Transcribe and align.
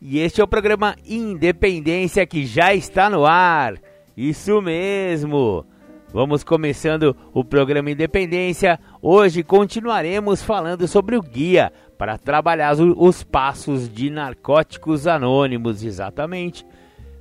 e 0.00 0.18
este 0.18 0.40
é 0.40 0.44
o 0.44 0.48
programa 0.48 0.96
Independência 1.06 2.26
que 2.26 2.46
já 2.46 2.72
está 2.72 3.10
no 3.10 3.26
ar. 3.26 3.74
Isso 4.16 4.62
mesmo. 4.62 5.66
Vamos 6.12 6.42
começando 6.42 7.14
o 7.34 7.44
programa 7.44 7.90
Independência. 7.90 8.80
Hoje 9.02 9.42
continuaremos 9.42 10.42
falando 10.42 10.88
sobre 10.88 11.16
o 11.16 11.20
guia 11.20 11.70
para 11.98 12.16
trabalhar 12.16 12.74
os 12.80 13.22
passos 13.22 13.92
de 13.92 14.08
narcóticos 14.08 15.06
anônimos, 15.06 15.84
exatamente. 15.84 16.66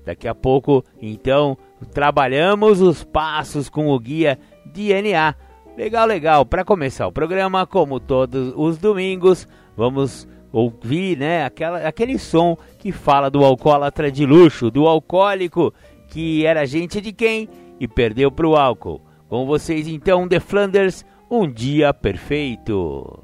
Daqui 0.06 0.28
a 0.28 0.34
pouco, 0.34 0.84
então, 1.02 1.58
trabalhamos 1.94 2.80
os 2.82 3.04
passos 3.04 3.68
com 3.68 3.90
o 3.90 4.00
guia 4.00 4.40
DNA. 4.66 5.36
Legal, 5.78 6.08
legal. 6.08 6.46
Para 6.46 6.64
começar 6.64 7.08
o 7.08 7.12
programa, 7.12 7.68
como 7.68 8.00
todos 8.00 8.54
os 8.56 8.78
domingos, 8.78 9.46
vamos 9.76 10.28
ouvir, 10.52 11.18
né, 11.18 11.46
aquela, 11.46 11.88
aquele 11.88 12.18
som 12.18 12.58
que 12.78 12.92
fala 12.92 13.30
do 13.30 13.44
alcoólatra 13.44 14.12
de 14.12 14.26
luxo, 14.26 14.72
do 14.72 14.88
alcoólico 14.88 15.74
que 16.10 16.46
era 16.46 16.66
gente 16.66 17.00
de 17.00 17.14
quem 17.14 17.48
e 17.80 17.88
perdeu 17.88 18.32
para 18.32 18.48
o 18.48 18.56
álcool. 18.56 19.02
Com 19.28 19.46
vocês 19.46 19.88
então, 19.88 20.28
The 20.28 20.40
Flanders, 20.40 21.06
um 21.30 21.48
dia 21.48 21.94
perfeito. 21.94 23.24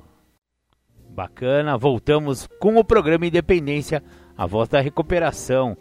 Bacana, 1.09 1.77
voltamos 1.77 2.47
com 2.59 2.75
o 2.75 2.83
programa 2.83 3.25
Independência, 3.25 4.03
a 4.37 4.45
voz 4.45 4.69
da 4.69 4.79
recuperação. 4.79 5.75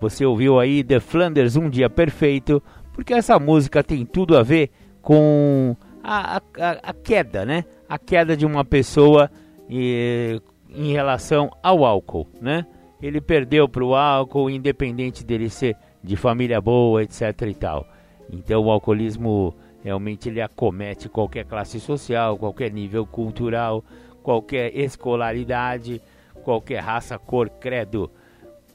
Você 0.00 0.24
ouviu 0.24 0.58
aí 0.58 0.82
The 0.82 0.98
Flanders, 0.98 1.56
um 1.56 1.70
dia 1.70 1.88
perfeito, 1.88 2.62
porque 2.92 3.14
essa 3.14 3.38
música 3.38 3.84
tem 3.84 4.04
tudo 4.04 4.36
a 4.36 4.42
ver 4.42 4.70
com 5.00 5.76
a, 6.02 6.38
a, 6.38 6.70
a 6.82 6.92
queda, 6.92 7.44
né? 7.44 7.64
A 7.88 7.98
queda 7.98 8.36
de 8.36 8.44
uma 8.44 8.64
pessoa 8.64 9.30
e, 9.68 10.40
em 10.74 10.92
relação 10.92 11.50
ao 11.62 11.84
álcool, 11.84 12.26
né? 12.40 12.66
Ele 13.02 13.20
perdeu 13.20 13.68
para 13.68 13.84
o 13.84 13.94
álcool, 13.94 14.50
independente 14.50 15.24
dele 15.24 15.48
ser 15.48 15.76
de 16.02 16.16
família 16.16 16.60
boa, 16.60 17.02
etc 17.02 17.42
e 17.48 17.54
tal. 17.54 17.86
Então 18.30 18.62
o 18.62 18.70
alcoolismo 18.70 19.54
realmente 19.82 20.28
ele 20.28 20.40
acomete 20.40 21.08
qualquer 21.08 21.44
classe 21.44 21.80
social, 21.80 22.36
qualquer 22.36 22.70
nível 22.70 23.06
cultural, 23.06 23.82
qualquer 24.22 24.76
escolaridade, 24.76 26.00
qualquer 26.44 26.80
raça, 26.80 27.18
cor, 27.18 27.48
credo, 27.48 28.10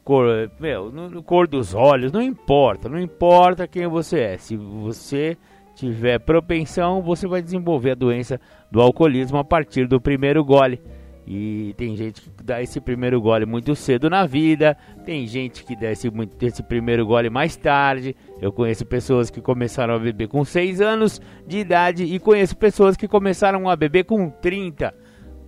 cor, 0.03 0.51
meu, 0.59 0.91
cor 1.23 1.47
dos 1.47 1.73
olhos, 1.73 2.11
não 2.11 2.21
importa, 2.21 2.89
não 2.89 2.99
importa 2.99 3.67
quem 3.67 3.87
você 3.87 4.19
é. 4.19 4.37
Se 4.37 4.57
você 4.57 5.37
tiver 5.75 6.19
propensão, 6.19 7.01
você 7.01 7.27
vai 7.27 7.41
desenvolver 7.41 7.91
a 7.91 7.95
doença 7.95 8.39
do 8.71 8.81
alcoolismo 8.81 9.37
a 9.37 9.43
partir 9.43 9.87
do 9.87 10.01
primeiro 10.01 10.43
gole. 10.43 10.81
E 11.27 11.73
tem 11.75 11.95
gente 11.95 12.21
que 12.21 12.29
dá 12.43 12.61
esse 12.61 12.79
primeiro 12.79 13.19
gole 13.19 13.47
muito 13.47 13.75
cedo 13.75 14.09
na 14.11 14.27
vida, 14.27 14.77
tem 15.05 15.25
gente 15.25 15.63
que 15.63 15.75
dá 15.75 15.91
esse, 15.91 16.11
esse 16.41 16.61
primeiro 16.61 17.03
gole 17.05 17.31
mais 17.31 17.55
tarde. 17.55 18.15
Eu 18.39 18.51
conheço 18.51 18.85
pessoas 18.85 19.31
que 19.31 19.41
começaram 19.41 19.95
a 19.95 19.99
beber 19.99 20.27
com 20.27 20.45
6 20.45 20.81
anos 20.81 21.19
de 21.47 21.57
idade 21.57 22.03
e 22.03 22.19
conheço 22.19 22.55
pessoas 22.55 22.95
que 22.95 23.07
começaram 23.07 23.67
a 23.67 23.75
beber 23.75 24.03
com 24.03 24.29
30, 24.29 24.93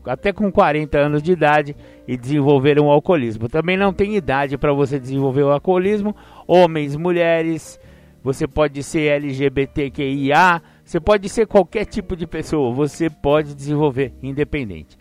até 0.04 0.34
com 0.34 0.52
40 0.52 0.98
anos 0.98 1.22
de 1.22 1.32
idade 1.32 1.76
e 2.08 2.18
desenvolveram 2.18 2.88
o 2.88 2.92
alcoolismo. 2.92 3.48
Também 3.48 3.78
não 3.78 3.94
tem 3.94 4.16
idade 4.16 4.58
para 4.58 4.74
você 4.74 5.00
desenvolver 5.00 5.44
o 5.44 5.52
alcoolismo. 5.52 6.16
Homens, 6.48 6.96
mulheres, 6.96 7.80
você 8.24 8.48
pode 8.48 8.82
ser 8.82 9.12
LGBTQIA, 9.12 10.60
você 10.84 11.00
pode 11.00 11.30
ser 11.30 11.46
qualquer 11.46 11.86
tipo 11.86 12.16
de 12.16 12.26
pessoa, 12.26 12.74
você 12.74 13.12
pode 13.12 13.54
desenvolver 13.54 14.14
independente. 14.24 14.98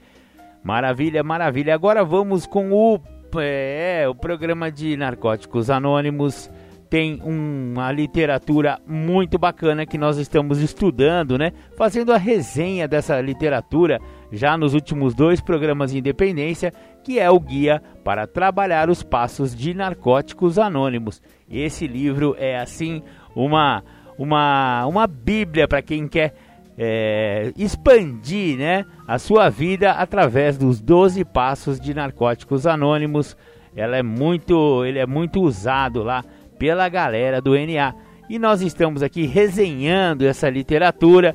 Maravilha, 0.66 1.22
maravilha. 1.22 1.72
Agora 1.72 2.04
vamos 2.04 2.44
com 2.44 2.72
o, 2.72 2.98
é, 3.38 4.04
o 4.08 4.16
programa 4.16 4.68
de 4.68 4.96
Narcóticos 4.96 5.70
Anônimos. 5.70 6.50
Tem 6.90 7.20
uma 7.22 7.92
literatura 7.92 8.80
muito 8.84 9.38
bacana 9.38 9.86
que 9.86 9.96
nós 9.96 10.18
estamos 10.18 10.60
estudando, 10.60 11.38
né? 11.38 11.52
Fazendo 11.76 12.12
a 12.12 12.16
resenha 12.16 12.88
dessa 12.88 13.20
literatura 13.20 14.00
já 14.32 14.56
nos 14.56 14.74
últimos 14.74 15.14
dois 15.14 15.40
programas 15.40 15.92
de 15.92 15.98
Independência, 15.98 16.72
que 17.04 17.20
é 17.20 17.30
o 17.30 17.38
Guia 17.38 17.80
para 18.02 18.26
Trabalhar 18.26 18.90
os 18.90 19.04
Passos 19.04 19.54
de 19.54 19.72
Narcóticos 19.72 20.58
Anônimos. 20.58 21.22
Esse 21.48 21.86
livro 21.86 22.34
é 22.40 22.58
assim 22.58 23.04
uma 23.36 23.84
uma 24.18 24.84
uma 24.86 25.06
bíblia 25.06 25.68
para 25.68 25.80
quem 25.80 26.08
quer 26.08 26.34
é, 26.78 27.52
expandir 27.56 28.58
né, 28.58 28.84
a 29.06 29.18
sua 29.18 29.48
vida 29.48 29.92
através 29.92 30.58
dos 30.58 30.80
12 30.80 31.24
passos 31.24 31.80
de 31.80 31.94
narcóticos 31.94 32.66
anônimos. 32.66 33.36
Ela 33.74 33.96
é 33.96 34.02
muito, 34.02 34.84
ele 34.84 34.98
é 34.98 35.06
muito 35.06 35.40
usado 35.40 36.02
lá 36.02 36.24
pela 36.58 36.88
galera 36.88 37.40
do 37.40 37.52
NA. 37.54 37.94
E 38.28 38.38
nós 38.38 38.60
estamos 38.60 39.02
aqui 39.02 39.26
resenhando 39.26 40.26
essa 40.26 40.50
literatura, 40.50 41.34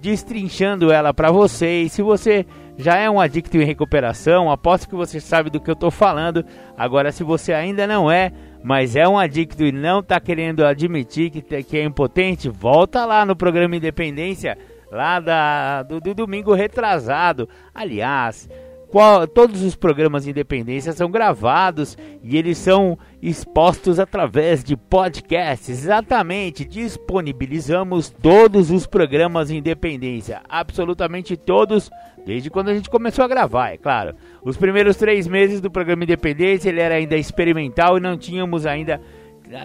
destrinchando 0.00 0.92
ela 0.92 1.14
para 1.14 1.30
vocês. 1.30 1.92
Se 1.92 2.02
você 2.02 2.44
já 2.76 2.96
é 2.96 3.08
um 3.08 3.18
adicto 3.18 3.56
em 3.56 3.64
recuperação, 3.64 4.50
aposto 4.50 4.88
que 4.88 4.94
você 4.94 5.18
sabe 5.18 5.48
do 5.48 5.60
que 5.60 5.70
eu 5.70 5.74
estou 5.74 5.90
falando. 5.90 6.44
Agora, 6.76 7.10
se 7.10 7.24
você 7.24 7.52
ainda 7.52 7.86
não 7.86 8.10
é, 8.10 8.32
mas 8.62 8.94
é 8.96 9.08
um 9.08 9.18
adicto 9.18 9.64
e 9.64 9.72
não 9.72 10.00
está 10.00 10.20
querendo 10.20 10.64
admitir 10.64 11.30
que, 11.30 11.62
que 11.62 11.78
é 11.78 11.84
impotente, 11.84 12.48
volta 12.48 13.06
lá 13.06 13.24
no 13.24 13.34
programa 13.34 13.76
Independência 13.76 14.58
lá 14.90 15.20
da, 15.20 15.82
do, 15.82 16.00
do 16.00 16.14
domingo 16.14 16.54
retrasado. 16.54 17.48
Aliás, 17.74 18.48
qual, 18.88 19.26
todos 19.26 19.62
os 19.62 19.74
programas 19.74 20.24
de 20.24 20.30
independência 20.30 20.92
são 20.92 21.10
gravados 21.10 21.98
e 22.22 22.36
eles 22.36 22.56
são 22.56 22.98
expostos 23.20 23.98
através 23.98 24.62
de 24.62 24.76
podcasts. 24.76 25.68
Exatamente, 25.68 26.64
disponibilizamos 26.64 28.10
todos 28.10 28.70
os 28.70 28.86
programas 28.86 29.48
de 29.48 29.56
independência, 29.56 30.40
absolutamente 30.48 31.36
todos, 31.36 31.90
desde 32.24 32.48
quando 32.48 32.68
a 32.68 32.74
gente 32.74 32.88
começou 32.88 33.24
a 33.24 33.28
gravar, 33.28 33.70
é 33.70 33.76
claro. 33.76 34.14
Os 34.42 34.56
primeiros 34.56 34.96
três 34.96 35.26
meses 35.26 35.60
do 35.60 35.70
programa 35.70 36.04
Independência 36.04 36.68
ele 36.68 36.80
era 36.80 36.94
ainda 36.94 37.16
experimental 37.16 37.98
e 37.98 38.00
não 38.00 38.16
tínhamos 38.16 38.66
ainda 38.66 39.00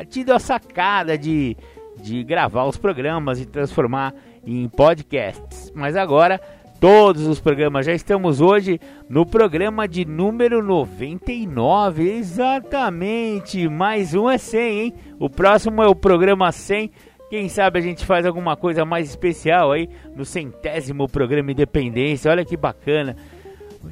tido 0.10 0.32
a 0.32 0.40
sacada 0.40 1.18
de, 1.18 1.56
de 2.02 2.24
gravar 2.24 2.66
os 2.66 2.78
programas 2.78 3.40
e 3.40 3.46
transformar 3.46 4.14
em 4.46 4.68
podcasts. 4.68 5.72
Mas 5.76 5.96
agora 5.96 6.40
todos 6.80 7.28
os 7.28 7.40
programas 7.40 7.86
já 7.86 7.94
estamos 7.94 8.42
hoje 8.42 8.80
no 9.08 9.26
programa 9.26 9.88
de 9.88 10.04
número 10.04 10.64
99. 10.64 12.10
Exatamente, 12.10 13.68
mais 13.70 14.14
um 14.14 14.30
é 14.30 14.38
100, 14.38 14.80
hein? 14.80 14.94
O 15.20 15.30
próximo 15.30 15.84
é 15.84 15.88
o 15.88 15.96
programa 15.96 16.52
100. 16.52 16.92
Quem 17.30 17.48
sabe 17.48 17.80
a 17.80 17.82
gente 17.82 18.06
faz 18.06 18.26
alguma 18.26 18.58
coisa 18.58 18.84
mais 18.84 19.10
especial 19.10 19.72
aí 19.72 19.88
no 20.16 20.26
centésimo 20.26 21.08
programa 21.08 21.52
Independência. 21.52 22.30
Olha 22.30 22.44
que 22.44 22.58
bacana. 22.58 23.16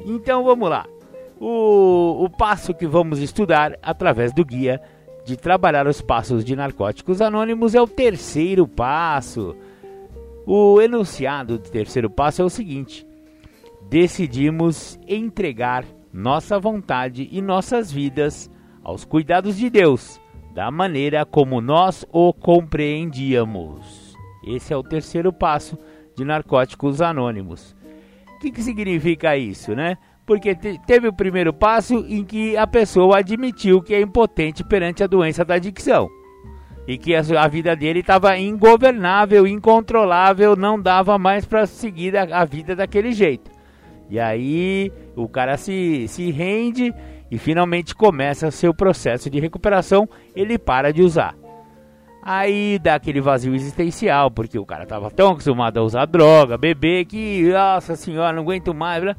Então 0.06 0.44
vamos 0.44 0.70
lá. 0.70 0.86
O, 1.40 2.26
o 2.26 2.30
passo 2.30 2.74
que 2.74 2.86
vamos 2.86 3.20
estudar 3.20 3.78
através 3.82 4.34
do 4.34 4.44
guia 4.44 4.82
de 5.24 5.38
trabalhar 5.38 5.88
os 5.88 6.02
passos 6.02 6.44
de 6.44 6.56
narcóticos 6.56 7.22
anônimos 7.22 7.76
é 7.76 7.82
o 7.82 7.88
terceiro 7.88 8.68
passo. 8.68 9.56
O 10.52 10.82
enunciado 10.82 11.60
do 11.60 11.70
terceiro 11.70 12.10
passo 12.10 12.42
é 12.42 12.46
o 12.46 12.50
seguinte: 12.50 13.06
decidimos 13.88 15.00
entregar 15.08 15.86
nossa 16.12 16.60
vontade 16.60 17.30
e 17.32 17.40
nossas 17.40 17.92
vidas 17.92 18.50
aos 18.84 19.06
cuidados 19.06 19.56
de 19.56 19.70
Deus, 19.70 20.20
da 20.56 20.72
maneira 20.72 21.24
como 21.24 21.62
nós 21.62 22.04
o 22.12 22.34
compreendíamos. 22.34 24.18
Esse 24.44 24.74
é 24.74 24.76
o 24.76 24.82
terceiro 24.82 25.32
passo 25.32 25.78
de 26.18 26.26
Narcóticos 26.26 27.00
Anônimos. 27.00 27.76
O 28.36 28.40
que, 28.40 28.50
que 28.50 28.64
significa 28.64 29.38
isso, 29.38 29.76
né? 29.76 30.00
Porque 30.26 30.56
te 30.56 30.82
teve 30.88 31.08
o 31.08 31.14
primeiro 31.14 31.54
passo 31.54 32.04
em 32.10 32.26
que 32.26 32.58
a 32.58 32.66
pessoa 32.66 33.20
admitiu 33.20 33.84
que 33.84 33.94
é 33.94 34.02
impotente 34.02 34.64
perante 34.64 35.04
a 35.04 35.08
doença 35.08 35.46
da 35.46 35.54
adicção 35.54 36.10
e 36.90 36.98
que 36.98 37.14
a, 37.16 37.20
a 37.20 37.48
vida 37.48 37.76
dele 37.76 38.00
estava 38.00 38.36
ingovernável, 38.36 39.46
incontrolável, 39.46 40.56
não 40.56 40.82
dava 40.82 41.20
mais 41.20 41.46
para 41.46 41.68
seguir 41.68 42.18
a, 42.18 42.42
a, 42.42 42.44
vida 42.46 42.76
daquele 42.76 43.12
jeito. 43.12 43.52
E 44.10 44.20
aí 44.20 44.92
o 45.16 45.30
cara 45.30 45.56
se, 45.56 46.08
se 46.08 46.32
rende 46.32 46.92
e 47.30 47.38
finalmente 47.38 47.94
começa 47.94 48.50
seu 48.50 48.74
processo 48.74 49.30
de 49.30 49.40
recuperação, 49.40 50.10
ele 50.36 50.58
para 50.58 50.92
de 50.92 51.04
usar. 51.04 51.36
Aí 52.24 52.80
dá 52.80 52.96
aquele 52.96 53.22
vazio 53.22 53.54
existencial, 53.54 54.32
porque 54.32 54.58
o 54.58 54.66
cara 54.66 54.88
tava 54.88 55.12
tão 55.12 55.34
acostumado 55.34 55.78
a 55.78 55.84
usar 55.84 56.06
droga, 56.06 56.58
beber, 56.58 57.06
que, 57.06 57.52
nossa 57.54 57.96
senhora, 57.96 58.34
não 58.34 58.42
aguento 58.42 58.74
mais. 58.74 59.16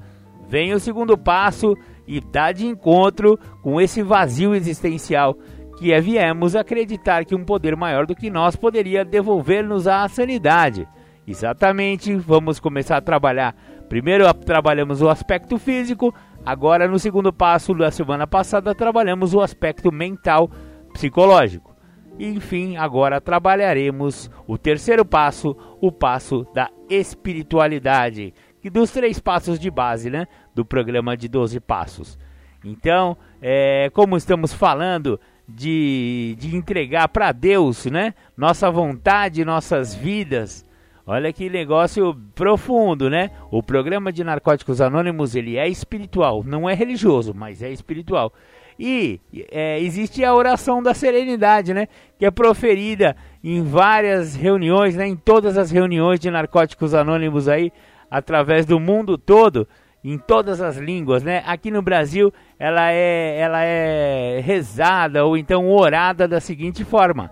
Vem 0.48 0.74
o 0.74 0.80
segundo 0.80 1.16
passo 1.16 1.76
e 2.04 2.20
dá 2.20 2.50
de 2.50 2.66
encontro 2.66 3.38
com 3.62 3.80
esse 3.80 4.02
vazio 4.02 4.56
existencial, 4.56 5.38
que 5.80 5.94
é 5.94 6.00
viemos 6.00 6.54
acreditar 6.54 7.24
que 7.24 7.34
um 7.34 7.42
poder 7.42 7.74
maior 7.74 8.04
do 8.04 8.14
que 8.14 8.28
nós 8.28 8.54
poderia 8.54 9.02
devolver-nos 9.02 9.88
a 9.88 10.06
sanidade. 10.08 10.86
Exatamente, 11.26 12.14
vamos 12.14 12.60
começar 12.60 12.98
a 12.98 13.00
trabalhar. 13.00 13.56
Primeiro 13.88 14.32
trabalhamos 14.34 15.00
o 15.00 15.08
aspecto 15.08 15.56
físico, 15.56 16.14
agora 16.44 16.86
no 16.86 16.98
segundo 16.98 17.32
passo 17.32 17.72
da 17.72 17.90
semana 17.90 18.26
passada 18.26 18.74
trabalhamos 18.74 19.32
o 19.32 19.40
aspecto 19.40 19.90
mental, 19.90 20.50
psicológico. 20.92 21.74
E 22.18 22.26
enfim, 22.26 22.76
agora 22.76 23.18
trabalharemos 23.18 24.30
o 24.46 24.58
terceiro 24.58 25.02
passo, 25.02 25.56
o 25.80 25.90
passo 25.90 26.46
da 26.52 26.68
espiritualidade, 26.90 28.34
que 28.60 28.68
dos 28.68 28.90
três 28.90 29.18
passos 29.18 29.58
de 29.58 29.70
base, 29.70 30.10
né, 30.10 30.26
do 30.54 30.62
programa 30.62 31.16
de 31.16 31.26
12 31.26 31.58
passos. 31.58 32.18
Então, 32.62 33.16
é, 33.40 33.88
como 33.94 34.18
estamos 34.18 34.52
falando 34.52 35.18
de, 35.54 36.36
de 36.38 36.56
entregar 36.56 37.08
para 37.08 37.32
Deus, 37.32 37.86
né, 37.86 38.14
nossa 38.36 38.70
vontade, 38.70 39.44
nossas 39.44 39.94
vidas. 39.94 40.64
Olha 41.06 41.32
que 41.32 41.50
negócio 41.50 42.14
profundo, 42.36 43.10
né? 43.10 43.32
O 43.50 43.62
programa 43.62 44.12
de 44.12 44.22
Narcóticos 44.22 44.80
Anônimos 44.80 45.34
ele 45.34 45.56
é 45.56 45.66
espiritual, 45.66 46.44
não 46.44 46.70
é 46.70 46.74
religioso, 46.74 47.34
mas 47.34 47.62
é 47.62 47.70
espiritual. 47.70 48.32
E 48.78 49.20
é, 49.50 49.80
existe 49.80 50.24
a 50.24 50.32
oração 50.32 50.82
da 50.82 50.94
serenidade, 50.94 51.74
né? 51.74 51.88
Que 52.16 52.26
é 52.26 52.30
proferida 52.30 53.16
em 53.42 53.62
várias 53.62 54.36
reuniões, 54.36 54.94
né? 54.94 55.06
Em 55.06 55.16
todas 55.16 55.58
as 55.58 55.70
reuniões 55.70 56.20
de 56.20 56.30
narcóticos 56.30 56.94
anônimos 56.94 57.48
aí, 57.48 57.72
através 58.08 58.64
do 58.64 58.78
mundo 58.78 59.18
todo, 59.18 59.66
em 60.02 60.16
todas 60.16 60.60
as 60.60 60.76
línguas, 60.76 61.22
né? 61.22 61.42
Aqui 61.46 61.70
no 61.70 61.82
Brasil, 61.82 62.32
ela 62.58 62.90
é, 62.90 63.38
ela 63.38 63.62
é 63.62 64.40
rezada 64.40 65.24
ou 65.24 65.36
então 65.36 65.68
orada 65.68 66.26
da 66.26 66.40
seguinte 66.40 66.84
forma: 66.84 67.30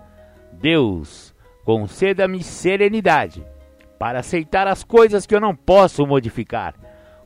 Deus, 0.53 1.33
conceda-me 1.65 2.43
serenidade 2.43 3.43
para 3.97 4.19
aceitar 4.19 4.67
as 4.67 4.83
coisas 4.83 5.25
que 5.25 5.35
eu 5.35 5.41
não 5.41 5.55
posso 5.55 6.05
modificar, 6.05 6.73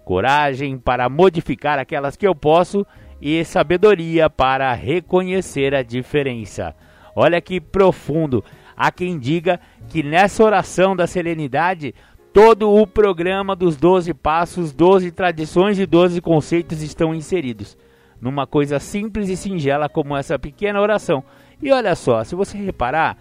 coragem 0.04 0.78
para 0.78 1.10
modificar 1.10 1.78
aquelas 1.78 2.16
que 2.16 2.28
eu 2.28 2.34
posso 2.34 2.86
e 3.22 3.44
sabedoria 3.46 4.30
para 4.30 4.74
reconhecer 4.74 5.76
a 5.76 5.84
diferença. 5.84 6.76
Olha 7.16 7.40
que 7.40 7.62
profundo. 7.62 8.44
Há 8.76 8.92
quem 8.92 9.20
diga 9.20 9.60
que 9.88 10.02
nessa 10.02 10.44
oração 10.44 10.96
da 10.96 11.06
serenidade, 11.06 11.94
todo 12.34 12.74
o 12.74 12.88
programa 12.88 13.56
dos 13.56 13.78
12 13.78 14.12
passos, 14.16 14.74
12 14.74 15.12
tradições 15.12 15.78
e 15.78 15.86
12 15.86 16.20
conceitos 16.20 16.82
estão 16.82 17.14
inseridos. 17.14 17.78
Numa 18.20 18.48
coisa 18.48 18.80
simples 18.80 19.30
e 19.30 19.38
singela 19.38 19.88
como 19.88 20.18
essa 20.18 20.40
pequena 20.40 20.82
oração. 20.82 21.24
E 21.62 21.72
olha 21.72 21.94
só, 21.94 22.24
se 22.24 22.34
você 22.34 22.58
reparar, 22.58 23.18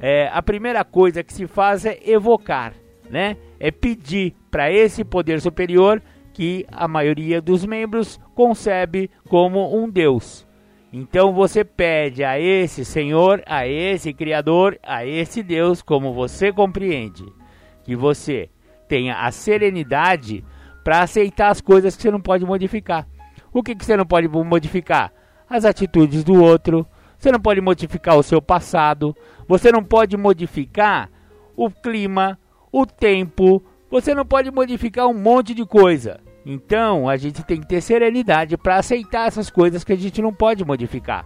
é, 0.00 0.30
a 0.32 0.40
primeira 0.40 0.82
coisa 0.82 1.22
que 1.22 1.34
se 1.34 1.46
faz 1.46 1.84
é 1.84 1.98
evocar, 2.06 2.72
né? 3.10 3.36
É 3.60 3.70
pedir 3.70 4.34
para 4.50 4.72
esse 4.72 5.04
poder 5.04 5.42
superior 5.42 6.00
que 6.32 6.64
a 6.72 6.88
maioria 6.88 7.42
dos 7.42 7.66
membros 7.66 8.18
concebe 8.34 9.10
como 9.28 9.76
um 9.76 9.90
Deus. 9.90 10.46
Então 10.90 11.34
você 11.34 11.64
pede 11.64 12.24
a 12.24 12.40
esse 12.40 12.84
Senhor, 12.84 13.42
a 13.46 13.66
esse 13.66 14.14
Criador, 14.14 14.78
a 14.82 15.04
esse 15.04 15.42
Deus, 15.42 15.82
como 15.82 16.14
você 16.14 16.52
compreende, 16.52 17.24
que 17.84 17.94
você 17.94 18.48
tenha 18.88 19.16
a 19.16 19.30
serenidade 19.30 20.44
para 20.82 21.02
aceitar 21.02 21.48
as 21.48 21.60
coisas 21.60 21.96
que 21.96 22.02
você 22.02 22.10
não 22.10 22.20
pode 22.20 22.44
modificar. 22.44 23.06
O 23.52 23.62
que, 23.62 23.74
que 23.74 23.84
você 23.84 23.96
não 23.96 24.04
pode 24.04 24.28
modificar? 24.28 25.12
As 25.48 25.64
atitudes 25.64 26.24
do 26.24 26.42
outro. 26.42 26.86
Você 27.18 27.30
não 27.32 27.40
pode 27.40 27.60
modificar 27.60 28.16
o 28.16 28.22
seu 28.22 28.42
passado. 28.42 29.16
Você 29.48 29.72
não 29.72 29.82
pode 29.82 30.16
modificar 30.16 31.08
o 31.56 31.70
clima, 31.70 32.38
o 32.72 32.84
tempo. 32.84 33.62
Você 33.90 34.14
não 34.14 34.26
pode 34.26 34.50
modificar 34.50 35.06
um 35.06 35.14
monte 35.14 35.54
de 35.54 35.64
coisa. 35.64 36.20
Então 36.44 37.08
a 37.08 37.16
gente 37.16 37.42
tem 37.42 37.60
que 37.60 37.66
ter 37.66 37.80
serenidade 37.80 38.56
para 38.56 38.76
aceitar 38.76 39.28
essas 39.28 39.48
coisas 39.48 39.82
que 39.82 39.92
a 39.92 39.96
gente 39.96 40.20
não 40.20 40.32
pode 40.32 40.64
modificar. 40.64 41.24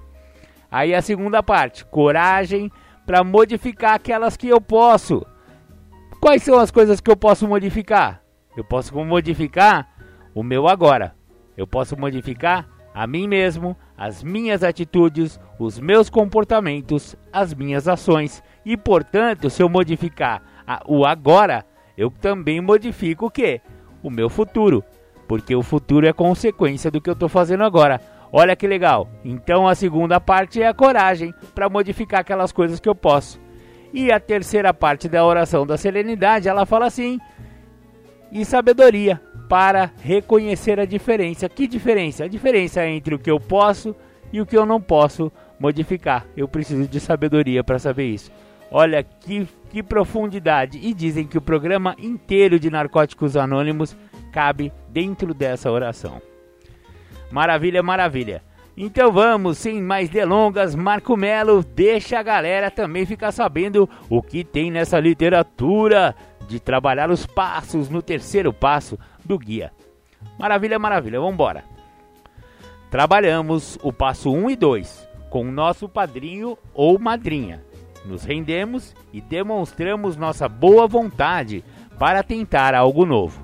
Aí 0.70 0.94
a 0.94 1.02
segunda 1.02 1.42
parte, 1.42 1.84
coragem 1.86 2.70
para 3.06 3.24
modificar 3.24 3.94
aquelas 3.94 4.36
que 4.36 4.48
eu 4.48 4.60
posso. 4.60 5.26
Quais 6.20 6.42
são 6.42 6.58
as 6.58 6.70
coisas 6.70 7.00
que 7.00 7.10
eu 7.10 7.16
posso 7.16 7.46
modificar? 7.46 8.22
Eu 8.56 8.64
posso 8.64 8.94
modificar 9.04 9.88
o 10.34 10.42
meu 10.42 10.68
agora. 10.68 11.14
Eu 11.56 11.66
posso 11.66 11.98
modificar 11.98 12.68
a 12.94 13.06
mim 13.06 13.28
mesmo, 13.28 13.76
as 13.96 14.22
minhas 14.22 14.62
atitudes, 14.62 15.38
os 15.58 15.78
meus 15.78 16.10
comportamentos, 16.10 17.16
as 17.32 17.54
minhas 17.54 17.86
ações. 17.86 18.42
E 18.64 18.76
portanto, 18.76 19.48
se 19.48 19.62
eu 19.62 19.68
modificar 19.68 20.42
a, 20.66 20.82
o 20.86 21.04
agora, 21.04 21.64
eu 21.96 22.10
também 22.10 22.60
modifico 22.60 23.26
o 23.26 23.30
que? 23.30 23.60
O 24.02 24.10
meu 24.10 24.28
futuro 24.28 24.84
porque 25.28 25.54
o 25.54 25.62
futuro 25.62 26.06
é 26.06 26.12
consequência 26.12 26.90
do 26.90 27.00
que 27.00 27.10
eu 27.10 27.12
estou 27.12 27.28
fazendo 27.28 27.62
agora. 27.62 28.00
Olha 28.32 28.56
que 28.56 28.66
legal. 28.66 29.08
Então 29.22 29.68
a 29.68 29.74
segunda 29.74 30.18
parte 30.18 30.60
é 30.60 30.66
a 30.66 30.74
coragem 30.74 31.34
para 31.54 31.68
modificar 31.68 32.20
aquelas 32.20 32.50
coisas 32.50 32.80
que 32.80 32.88
eu 32.88 32.94
posso. 32.94 33.38
E 33.92 34.12
a 34.12 34.20
terceira 34.20 34.74
parte 34.74 35.08
da 35.08 35.24
oração 35.24 35.66
da 35.66 35.76
serenidade, 35.76 36.48
ela 36.48 36.66
fala 36.66 36.86
assim: 36.86 37.18
e 38.30 38.44
sabedoria 38.44 39.20
para 39.48 39.90
reconhecer 40.02 40.78
a 40.78 40.84
diferença. 40.84 41.48
Que 41.48 41.66
diferença? 41.66 42.24
A 42.24 42.28
diferença 42.28 42.86
entre 42.86 43.14
o 43.14 43.18
que 43.18 43.30
eu 43.30 43.40
posso 43.40 43.96
e 44.32 44.40
o 44.40 44.46
que 44.46 44.56
eu 44.56 44.66
não 44.66 44.80
posso 44.80 45.32
modificar. 45.58 46.26
Eu 46.36 46.46
preciso 46.46 46.86
de 46.86 47.00
sabedoria 47.00 47.64
para 47.64 47.78
saber 47.78 48.06
isso. 48.06 48.30
Olha 48.70 49.02
que, 49.02 49.48
que 49.70 49.82
profundidade. 49.82 50.78
E 50.82 50.92
dizem 50.92 51.26
que 51.26 51.38
o 51.38 51.42
programa 51.42 51.96
inteiro 51.98 52.60
de 52.60 52.70
Narcóticos 52.70 53.36
Anônimos 53.36 53.96
cabe 54.30 54.70
dentro 54.90 55.32
dessa 55.32 55.70
oração. 55.70 56.20
Maravilha, 57.30 57.82
maravilha. 57.82 58.42
Então 58.80 59.10
vamos, 59.10 59.58
sem 59.58 59.82
mais 59.82 60.08
delongas, 60.08 60.76
Marco 60.76 61.16
Melo 61.16 61.64
deixa 61.64 62.16
a 62.16 62.22
galera 62.22 62.70
também 62.70 63.04
ficar 63.04 63.32
sabendo 63.32 63.90
o 64.08 64.22
que 64.22 64.44
tem 64.44 64.70
nessa 64.70 65.00
literatura 65.00 66.14
de 66.46 66.60
trabalhar 66.60 67.10
os 67.10 67.26
passos 67.26 67.90
no 67.90 68.00
terceiro 68.00 68.52
passo 68.52 68.96
do 69.24 69.36
guia. 69.36 69.72
Maravilha, 70.38 70.78
maravilha, 70.78 71.18
vamos 71.18 71.34
embora. 71.34 71.64
Trabalhamos 72.88 73.76
o 73.82 73.92
passo 73.92 74.30
1 74.32 74.50
e 74.50 74.54
2 74.54 75.08
com 75.28 75.42
o 75.42 75.50
nosso 75.50 75.88
padrinho 75.88 76.56
ou 76.72 77.00
madrinha. 77.00 77.64
Nos 78.04 78.22
rendemos 78.22 78.94
e 79.12 79.20
demonstramos 79.20 80.16
nossa 80.16 80.48
boa 80.48 80.86
vontade 80.86 81.64
para 81.98 82.22
tentar 82.22 82.76
algo 82.76 83.04
novo. 83.04 83.42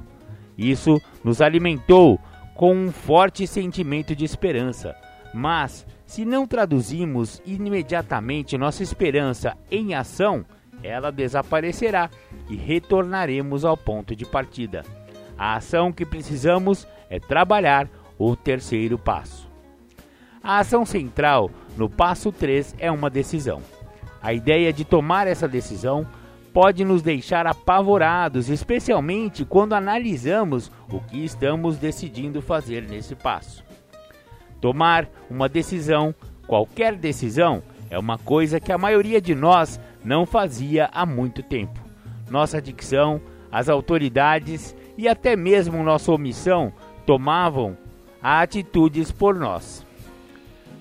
Isso 0.56 1.02
nos 1.24 1.42
alimentou 1.42 2.20
com 2.54 2.72
um 2.72 2.92
forte 2.92 3.48
sentimento 3.48 4.14
de 4.14 4.24
esperança. 4.24 4.94
Mas, 5.34 5.84
se 6.06 6.24
não 6.24 6.46
traduzimos 6.46 7.42
imediatamente 7.44 8.56
nossa 8.56 8.84
esperança 8.84 9.56
em 9.68 9.92
ação, 9.92 10.44
ela 10.80 11.10
desaparecerá 11.10 12.08
e 12.48 12.54
retornaremos 12.54 13.64
ao 13.64 13.76
ponto 13.76 14.14
de 14.14 14.24
partida. 14.24 14.84
A 15.36 15.56
ação 15.56 15.92
que 15.92 16.06
precisamos 16.06 16.86
é 17.10 17.18
trabalhar 17.18 17.88
o 18.16 18.36
terceiro 18.36 18.96
passo. 18.96 19.50
A 20.40 20.58
ação 20.58 20.86
central 20.86 21.50
no 21.76 21.90
passo 21.90 22.30
3 22.30 22.76
é 22.78 22.88
uma 22.88 23.10
decisão. 23.10 23.60
A 24.22 24.32
ideia 24.32 24.72
de 24.72 24.84
tomar 24.84 25.26
essa 25.26 25.48
decisão 25.48 26.06
pode 26.52 26.84
nos 26.84 27.02
deixar 27.02 27.44
apavorados, 27.48 28.48
especialmente 28.48 29.44
quando 29.44 29.72
analisamos 29.72 30.70
o 30.88 31.00
que 31.00 31.24
estamos 31.24 31.76
decidindo 31.76 32.40
fazer 32.40 32.82
nesse 32.88 33.16
passo. 33.16 33.63
Tomar 34.64 35.06
uma 35.28 35.47
decisão, 35.47 36.14
qualquer 36.47 36.97
decisão, 36.97 37.62
é 37.90 37.99
uma 37.99 38.16
coisa 38.16 38.59
que 38.59 38.73
a 38.73 38.78
maioria 38.78 39.21
de 39.21 39.35
nós 39.35 39.78
não 40.02 40.25
fazia 40.25 40.88
há 40.90 41.04
muito 41.04 41.42
tempo. 41.42 41.78
Nossa 42.30 42.62
dicção, 42.62 43.21
as 43.52 43.68
autoridades 43.68 44.75
e 44.97 45.06
até 45.06 45.37
mesmo 45.37 45.83
nossa 45.83 46.11
omissão 46.11 46.73
tomavam 47.04 47.76
atitudes 48.23 49.12
por 49.12 49.35
nós. 49.35 49.87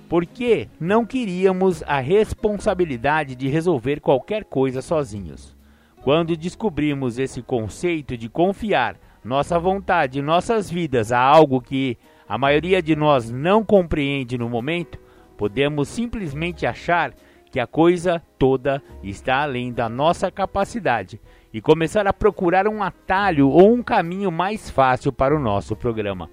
Porque 0.08 0.70
não 0.80 1.06
queríamos 1.06 1.84
a 1.84 2.00
responsabilidade 2.00 3.36
de 3.36 3.50
resolver 3.50 4.00
qualquer 4.00 4.46
coisa 4.46 4.82
sozinhos. 4.82 5.54
Quando 6.02 6.38
descobrimos 6.38 7.20
esse 7.20 7.42
conceito 7.42 8.16
de 8.16 8.30
confiar 8.30 8.96
nossa 9.26 9.60
vontade 9.60 10.20
e 10.20 10.22
nossas 10.22 10.72
vidas 10.72 11.12
a 11.12 11.20
algo 11.20 11.60
que 11.60 11.98
a 12.34 12.38
maioria 12.40 12.82
de 12.82 12.96
nós 12.96 13.30
não 13.30 13.64
compreende 13.64 14.40
no 14.40 14.50
momento, 14.50 14.98
podemos 15.38 15.88
simplesmente 15.88 16.66
achar 16.66 17.14
que 17.52 17.60
a 17.60 17.68
coisa 17.68 18.24
toda 18.40 18.82
está 19.04 19.44
além 19.44 19.72
da 19.72 19.88
nossa 19.88 20.32
capacidade 20.32 21.22
e 21.54 21.62
começar 21.62 22.08
a 22.08 22.12
procurar 22.12 22.68
um 22.68 22.82
atalho 22.82 23.50
ou 23.50 23.72
um 23.72 23.84
caminho 23.84 24.32
mais 24.32 24.68
fácil 24.68 25.14
para 25.14 25.36
o 25.36 25.40
nosso 25.40 25.76
programa. 25.76 26.28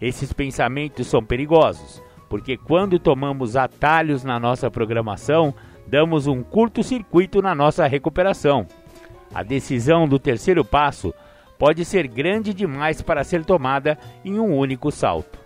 Esses 0.00 0.32
pensamentos 0.32 1.08
são 1.08 1.20
perigosos, 1.20 2.00
porque 2.28 2.56
quando 2.56 2.96
tomamos 2.96 3.56
atalhos 3.56 4.22
na 4.22 4.38
nossa 4.38 4.70
programação, 4.70 5.52
damos 5.84 6.28
um 6.28 6.44
curto-circuito 6.44 7.42
na 7.42 7.56
nossa 7.56 7.88
recuperação. 7.88 8.68
A 9.34 9.42
decisão 9.42 10.06
do 10.06 10.20
terceiro 10.20 10.64
passo 10.64 11.12
pode 11.58 11.84
ser 11.84 12.06
grande 12.06 12.54
demais 12.54 13.02
para 13.02 13.24
ser 13.24 13.44
tomada 13.44 13.98
em 14.24 14.38
um 14.38 14.56
único 14.56 14.90
salto. 14.90 15.38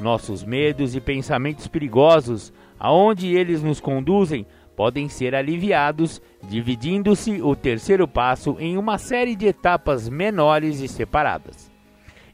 Nossos 0.00 0.42
medos 0.42 0.96
e 0.96 1.00
pensamentos 1.00 1.68
perigosos, 1.68 2.52
aonde 2.78 3.36
eles 3.36 3.62
nos 3.62 3.78
conduzem, 3.78 4.46
podem 4.74 5.10
ser 5.10 5.34
aliviados, 5.34 6.22
dividindo-se 6.48 7.42
o 7.42 7.54
terceiro 7.54 8.08
passo 8.08 8.56
em 8.58 8.78
uma 8.78 8.96
série 8.96 9.36
de 9.36 9.46
etapas 9.46 10.08
menores 10.08 10.80
e 10.80 10.88
separadas. 10.88 11.70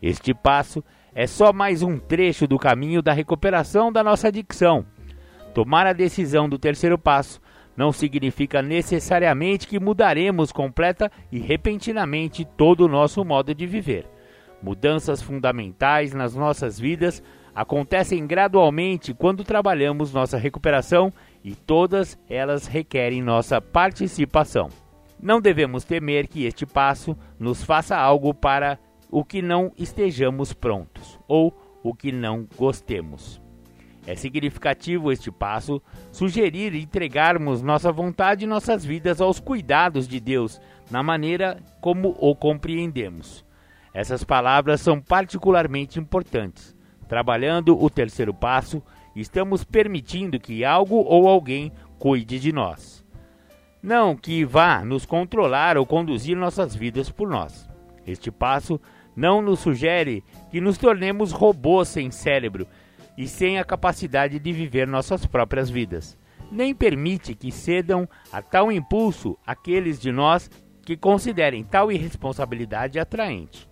Este 0.00 0.32
passo 0.32 0.84
é 1.12 1.26
só 1.26 1.52
mais 1.52 1.82
um 1.82 1.98
trecho 1.98 2.46
do 2.46 2.58
caminho 2.58 3.02
da 3.02 3.12
recuperação 3.12 3.90
da 3.90 4.04
nossa 4.04 4.28
adicção. 4.28 4.86
Tomar 5.52 5.86
a 5.86 5.92
decisão 5.92 6.48
do 6.48 6.58
terceiro 6.58 6.96
passo 6.96 7.40
não 7.76 7.92
significa 7.92 8.62
necessariamente 8.62 9.68
que 9.68 9.78
mudaremos 9.78 10.50
completa 10.50 11.10
e 11.30 11.38
repentinamente 11.38 12.44
todo 12.44 12.86
o 12.86 12.88
nosso 12.88 13.24
modo 13.24 13.54
de 13.54 13.66
viver. 13.66 14.06
Mudanças 14.62 15.20
fundamentais 15.20 16.14
nas 16.14 16.34
nossas 16.34 16.80
vidas 16.80 17.22
acontecem 17.54 18.26
gradualmente 18.26 19.14
quando 19.14 19.44
trabalhamos 19.44 20.12
nossa 20.12 20.38
recuperação 20.38 21.12
e 21.44 21.54
todas 21.54 22.18
elas 22.28 22.66
requerem 22.66 23.22
nossa 23.22 23.60
participação. 23.60 24.68
Não 25.20 25.40
devemos 25.40 25.84
temer 25.84 26.26
que 26.26 26.44
este 26.44 26.66
passo 26.66 27.16
nos 27.38 27.62
faça 27.62 27.96
algo 27.96 28.34
para 28.34 28.78
o 29.10 29.24
que 29.24 29.40
não 29.40 29.72
estejamos 29.76 30.52
prontos 30.52 31.18
ou 31.26 31.54
o 31.82 31.94
que 31.94 32.12
não 32.12 32.46
gostemos. 32.56 33.45
É 34.06 34.14
significativo 34.14 35.10
este 35.10 35.32
passo 35.32 35.82
sugerir 36.12 36.74
entregarmos 36.74 37.60
nossa 37.60 37.90
vontade 37.90 38.44
e 38.44 38.48
nossas 38.48 38.84
vidas 38.84 39.20
aos 39.20 39.40
cuidados 39.40 40.06
de 40.06 40.20
Deus, 40.20 40.60
na 40.90 41.02
maneira 41.02 41.58
como 41.80 42.16
o 42.20 42.34
compreendemos. 42.36 43.44
Essas 43.92 44.22
palavras 44.22 44.80
são 44.80 45.00
particularmente 45.00 45.98
importantes. 45.98 46.76
Trabalhando 47.08 47.82
o 47.82 47.90
terceiro 47.90 48.32
passo, 48.32 48.80
estamos 49.14 49.64
permitindo 49.64 50.38
que 50.38 50.64
algo 50.64 50.96
ou 50.96 51.26
alguém 51.28 51.72
cuide 51.98 52.38
de 52.38 52.52
nós. 52.52 53.04
Não 53.82 54.16
que 54.16 54.44
vá 54.44 54.84
nos 54.84 55.04
controlar 55.04 55.76
ou 55.76 55.84
conduzir 55.84 56.36
nossas 56.36 56.76
vidas 56.76 57.10
por 57.10 57.28
nós. 57.28 57.68
Este 58.06 58.30
passo 58.30 58.80
não 59.16 59.42
nos 59.42 59.60
sugere 59.60 60.22
que 60.50 60.60
nos 60.60 60.78
tornemos 60.78 61.32
robôs 61.32 61.88
sem 61.88 62.10
cérebro 62.10 62.68
e 63.16 63.26
sem 63.26 63.58
a 63.58 63.64
capacidade 63.64 64.38
de 64.38 64.52
viver 64.52 64.86
nossas 64.86 65.24
próprias 65.26 65.70
vidas. 65.70 66.18
Nem 66.50 66.74
permite 66.74 67.34
que 67.34 67.50
cedam 67.50 68.08
a 68.32 68.40
tal 68.40 68.70
impulso 68.70 69.36
aqueles 69.46 69.98
de 69.98 70.12
nós 70.12 70.50
que 70.82 70.96
considerem 70.96 71.64
tal 71.64 71.90
irresponsabilidade 71.90 72.98
atraente. 72.98 73.68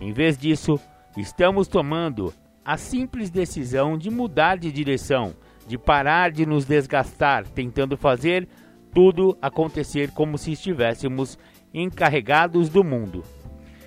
Em 0.00 0.12
vez 0.12 0.38
disso, 0.38 0.80
estamos 1.16 1.68
tomando 1.68 2.32
a 2.64 2.76
simples 2.76 3.30
decisão 3.30 3.98
de 3.98 4.10
mudar 4.10 4.56
de 4.56 4.72
direção, 4.72 5.34
de 5.66 5.76
parar 5.76 6.30
de 6.30 6.46
nos 6.46 6.64
desgastar 6.64 7.46
tentando 7.46 7.96
fazer 7.96 8.48
tudo 8.92 9.36
acontecer 9.42 10.10
como 10.12 10.38
se 10.38 10.52
estivéssemos 10.52 11.38
encarregados 11.74 12.70
do 12.70 12.82
mundo. 12.82 13.22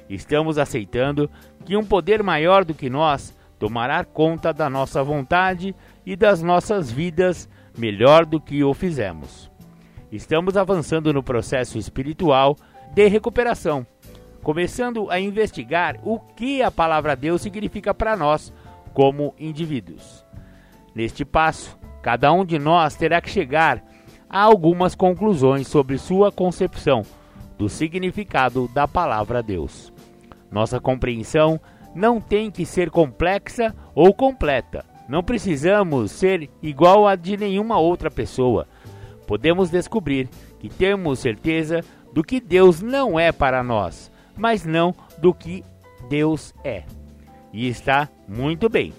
Estamos 0.08 0.58
aceitando 0.58 1.30
que 1.66 1.76
um 1.76 1.84
poder 1.84 2.22
maior 2.22 2.64
do 2.64 2.74
que 2.76 2.90
nós 2.90 3.36
tomará 3.60 4.06
conta 4.06 4.54
da 4.54 4.70
nossa 4.70 5.04
vontade 5.04 5.76
e 6.06 6.16
das 6.16 6.42
nossas 6.42 6.90
vidas 6.90 7.50
melhor 7.78 8.26
do 8.26 8.40
que 8.40 8.64
o 8.64 8.74
fizemos. 8.74 9.52
Estamos 10.12 10.58
avançando 10.58 11.14
no 11.14 11.22
processo 11.22 11.78
espiritual 11.78 12.56
de 12.94 13.08
recuperação, 13.08 13.86
começando 14.42 15.12
a 15.12 15.20
investigar 15.20 16.00
o 16.04 16.20
que 16.20 16.64
a 16.64 16.72
palavra 16.72 17.16
Deus 17.16 17.42
significa 17.42 17.94
para 17.94 18.16
nós 18.16 18.52
como 18.94 19.36
indivíduos. 19.38 20.26
Neste 20.96 21.24
passo, 21.24 21.78
cada 22.02 22.32
um 22.32 22.44
de 22.44 22.58
nós 22.58 22.96
terá 22.96 23.22
que 23.22 23.30
chegar 23.30 23.84
a 24.30 24.42
algumas 24.42 24.96
conclusões 24.96 25.68
sobre 25.68 25.98
sua 25.98 26.32
concepção 26.32 27.04
do 27.58 27.68
significado 27.68 28.70
da 28.70 28.88
palavra 28.88 29.44
Deus. 29.44 29.94
Nossa 30.50 30.80
compreensão 30.80 31.60
não 32.00 32.22
tem 32.22 32.50
que 32.50 32.66
ser 32.66 32.90
complexa 32.90 33.76
ou 33.94 34.14
completa. 34.14 34.86
Não 35.10 35.22
precisamos 35.22 36.12
ser 36.12 36.50
igual 36.62 37.06
a 37.06 37.14
de 37.16 37.36
nenhuma 37.36 37.78
outra 37.78 38.10
pessoa. 38.10 38.66
Podemos 39.28 39.70
descobrir 39.70 40.30
que 40.60 40.70
temos 40.70 41.20
certeza 41.20 41.84
do 42.14 42.24
que 42.24 42.40
Deus 42.40 42.82
não 42.82 43.20
é 43.20 43.34
para 43.34 43.62
nós, 43.62 44.10
mas 44.38 44.66
não 44.66 44.96
do 45.18 45.34
que 45.34 45.62
Deus 46.10 46.54
é. 46.64 46.84
E 47.52 47.68
está 47.68 48.08
muito 48.26 48.70
bem. 48.70 48.94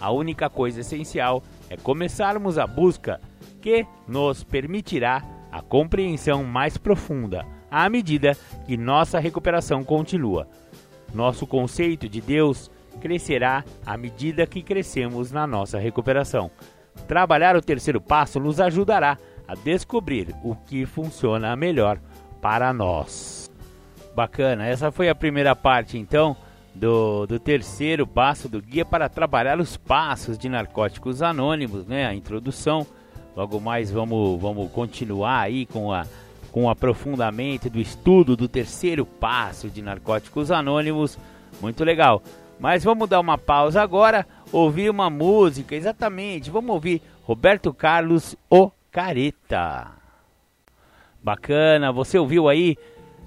A 0.00 0.10
única 0.10 0.48
coisa 0.48 0.80
essencial 0.80 1.42
é 1.68 1.76
começarmos 1.76 2.56
a 2.56 2.66
busca 2.66 3.20
que 3.60 3.86
nos 4.08 4.42
permitirá 4.42 5.22
a 5.52 5.60
compreensão 5.60 6.44
mais 6.44 6.78
profunda 6.78 7.44
à 7.70 7.88
medida 7.90 8.36
que 8.66 8.76
nossa 8.76 9.18
recuperação 9.18 9.84
continua. 9.84 10.48
Nosso 11.14 11.46
conceito 11.46 12.08
de 12.08 12.20
Deus 12.20 12.70
crescerá 13.00 13.64
à 13.84 13.96
medida 13.96 14.46
que 14.46 14.62
crescemos 14.62 15.30
na 15.30 15.46
nossa 15.46 15.78
recuperação. 15.78 16.50
Trabalhar 17.06 17.56
o 17.56 17.62
terceiro 17.62 18.00
passo 18.00 18.38
nos 18.38 18.60
ajudará 18.60 19.18
a 19.46 19.54
descobrir 19.54 20.34
o 20.44 20.54
que 20.54 20.86
funciona 20.86 21.56
melhor 21.56 21.98
para 22.40 22.72
nós. 22.72 23.50
Bacana, 24.14 24.66
essa 24.66 24.90
foi 24.90 25.08
a 25.08 25.14
primeira 25.14 25.54
parte 25.54 25.98
então 25.98 26.36
do, 26.74 27.26
do 27.26 27.38
terceiro 27.38 28.06
passo 28.06 28.48
do 28.48 28.60
guia 28.60 28.84
para 28.84 29.08
trabalhar 29.08 29.60
os 29.60 29.76
passos 29.76 30.38
de 30.38 30.48
narcóticos 30.48 31.22
anônimos, 31.22 31.86
né? 31.86 32.06
A 32.06 32.14
introdução. 32.14 32.86
Logo 33.36 33.60
mais 33.60 33.90
vamos, 33.90 34.40
vamos 34.40 34.70
continuar 34.72 35.40
aí 35.40 35.64
com 35.66 35.92
a 35.92 36.04
com 36.50 36.64
o 36.64 36.70
aprofundamento 36.70 37.70
do 37.70 37.80
estudo 37.80 38.36
do 38.36 38.48
terceiro 38.48 39.04
passo 39.04 39.68
de 39.68 39.82
Narcóticos 39.82 40.50
Anônimos. 40.50 41.18
Muito 41.60 41.84
legal. 41.84 42.22
Mas 42.58 42.84
vamos 42.84 43.08
dar 43.08 43.20
uma 43.20 43.38
pausa 43.38 43.80
agora, 43.80 44.26
ouvir 44.52 44.90
uma 44.90 45.08
música, 45.08 45.74
exatamente. 45.74 46.50
Vamos 46.50 46.70
ouvir 46.70 47.00
Roberto 47.22 47.72
Carlos 47.72 48.36
O 48.50 48.70
Careta. 48.90 49.88
Bacana, 51.22 51.92
você 51.92 52.18
ouviu 52.18 52.48
aí 52.48 52.76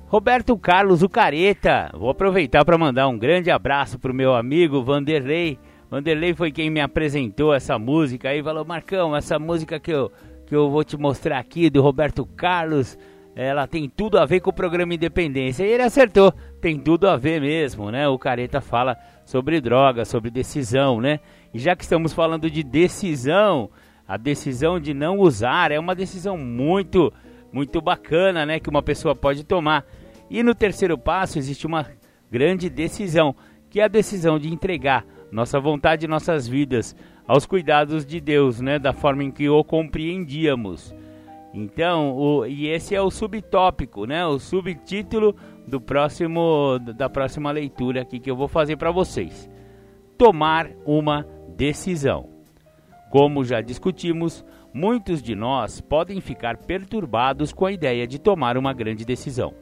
Roberto 0.08 0.56
Carlos 0.58 1.02
o 1.02 1.10
Careta. 1.10 1.90
Vou 1.94 2.10
aproveitar 2.10 2.64
para 2.64 2.78
mandar 2.78 3.08
um 3.08 3.18
grande 3.18 3.50
abraço 3.50 3.98
pro 3.98 4.14
meu 4.14 4.36
amigo 4.36 4.84
Vanderlei. 4.84 5.58
Vanderlei 5.90 6.34
foi 6.36 6.52
quem 6.52 6.70
me 6.70 6.82
apresentou 6.82 7.54
essa 7.54 7.80
música 7.80 8.30
aí, 8.30 8.44
falou: 8.44 8.66
"Marcão, 8.66 9.16
essa 9.16 9.40
música 9.40 9.80
que 9.80 9.92
eu 9.92 10.12
que 10.46 10.56
eu 10.56 10.70
vou 10.70 10.84
te 10.84 10.98
mostrar 10.98 11.40
aqui 11.40 11.70
do 11.70 11.82
Roberto 11.82 12.26
Carlos, 12.26 12.98
ela 13.36 13.66
tem 13.66 13.90
tudo 13.90 14.20
a 14.20 14.26
ver 14.26 14.40
com 14.40 14.52
o 14.52 14.54
programa 14.54 14.94
Independência. 14.94 15.64
E 15.64 15.72
ele 15.72 15.84
acertou, 15.84 16.34
tem 16.62 16.80
tudo 16.80 17.08
a 17.08 17.18
ver 17.18 17.42
mesmo, 17.42 17.90
né? 17.90 18.08
O 18.08 18.20
Careta 18.20 18.62
fala 18.62 18.98
sobre 19.26 19.60
droga, 19.60 20.06
sobre 20.06 20.30
decisão, 20.30 21.02
né? 21.02 21.20
E 21.54 21.60
já 21.60 21.76
que 21.76 21.84
estamos 21.84 22.14
falando 22.14 22.50
de 22.50 22.64
decisão, 22.64 23.70
a 24.08 24.18
decisão 24.18 24.80
de 24.80 24.94
não 24.94 25.18
usar 25.18 25.72
é 25.72 25.80
uma 25.80 25.96
decisão 25.96 26.38
muito, 26.38 27.12
muito 27.52 27.82
bacana, 27.82 28.46
né? 28.46 28.60
Que 28.60 28.70
uma 28.70 28.84
pessoa 28.84 29.16
pode 29.16 29.44
tomar. 29.44 29.86
E 30.30 30.44
no 30.44 30.54
terceiro 30.54 30.98
passo 30.98 31.40
existe 31.40 31.66
uma 31.66 31.88
grande 32.30 32.70
decisão, 32.70 33.36
que 33.70 33.80
é 33.80 33.84
a 33.84 33.88
decisão 33.88 34.38
de 34.38 34.52
entregar 34.52 35.06
nossa 35.32 35.60
vontade 35.60 36.06
e 36.06 36.10
nossas 36.10 36.48
vidas 36.48 36.96
aos 37.28 37.46
cuidados 37.48 38.06
de 38.06 38.22
Deus, 38.22 38.62
né? 38.62 38.78
Da 38.78 38.94
forma 38.94 39.24
em 39.24 39.32
que 39.32 39.50
o 39.50 39.64
compreendíamos. 39.64 40.94
Então, 41.54 42.18
o, 42.18 42.46
e 42.46 42.68
esse 42.68 42.96
é 42.96 43.02
o 43.02 43.12
subtópico, 43.12 44.06
né? 44.06 44.26
O 44.26 44.40
subtítulo 44.40 45.36
do 45.68 45.80
próximo 45.80 46.80
da 46.98 47.10
próxima 47.10 47.52
leitura 47.52 48.02
aqui 48.02 48.20
que 48.20 48.30
eu 48.30 48.36
vou 48.36 48.48
fazer 48.48 48.76
para 48.78 48.92
vocês. 48.92 49.50
Tomar 50.18 50.72
uma 50.86 51.28
decisão. 51.56 52.30
Como 53.12 53.44
já 53.44 53.62
discutimos, 53.62 54.44
muitos 54.74 55.22
de 55.22 55.36
nós 55.36 55.80
podem 55.80 56.20
ficar 56.20 56.58
perturbados 56.58 57.54
com 57.54 57.66
a 57.66 57.72
ideia 57.72 58.08
de 58.08 58.20
tomar 58.20 58.58
uma 58.58 58.74
grande 58.74 59.06
decisão. 59.06 59.54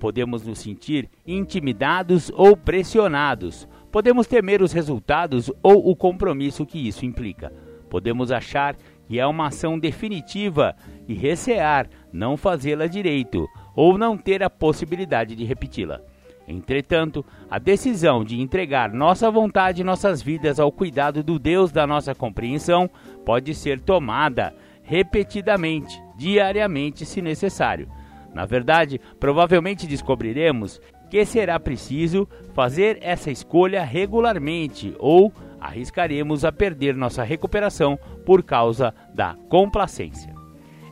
Podemos 0.00 0.44
nos 0.44 0.58
sentir 0.58 1.08
intimidados 1.24 2.30
ou 2.34 2.56
pressionados 2.56 3.68
podemos 3.96 4.26
temer 4.26 4.60
os 4.60 4.72
resultados 4.72 5.50
ou 5.62 5.88
o 5.88 5.96
compromisso 5.96 6.66
que 6.66 6.86
isso 6.86 7.06
implica. 7.06 7.50
Podemos 7.88 8.30
achar 8.30 8.76
que 9.06 9.18
é 9.18 9.26
uma 9.26 9.48
ação 9.48 9.78
definitiva 9.78 10.74
e 11.06 11.14
recear 11.14 11.88
não 12.12 12.36
fazê-la 12.36 12.86
direito 12.86 13.46
ou 13.74 13.96
não 13.96 14.16
ter 14.16 14.42
a 14.42 14.50
possibilidade 14.50 15.36
de 15.36 15.44
repeti-la. 15.44 16.00
Entretanto, 16.48 17.24
a 17.50 17.58
decisão 17.58 18.24
de 18.24 18.40
entregar 18.40 18.92
nossa 18.92 19.30
vontade 19.30 19.80
e 19.80 19.84
nossas 19.84 20.22
vidas 20.22 20.60
ao 20.60 20.70
cuidado 20.70 21.22
do 21.22 21.38
Deus 21.38 21.72
da 21.72 21.86
nossa 21.86 22.14
compreensão 22.14 22.88
pode 23.24 23.52
ser 23.54 23.80
tomada 23.80 24.54
repetidamente, 24.82 26.00
diariamente, 26.16 27.04
se 27.04 27.20
necessário. 27.20 27.88
Na 28.32 28.46
verdade, 28.46 29.00
provavelmente 29.18 29.86
descobriremos 29.86 30.80
que 31.10 31.24
será 31.24 31.58
preciso 31.58 32.28
fazer 32.54 32.98
essa 33.00 33.30
escolha 33.30 33.82
regularmente 33.82 34.94
ou 34.98 35.32
arriscaremos 35.60 36.44
a 36.44 36.52
perder 36.52 36.94
nossa 36.94 37.24
recuperação 37.24 37.98
por 38.26 38.42
causa 38.42 38.92
da 39.14 39.34
complacência. 39.48 40.34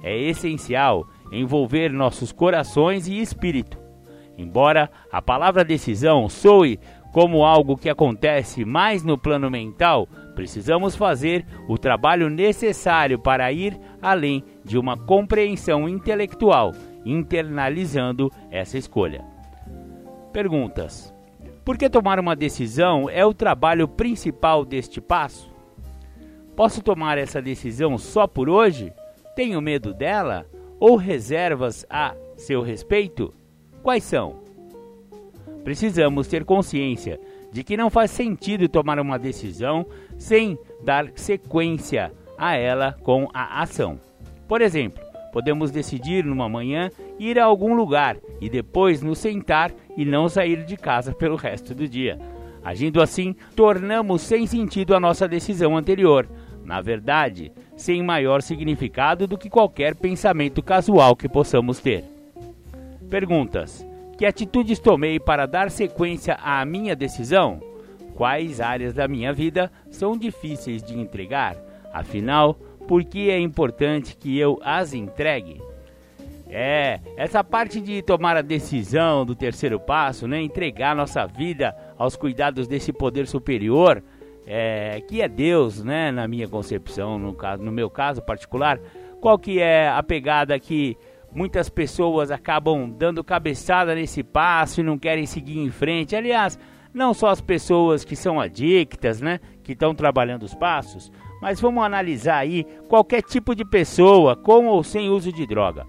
É 0.03 0.17
essencial 0.17 1.07
envolver 1.31 1.93
nossos 1.93 2.33
corações 2.33 3.07
e 3.07 3.21
espírito 3.21 3.85
Embora 4.37 4.91
a 5.13 5.23
palavra 5.23 5.65
decisão 5.65 6.29
soe 6.29 6.79
como 7.13 7.45
algo 7.45 7.77
que 7.77 7.89
acontece 7.89 8.65
mais 8.65 9.05
no 9.05 9.17
plano 9.17 9.49
mental, 9.49 10.09
precisamos 10.35 10.97
fazer 10.97 11.47
o 11.69 11.79
trabalho 11.79 12.29
necessário 12.29 13.19
para 13.19 13.53
ir 13.53 13.79
além 14.03 14.43
de 14.65 14.77
uma 14.77 14.97
compreensão 14.97 15.89
intelectual, 15.89 16.73
internalizando 17.05 18.29
essa 18.51 18.77
escolha. 18.77 19.25
Perguntas: 20.33 21.15
Por 21.65 21.79
que 21.79 21.89
tomar 21.89 22.19
uma 22.19 22.35
decisão 22.35 23.09
é 23.09 23.25
o 23.25 23.33
trabalho 23.33 23.87
principal 23.87 24.65
deste 24.65 25.01
passo? 25.01 25.54
Posso 26.57 26.83
tomar 26.83 27.19
essa 27.19 27.43
decisão 27.43 27.99
só 27.99 28.29
por 28.29 28.49
hoje? 28.49 28.93
Tenho 29.35 29.61
medo 29.61 29.93
dela? 29.93 30.47
Ou 30.79 30.95
reservas 30.95 31.85
a 31.91 32.15
seu 32.37 32.63
respeito? 32.63 33.35
Quais 33.83 34.05
são? 34.05 34.37
Precisamos 35.65 36.29
ter 36.29 36.45
consciência 36.45 37.19
de 37.51 37.65
que 37.65 37.77
não 37.77 37.91
faz 37.91 38.13
sentido 38.13 38.69
tomar 38.69 39.01
uma 39.01 39.19
decisão 39.19 39.85
sem 40.17 40.57
dar 40.85 41.11
sequência 41.17 42.13
a 42.39 42.55
ela 42.55 42.97
com 43.03 43.29
a 43.35 43.61
ação. 43.61 43.99
Por 44.47 44.61
exemplo, 44.61 45.03
podemos 45.33 45.73
decidir 45.73 46.25
numa 46.25 46.49
manhã 46.49 46.89
ir 47.19 47.37
a 47.39 47.45
algum 47.45 47.75
lugar 47.75 48.17
e 48.41 48.49
depois 48.49 49.03
nos 49.03 49.19
sentar 49.19 49.73
e 49.97 50.05
não 50.05 50.29
sair 50.29 50.65
de 50.65 50.77
casa 50.77 51.13
pelo 51.13 51.35
resto 51.35 51.75
do 51.75 51.89
dia. 51.89 52.19
Agindo 52.65 53.03
assim, 53.03 53.35
tornamos 53.55 54.23
sem 54.23 54.47
sentido 54.47 54.95
a 54.95 55.01
nossa 55.01 55.29
decisão 55.29 55.77
anterior. 55.77 56.27
Na 56.65 56.81
verdade, 56.81 57.53
sem 57.77 58.03
maior 58.03 58.41
significado 58.43 59.27
do 59.27 59.37
que 59.37 59.51
qualquer 59.51 59.95
pensamento 59.95 60.63
casual 60.63 61.15
que 61.15 61.29
possamos 61.29 61.79
ter. 61.79 62.05
Perguntas: 63.11 63.87
Que 64.17 64.25
atitudes 64.25 64.79
tomei 64.79 65.21
para 65.21 65.47
dar 65.47 65.71
sequência 65.71 66.39
à 66.43 66.65
minha 66.65 66.97
decisão? 66.97 67.61
Quais 68.15 68.61
áreas 68.61 68.95
da 68.95 69.07
minha 69.07 69.33
vida 69.33 69.71
são 69.91 70.17
difíceis 70.17 70.83
de 70.83 70.99
entregar? 70.99 71.57
Afinal, 71.93 72.55
por 72.89 73.05
que 73.05 73.31
é 73.31 73.39
importante 73.39 74.17
que 74.17 74.39
eu 74.39 74.59
as 74.63 74.95
entregue? 74.95 75.61
É, 76.49 77.01
essa 77.17 77.43
parte 77.43 77.81
de 77.81 78.01
tomar 78.01 78.37
a 78.37 78.43
decisão 78.43 79.27
do 79.27 79.35
terceiro 79.35 79.81
passo, 79.81 80.29
né, 80.29 80.41
entregar 80.41 80.95
nossa 80.95 81.27
vida 81.27 81.75
aos 81.99 82.15
cuidados 82.15 82.69
desse 82.69 82.93
poder 82.93 83.27
superior, 83.27 84.03
é, 84.47 85.01
que 85.09 85.23
é 85.23 85.29
Deus, 85.29 85.83
né, 85.83 86.11
na 86.11 86.29
minha 86.29 86.49
concepção, 86.49 87.19
no, 87.19 87.35
caso, 87.35 87.63
no 87.63 87.73
meu 87.73 87.89
caso 87.89 88.23
particular, 88.23 88.79
qual 89.21 89.39
que 89.39 89.61
é 89.61 89.89
a 89.89 90.03
pegada 90.03 90.59
que 90.59 90.97
Muitas 91.35 91.69
pessoas 91.69 92.31
acabam 92.31 92.89
dando 92.89 93.25
cabeçada 93.25 93.93
nesse 93.93 94.23
passo 94.23 94.81
e 94.81 94.85
não 94.85 94.97
querem 94.97 95.27
seguir 95.27 95.59
em 95.59 95.69
frente. 95.69 96.15
Aliás, 96.15 96.57
não 96.93 97.13
só 97.13 97.27
as 97.27 97.41
pessoas 97.41 98.05
que 98.05 98.15
são 98.15 98.39
adictas, 98.39 99.21
né, 99.21 99.41
que 99.65 99.73
estão 99.73 99.97
trabalhando 99.97 100.45
os 100.45 100.55
passos, 100.55 101.11
mas 101.43 101.61
vamos 101.61 101.83
analisar 101.83 102.37
aí 102.37 102.65
qualquer 102.89 103.21
tipo 103.21 103.53
de 103.53 103.65
pessoa 103.65 104.37
com 104.37 104.67
ou 104.67 104.85
sem 104.85 105.11
uso 105.11 105.33
de 105.33 105.45
droga. 105.45 105.85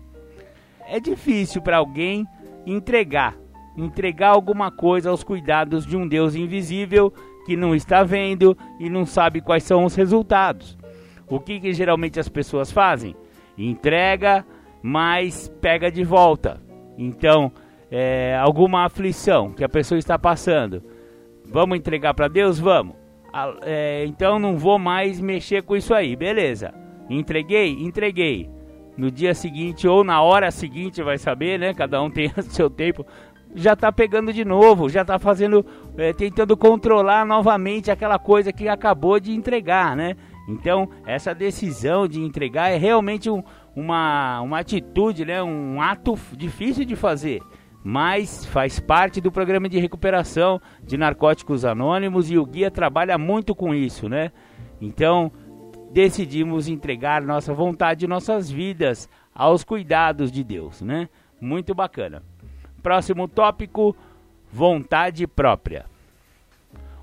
É 0.88 1.00
difícil 1.00 1.62
para 1.62 1.78
alguém 1.78 2.26
entregar, 2.65 3.38
entregar 3.78 4.30
alguma 4.30 4.72
coisa 4.72 5.10
aos 5.10 5.24
cuidados 5.24 5.86
de 5.86 5.98
um 5.98 6.08
Deus 6.08 6.36
invisível 6.36 7.14
que 7.46 7.56
não 7.56 7.76
está 7.76 8.04
vendo 8.04 8.58
e 8.80 8.90
não 8.90 9.06
sabe 9.06 9.42
quais 9.42 9.64
são 9.64 9.86
os 9.86 9.96
resultados. 9.96 10.78
O 11.28 11.40
que, 11.40 11.60
que 11.60 11.74
geralmente 11.74 12.20
as 12.20 12.30
pessoas 12.30 12.72
fazem? 12.72 13.16
Entrega 13.58 14.46
mas 14.88 15.52
pega 15.60 15.90
de 15.90 16.04
volta. 16.04 16.62
Então, 16.96 17.52
é, 17.90 18.38
alguma 18.40 18.86
aflição 18.86 19.52
que 19.52 19.64
a 19.64 19.70
pessoa 19.70 19.98
está 19.98 20.20
passando, 20.20 20.84
vamos 21.44 21.76
entregar 21.76 22.14
para 22.14 22.28
Deus? 22.28 22.60
Vamos. 22.60 22.96
É, 23.64 24.06
então 24.06 24.38
não 24.38 24.60
vou 24.60 24.78
mais 24.78 25.20
mexer 25.20 25.64
com 25.64 25.76
isso 25.76 25.92
aí, 25.92 26.16
beleza? 26.16 26.72
Entreguei? 27.10 27.72
Entreguei. 27.72 28.48
No 28.96 29.10
dia 29.10 29.34
seguinte 29.34 29.88
ou 29.88 30.04
na 30.04 30.22
hora 30.22 30.52
seguinte, 30.52 31.02
vai 31.02 31.18
saber, 31.18 31.58
né? 31.58 31.74
Cada 31.74 32.00
um 32.00 32.12
tem 32.12 32.32
o 32.38 32.44
seu 32.44 32.70
tempo. 32.70 33.04
Já 33.56 33.74
está 33.74 33.91
pegando 33.91 34.34
de 34.34 34.44
novo, 34.44 34.89
já 34.89 35.02
está 35.02 35.18
fazendo, 35.18 35.65
é, 35.98 36.12
tentando 36.13 36.56
controlar 36.58 37.26
novamente 37.26 37.89
aquela 37.89 38.20
coisa 38.20 38.52
que 38.52 38.68
acabou 38.68 39.20
de 39.20 39.32
entregar, 39.32 39.96
né? 39.96 40.15
Então, 40.48 40.89
essa 41.06 41.34
decisão 41.34 42.08
de 42.08 42.22
entregar 42.22 42.70
é 42.70 42.78
realmente 42.78 43.30
um, 43.30 43.41
uma, 43.76 44.41
uma 44.41 44.60
atitude, 44.60 45.26
né, 45.26 45.41
um 45.41 45.82
ato 45.82 46.18
difícil 46.34 46.86
de 46.86 46.96
fazer, 46.96 47.41
mas 47.84 48.46
faz 48.46 48.80
parte 48.80 49.20
do 49.20 49.32
programa 49.32 49.68
de 49.68 49.80
recuperação 49.80 50.62
de 50.84 50.98
narcóticos 50.98 51.65
anônimos 51.65 52.30
e 52.30 52.38
o 52.38 52.46
guia 52.46 52.70
trabalha 52.70 53.18
muito 53.18 53.56
com 53.56 53.74
isso, 53.74 54.08
né? 54.08 54.32
Então, 54.80 55.32
decidimos 55.91 56.68
entregar 56.68 57.22
nossa 57.22 57.54
vontade 57.54 58.06
e 58.06 58.08
nossas 58.08 58.50
vidas 58.50 59.10
aos 59.34 59.63
cuidados 59.63 60.32
de 60.32 60.44
Deus, 60.44 60.82
né? 60.82 61.10
Muito 61.39 61.74
bacana. 61.74 62.24
Próximo 62.86 63.28
tópico: 63.28 63.95
vontade 64.54 65.26
própria. 65.26 65.88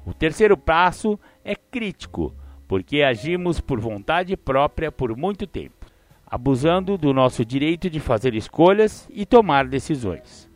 O 0.07 0.15
terceiro 0.15 0.57
passo 0.57 1.19
é 1.45 1.57
crítico, 1.57 2.33
porque 2.69 3.03
agimos 3.03 3.59
por 3.59 3.81
vontade 3.81 4.37
própria 4.37 4.93
por 4.93 5.17
muito 5.17 5.45
tempo 5.45 5.83
abusando 6.25 6.97
do 6.97 7.13
nosso 7.13 7.45
direito 7.45 7.91
de 7.91 7.99
fazer 7.99 8.35
escolhas 8.35 9.09
e 9.13 9.27
tomar 9.27 9.67
decisões. 9.67 10.49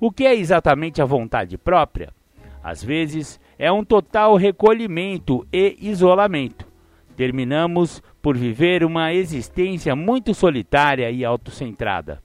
O 0.00 0.10
que 0.10 0.24
é 0.24 0.34
exatamente 0.34 1.02
a 1.02 1.04
vontade 1.04 1.58
própria? 1.58 2.08
Às 2.64 2.82
vezes 2.82 3.38
é 3.58 3.70
um 3.70 3.84
total 3.84 4.34
recolhimento 4.34 5.46
e 5.52 5.76
isolamento. 5.78 6.66
Terminamos 7.16 8.02
por 8.22 8.34
viver 8.34 8.82
uma 8.82 9.12
existência 9.12 9.94
muito 9.94 10.32
solitária 10.32 11.10
e 11.10 11.22
autocentrada. 11.22 12.22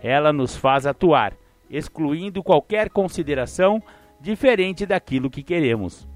Ela 0.00 0.32
nos 0.32 0.54
faz 0.54 0.86
atuar, 0.86 1.32
excluindo 1.70 2.42
qualquer 2.42 2.90
consideração 2.90 3.82
diferente 4.20 4.84
daquilo 4.86 5.30
que 5.30 5.42
queremos. 5.42 6.08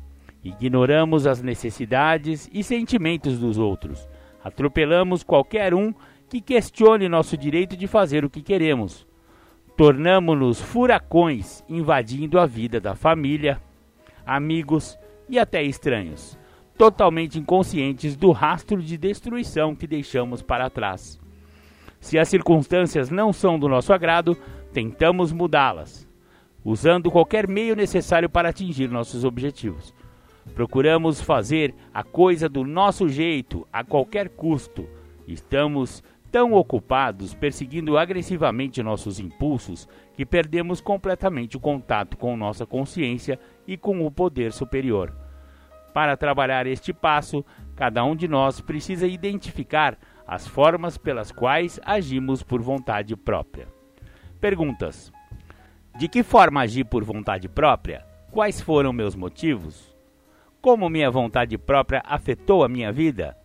Ignoramos 0.42 1.26
as 1.26 1.40
necessidades 1.40 2.50
e 2.52 2.64
sentimentos 2.64 3.38
dos 3.38 3.58
outros. 3.58 4.08
Atropelamos 4.42 5.22
qualquer 5.22 5.72
um 5.72 5.94
que 6.28 6.40
questione 6.40 7.08
nosso 7.08 7.36
direito 7.36 7.76
de 7.76 7.86
fazer 7.86 8.24
o 8.24 8.30
que 8.30 8.42
queremos. 8.42 9.06
Tornamos-nos 9.76 10.60
furacões 10.60 11.62
invadindo 11.68 12.40
a 12.40 12.46
vida 12.46 12.80
da 12.80 12.94
família, 12.94 13.60
amigos 14.26 14.98
e 15.28 15.38
até 15.38 15.62
estranhos, 15.62 16.38
totalmente 16.76 17.38
inconscientes 17.38 18.16
do 18.16 18.32
rastro 18.32 18.82
de 18.82 18.96
destruição 18.98 19.74
que 19.74 19.86
deixamos 19.86 20.42
para 20.42 20.68
trás. 20.68 21.20
Se 22.00 22.18
as 22.18 22.28
circunstâncias 22.28 23.10
não 23.10 23.32
são 23.32 23.58
do 23.58 23.68
nosso 23.68 23.92
agrado, 23.92 24.36
tentamos 24.72 25.32
mudá-las, 25.32 26.08
usando 26.64 27.10
qualquer 27.10 27.46
meio 27.46 27.76
necessário 27.76 28.28
para 28.28 28.48
atingir 28.48 28.88
nossos 28.88 29.24
objetivos. 29.24 29.94
Procuramos 30.54 31.20
fazer 31.20 31.74
a 31.94 32.02
coisa 32.02 32.48
do 32.48 32.64
nosso 32.64 33.08
jeito 33.08 33.66
a 33.72 33.84
qualquer 33.84 34.28
custo. 34.30 34.88
Estamos 35.26 36.02
tão 36.30 36.54
ocupados 36.54 37.34
perseguindo 37.34 37.98
agressivamente 37.98 38.82
nossos 38.82 39.20
impulsos 39.20 39.86
que 40.14 40.26
perdemos 40.26 40.80
completamente 40.80 41.56
o 41.56 41.60
contato 41.60 42.16
com 42.16 42.36
nossa 42.36 42.66
consciência 42.66 43.38
e 43.66 43.76
com 43.76 44.04
o 44.04 44.10
poder 44.10 44.52
superior. 44.52 45.14
Para 45.92 46.16
trabalhar 46.16 46.66
este 46.66 46.92
passo, 46.92 47.44
cada 47.76 48.02
um 48.02 48.16
de 48.16 48.26
nós 48.26 48.60
precisa 48.60 49.06
identificar 49.06 49.98
as 50.26 50.46
formas 50.46 50.96
pelas 50.96 51.30
quais 51.30 51.78
agimos 51.84 52.42
por 52.42 52.62
vontade 52.62 53.14
própria. 53.14 53.81
Perguntas: 54.42 55.12
De 55.96 56.08
que 56.08 56.24
forma 56.24 56.62
agir 56.62 56.82
por 56.82 57.04
vontade 57.04 57.48
própria? 57.48 58.04
Quais 58.32 58.60
foram 58.60 58.92
meus 58.92 59.14
motivos? 59.14 59.96
Como 60.60 60.90
minha 60.90 61.08
vontade 61.12 61.56
própria 61.56 62.02
afetou 62.04 62.64
a 62.64 62.68
minha 62.68 62.90
vida? 62.90 63.36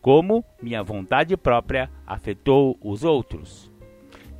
Como 0.00 0.42
minha 0.62 0.82
vontade 0.82 1.36
própria 1.36 1.90
afetou 2.06 2.78
os 2.82 3.04
outros? 3.04 3.70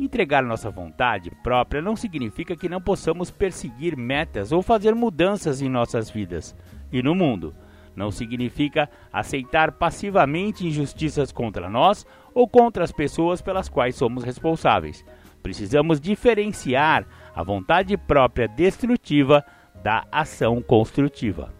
Entregar 0.00 0.42
nossa 0.42 0.70
vontade 0.70 1.30
própria 1.42 1.82
não 1.82 1.94
significa 1.94 2.56
que 2.56 2.70
não 2.70 2.80
possamos 2.80 3.30
perseguir 3.30 3.94
metas 3.94 4.50
ou 4.50 4.62
fazer 4.62 4.94
mudanças 4.94 5.60
em 5.60 5.68
nossas 5.68 6.08
vidas 6.08 6.56
e 6.90 7.02
no 7.02 7.14
mundo. 7.14 7.54
Não 7.94 8.10
significa 8.10 8.88
aceitar 9.12 9.72
passivamente 9.72 10.66
injustiças 10.66 11.30
contra 11.30 11.68
nós 11.68 12.06
ou 12.32 12.48
contra 12.48 12.82
as 12.82 12.92
pessoas 12.92 13.42
pelas 13.42 13.68
quais 13.68 13.94
somos 13.94 14.24
responsáveis. 14.24 15.04
Precisamos 15.48 15.98
diferenciar 15.98 17.06
a 17.34 17.42
vontade 17.42 17.96
própria 17.96 18.46
destrutiva 18.46 19.42
da 19.82 20.04
ação 20.12 20.60
construtiva. 20.60 21.54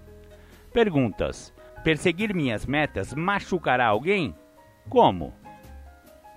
Perguntas: 0.74 1.54
Perseguir 1.82 2.34
minhas 2.34 2.66
metas 2.66 3.14
machucará 3.14 3.86
alguém? 3.86 4.34
Como? 4.90 5.32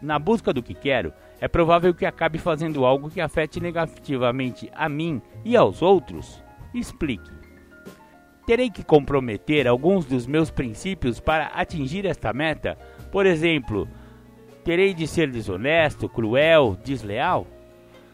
Na 0.01 0.17
busca 0.17 0.53
do 0.53 0.63
que 0.63 0.73
quero, 0.73 1.11
é 1.41 1.47
provável 1.49 1.93
que 1.93 2.05
acabe 2.05 2.37
fazendo 2.37 2.85
algo 2.85 3.09
que 3.09 3.19
afete 3.19 3.59
negativamente 3.59 4.71
a 4.73 4.87
mim 4.87 5.21
e 5.43 5.57
aos 5.57 5.81
outros? 5.81 6.41
Explique. 6.73 7.29
Terei 8.47 8.69
que 8.69 8.81
comprometer 8.81 9.67
alguns 9.67 10.05
dos 10.05 10.25
meus 10.25 10.49
princípios 10.49 11.19
para 11.19 11.47
atingir 11.47 12.05
esta 12.05 12.31
meta? 12.31 12.77
Por 13.11 13.25
exemplo, 13.25 13.89
terei 14.63 14.93
de 14.93 15.07
ser 15.07 15.29
desonesto, 15.31 16.07
cruel, 16.07 16.77
desleal? 16.83 17.47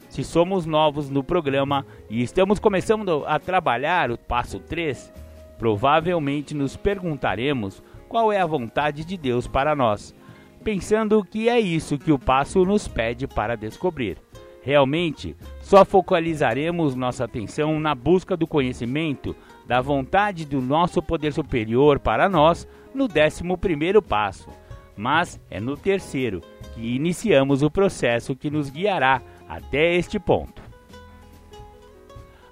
Se 0.10 0.24
somos 0.24 0.66
novos 0.66 1.10
no 1.10 1.24
programa 1.24 1.86
e 2.10 2.22
estamos 2.22 2.60
começando 2.60 3.24
a 3.26 3.38
trabalhar 3.40 4.10
o 4.10 4.18
passo 4.18 4.60
3, 4.60 5.12
provavelmente 5.58 6.54
nos 6.54 6.78
perguntaremos 6.78 7.84
qual 8.08 8.32
é 8.32 8.40
a 8.40 8.46
vontade 8.46 9.04
de 9.04 9.18
Deus 9.18 9.48
para 9.48 9.76
nós, 9.76 10.16
pensando 10.64 11.24
que 11.24 11.50
é 11.50 11.60
isso 11.60 11.98
que 11.98 12.12
o 12.12 12.20
passo 12.20 12.64
nos 12.64 12.88
pede 12.88 13.28
para 13.28 13.58
descobrir. 13.58 14.18
Realmente, 14.62 15.36
só 15.62 15.86
focalizaremos 15.86 16.96
nossa 16.96 17.24
atenção 17.24 17.80
na 17.80 17.96
busca 17.96 18.36
do 18.36 18.48
conhecimento 18.48 19.36
da 19.66 19.82
vontade 19.82 20.46
do 20.46 20.62
nosso 20.62 21.02
poder 21.02 21.34
superior 21.34 22.00
para 22.00 22.28
nós 22.28 22.68
no 22.94 23.08
décimo 23.08 23.58
primeiro 23.58 24.02
passo, 24.02 24.50
mas 24.98 25.40
é 25.50 25.60
no 25.60 25.78
terceiro 25.78 26.42
que 26.74 26.96
iniciamos 26.96 27.62
o 27.62 27.70
processo 27.70 28.36
que 28.36 28.50
nos 28.50 28.70
guiará 28.70 29.22
até 29.48 29.96
este 29.96 30.20
ponto. 30.20 30.62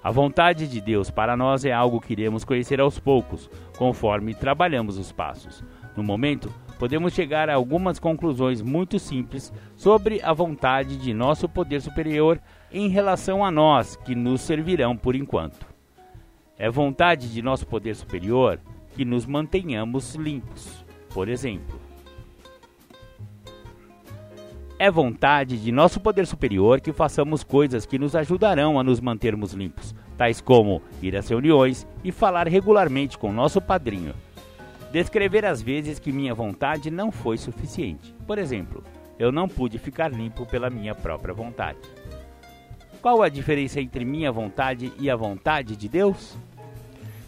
A 0.02 0.10
vontade 0.12 0.68
de 0.68 0.80
Deus 0.80 1.10
para 1.10 1.36
nós 1.36 1.64
é 1.64 1.72
algo 1.72 2.00
que 2.00 2.12
iremos 2.12 2.44
conhecer 2.44 2.80
aos 2.80 2.96
poucos, 2.96 3.50
conforme 3.76 4.34
trabalhamos 4.34 4.96
os 4.98 5.10
passos. 5.10 5.64
No 5.96 6.04
momento, 6.04 6.48
podemos 6.78 7.12
chegar 7.12 7.50
a 7.50 7.54
algumas 7.54 7.98
conclusões 7.98 8.62
muito 8.62 9.00
simples 9.00 9.52
sobre 9.74 10.22
a 10.22 10.32
vontade 10.32 10.96
de 10.96 11.12
nosso 11.12 11.48
poder 11.48 11.80
superior 11.80 12.40
em 12.70 12.88
relação 12.88 13.44
a 13.44 13.50
nós, 13.50 13.96
que 13.96 14.14
nos 14.14 14.42
servirão 14.42 14.96
por 14.96 15.16
enquanto. 15.16 15.66
É 16.56 16.70
vontade 16.70 17.32
de 17.32 17.42
nosso 17.42 17.66
poder 17.66 17.96
superior 17.96 18.60
que 18.94 19.04
nos 19.04 19.26
mantenhamos 19.26 20.14
limpos. 20.14 20.84
Por 21.12 21.28
exemplo, 21.28 21.80
é 24.78 24.90
vontade 24.90 25.58
de 25.58 25.72
nosso 25.72 25.98
poder 26.00 26.26
superior 26.26 26.80
que 26.80 26.92
façamos 26.92 27.42
coisas 27.42 27.86
que 27.86 27.98
nos 27.98 28.14
ajudarão 28.14 28.78
a 28.78 28.84
nos 28.84 29.00
mantermos 29.00 29.52
limpos, 29.52 29.94
tais 30.18 30.40
como 30.40 30.82
ir 31.00 31.16
às 31.16 31.28
reuniões 31.28 31.86
e 32.04 32.12
falar 32.12 32.46
regularmente 32.46 33.16
com 33.16 33.32
nosso 33.32 33.60
padrinho. 33.60 34.14
Descrever 34.92 35.46
as 35.46 35.62
vezes 35.62 35.98
que 35.98 36.12
minha 36.12 36.34
vontade 36.34 36.90
não 36.90 37.10
foi 37.10 37.38
suficiente. 37.38 38.14
Por 38.26 38.38
exemplo, 38.38 38.84
eu 39.18 39.32
não 39.32 39.48
pude 39.48 39.78
ficar 39.78 40.12
limpo 40.12 40.44
pela 40.44 40.68
minha 40.68 40.94
própria 40.94 41.32
vontade. 41.32 41.78
Qual 43.00 43.22
a 43.22 43.28
diferença 43.28 43.80
entre 43.80 44.04
minha 44.04 44.30
vontade 44.30 44.92
e 44.98 45.08
a 45.08 45.16
vontade 45.16 45.74
de 45.74 45.88
Deus? 45.88 46.36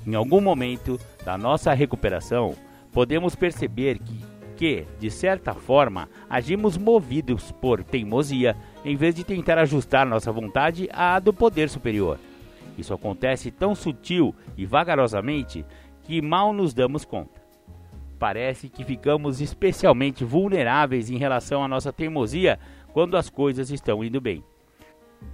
Em 0.06 0.14
algum 0.14 0.40
momento 0.40 1.00
da 1.24 1.38
nossa 1.38 1.72
recuperação, 1.72 2.54
podemos 2.92 3.34
perceber 3.34 3.98
que 3.98 4.27
que, 4.58 4.84
de 4.98 5.08
certa 5.08 5.54
forma, 5.54 6.08
agimos 6.28 6.76
movidos 6.76 7.52
por 7.52 7.84
teimosia 7.84 8.56
em 8.84 8.96
vez 8.96 9.14
de 9.14 9.22
tentar 9.22 9.56
ajustar 9.56 10.04
nossa 10.04 10.32
vontade 10.32 10.88
à 10.92 11.20
do 11.20 11.32
poder 11.32 11.68
superior. 11.68 12.18
Isso 12.76 12.92
acontece 12.92 13.52
tão 13.52 13.72
sutil 13.72 14.34
e 14.56 14.66
vagarosamente 14.66 15.64
que 16.02 16.20
mal 16.20 16.52
nos 16.52 16.74
damos 16.74 17.04
conta. 17.04 17.40
Parece 18.18 18.68
que 18.68 18.82
ficamos 18.82 19.40
especialmente 19.40 20.24
vulneráveis 20.24 21.08
em 21.08 21.16
relação 21.16 21.62
à 21.62 21.68
nossa 21.68 21.92
teimosia 21.92 22.58
quando 22.92 23.16
as 23.16 23.30
coisas 23.30 23.70
estão 23.70 24.02
indo 24.02 24.20
bem. 24.20 24.42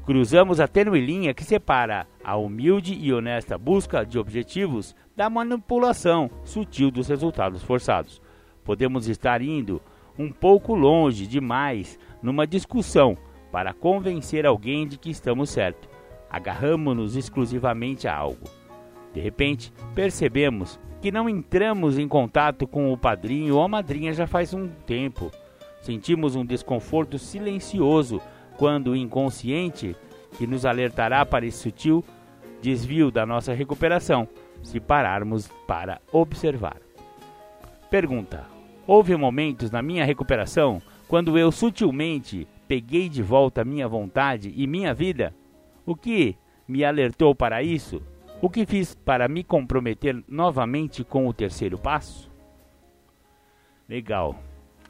Cruzamos 0.04 0.60
a 0.60 0.68
tênue 0.68 1.00
linha 1.00 1.32
que 1.32 1.44
separa 1.44 2.06
a 2.22 2.36
humilde 2.36 2.92
e 2.92 3.10
honesta 3.10 3.56
busca 3.56 4.04
de 4.04 4.18
objetivos 4.18 4.94
da 5.16 5.30
manipulação 5.30 6.30
sutil 6.44 6.90
dos 6.90 7.08
resultados 7.08 7.62
forçados 7.62 8.20
podemos 8.64 9.08
estar 9.08 9.42
indo 9.42 9.80
um 10.18 10.30
pouco 10.30 10.74
longe 10.74 11.26
demais 11.26 11.98
numa 12.22 12.46
discussão 12.46 13.16
para 13.52 13.72
convencer 13.72 14.46
alguém 14.46 14.86
de 14.86 14.98
que 14.98 15.10
estamos 15.10 15.50
certo. 15.50 15.88
Agarramos-nos 16.30 17.16
exclusivamente 17.16 18.08
a 18.08 18.16
algo. 18.16 18.48
De 19.12 19.20
repente, 19.20 19.72
percebemos 19.94 20.80
que 21.00 21.12
não 21.12 21.28
entramos 21.28 21.98
em 21.98 22.08
contato 22.08 22.66
com 22.66 22.92
o 22.92 22.98
padrinho 22.98 23.56
ou 23.56 23.62
a 23.62 23.68
madrinha 23.68 24.12
já 24.12 24.26
faz 24.26 24.52
um 24.52 24.68
tempo. 24.86 25.30
Sentimos 25.82 26.34
um 26.34 26.44
desconforto 26.44 27.18
silencioso 27.18 28.20
quando 28.56 28.92
o 28.92 28.96
inconsciente, 28.96 29.94
que 30.38 30.46
nos 30.46 30.64
alertará 30.64 31.24
para 31.24 31.46
esse 31.46 31.58
sutil 31.58 32.04
desvio 32.60 33.10
da 33.10 33.26
nossa 33.26 33.52
recuperação, 33.52 34.26
se 34.62 34.80
pararmos 34.80 35.46
para 35.66 36.00
observar. 36.10 36.78
Pergunta: 37.90 38.53
Houve 38.86 39.16
momentos 39.16 39.70
na 39.70 39.80
minha 39.80 40.04
recuperação 40.04 40.80
quando 41.08 41.38
eu 41.38 41.50
sutilmente 41.50 42.46
peguei 42.68 43.08
de 43.08 43.22
volta 43.22 43.64
minha 43.64 43.88
vontade 43.88 44.52
e 44.54 44.66
minha 44.66 44.92
vida? 44.92 45.34
O 45.86 45.96
que 45.96 46.36
me 46.68 46.84
alertou 46.84 47.34
para 47.34 47.62
isso? 47.62 48.02
O 48.42 48.50
que 48.50 48.66
fiz 48.66 48.94
para 48.94 49.26
me 49.26 49.42
comprometer 49.42 50.22
novamente 50.28 51.02
com 51.02 51.26
o 51.26 51.32
terceiro 51.32 51.78
passo? 51.78 52.30
Legal. 53.88 54.38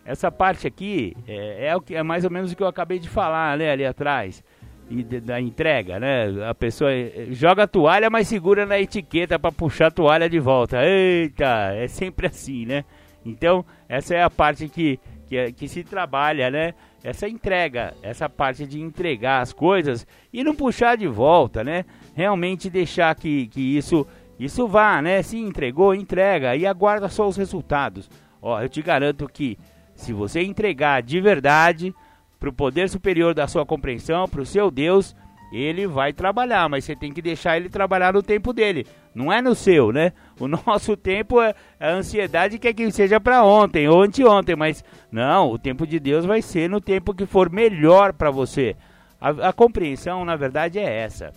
Essa 0.05 0.31
parte 0.31 0.67
aqui 0.67 1.17
é, 1.27 1.69
é, 1.69 1.77
o 1.77 1.81
que, 1.81 1.95
é 1.95 2.03
mais 2.03 2.25
ou 2.25 2.31
menos 2.31 2.51
o 2.51 2.57
que 2.57 2.63
eu 2.63 2.67
acabei 2.67 2.99
de 2.99 3.09
falar 3.09 3.57
né, 3.57 3.71
ali 3.71 3.87
atrás. 3.87 4.43
E 4.91 5.03
da 5.03 5.41
entrega, 5.41 5.99
né? 5.99 6.47
A 6.47 6.55
pessoa 6.55 6.93
eh, 6.93 7.29
joga 7.31 7.63
a 7.63 7.67
toalha, 7.67 8.11
mas 8.11 8.29
segura 8.29 8.67
na 8.67 8.79
etiqueta 8.79 9.39
para 9.39 9.51
puxar 9.51 9.87
a 9.87 9.91
toalha 9.91 10.29
de 10.29 10.39
volta. 10.39 10.85
Eita, 10.85 11.73
é 11.73 11.89
sempre 11.89 12.27
assim, 12.27 12.67
né? 12.67 12.85
Então, 13.25 13.65
essa 13.89 14.15
é 14.15 14.23
a 14.23 14.31
parte 14.31 14.69
que, 14.69 14.99
que, 15.27 15.53
que, 15.53 15.69
se 15.69 15.83
trabalha, 15.83 16.51
né? 16.51 16.75
Essa 17.03 17.29
entrega, 17.29 17.95
essa 18.03 18.29
parte 18.29 18.67
de 18.67 18.81
entregar 18.81 19.41
as 19.41 19.53
coisas 19.53 20.07
e 20.33 20.43
não 20.45 20.55
puxar 20.55 20.97
de 20.97 21.07
volta, 21.07 21.63
né? 21.65 21.85
Realmente 22.15 22.71
deixar 22.71 23.15
que, 23.15 23.47
que 23.49 23.77
isso, 23.77 24.07
isso 24.39 24.67
vá, 24.69 25.01
né? 25.01 25.23
Se 25.23 25.39
entregou, 25.39 25.95
entrega 25.95 26.57
e 26.57 26.67
aguarda 26.67 27.09
só 27.09 27.27
os 27.27 27.37
resultados. 27.37 28.11
Ó, 28.41 28.61
eu 28.61 28.69
te 28.69 28.83
garanto 28.83 29.29
que 29.29 29.59
se 29.95 30.13
você 30.13 30.43
entregar 30.43 31.03
de 31.03 31.21
verdade 31.21 31.95
para 32.39 32.49
o 32.49 32.53
poder 32.53 32.89
superior 32.89 33.35
da 33.35 33.47
sua 33.47 33.65
compreensão, 33.65 34.29
para 34.29 34.43
o 34.43 34.47
seu 34.47 34.71
Deus, 34.71 35.17
ele 35.55 35.87
vai 35.87 36.13
trabalhar, 36.13 36.69
mas 36.69 36.85
você 36.85 36.97
tem 36.97 37.13
que 37.13 37.23
deixar 37.23 37.57
ele 37.57 37.69
trabalhar 37.69 38.13
no 38.13 38.23
tempo 38.23 38.53
dele, 38.53 38.87
não 39.15 39.33
é 39.33 39.41
no 39.41 39.55
seu, 39.55 39.93
né? 39.93 40.13
O 40.41 40.49
nosso 40.67 40.97
tempo 40.97 41.41
é 41.41 41.55
a 41.79 41.91
ansiedade 41.91 42.59
quer 42.59 42.73
que 42.73 42.91
seja 42.91 43.21
para 43.21 43.45
ontem 43.45 43.89
ou 43.89 44.03
anteontem, 44.03 44.57
mas 44.57 44.83
não, 45.13 45.51
o 45.51 45.59
tempo 45.59 45.87
de 45.87 46.01
Deus 46.01 46.25
vai 46.25 46.43
ser 46.43 46.69
no 46.69 46.81
tempo 46.81 47.15
que 47.15 47.25
for 47.25 47.51
melhor 47.51 48.13
para 48.13 48.31
você. 48.31 48.75
A, 49.21 49.49
a 49.49 49.53
compreensão, 49.53 50.25
na 50.25 50.35
verdade, 50.35 50.79
é 50.79 51.03
essa. 51.03 51.33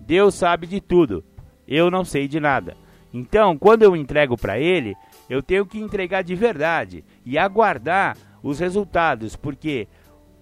Deus 0.00 0.34
sabe 0.34 0.66
de 0.66 0.80
tudo, 0.80 1.22
eu 1.66 1.90
não 1.90 2.04
sei 2.04 2.26
de 2.26 2.40
nada. 2.40 2.74
Então, 3.12 3.56
quando 3.58 3.82
eu 3.82 3.94
entrego 3.94 4.36
para 4.36 4.58
ele, 4.58 4.94
eu 5.28 5.42
tenho 5.42 5.66
que 5.66 5.78
entregar 5.78 6.22
de 6.22 6.34
verdade 6.34 7.04
e 7.24 7.36
aguardar 7.36 8.16
os 8.42 8.58
resultados, 8.58 9.36
porque 9.36 9.88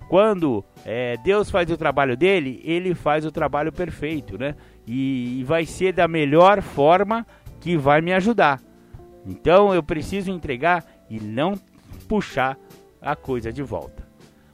quando 0.09 0.65
é, 0.85 1.17
Deus 1.19 1.51
faz 1.51 1.71
o 1.71 1.77
trabalho 1.77 2.17
dele, 2.17 2.61
ele 2.65 2.95
faz 2.95 3.25
o 3.25 3.33
trabalho 3.33 3.73
perfeito, 3.73 4.39
né? 4.39 4.55
E, 4.87 5.41
e 5.41 5.45
vai 5.45 5.67
ser 5.67 5.93
da 5.93 6.07
melhor 6.07 6.63
forma 6.63 7.27
que 7.61 7.77
vai 7.77 8.01
me 8.01 8.13
ajudar. 8.13 8.61
Então 9.27 9.75
eu 9.75 9.83
preciso 9.83 10.31
entregar 10.31 10.85
e 11.11 11.19
não 11.19 11.59
puxar 12.09 12.57
a 13.03 13.17
coisa 13.17 13.53
de 13.53 13.63
volta. 13.63 14.07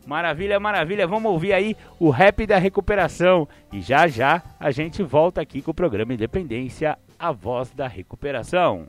Maravilha, 0.07 0.59
maravilha. 0.59 1.07
Vamos 1.07 1.31
ouvir 1.31 1.53
aí 1.53 1.77
o 1.99 2.11
rap 2.11 2.47
da 2.47 2.59
recuperação. 2.59 3.47
E 3.73 3.81
já 3.81 4.09
já 4.09 4.43
a 4.59 4.71
gente 4.71 5.03
volta 5.03 5.41
aqui 5.41 5.63
com 5.63 5.71
o 5.71 5.75
programa 5.75 6.15
Independência, 6.15 6.99
a 7.19 7.31
voz 7.31 7.71
da 7.71 7.87
recuperação. 7.87 8.89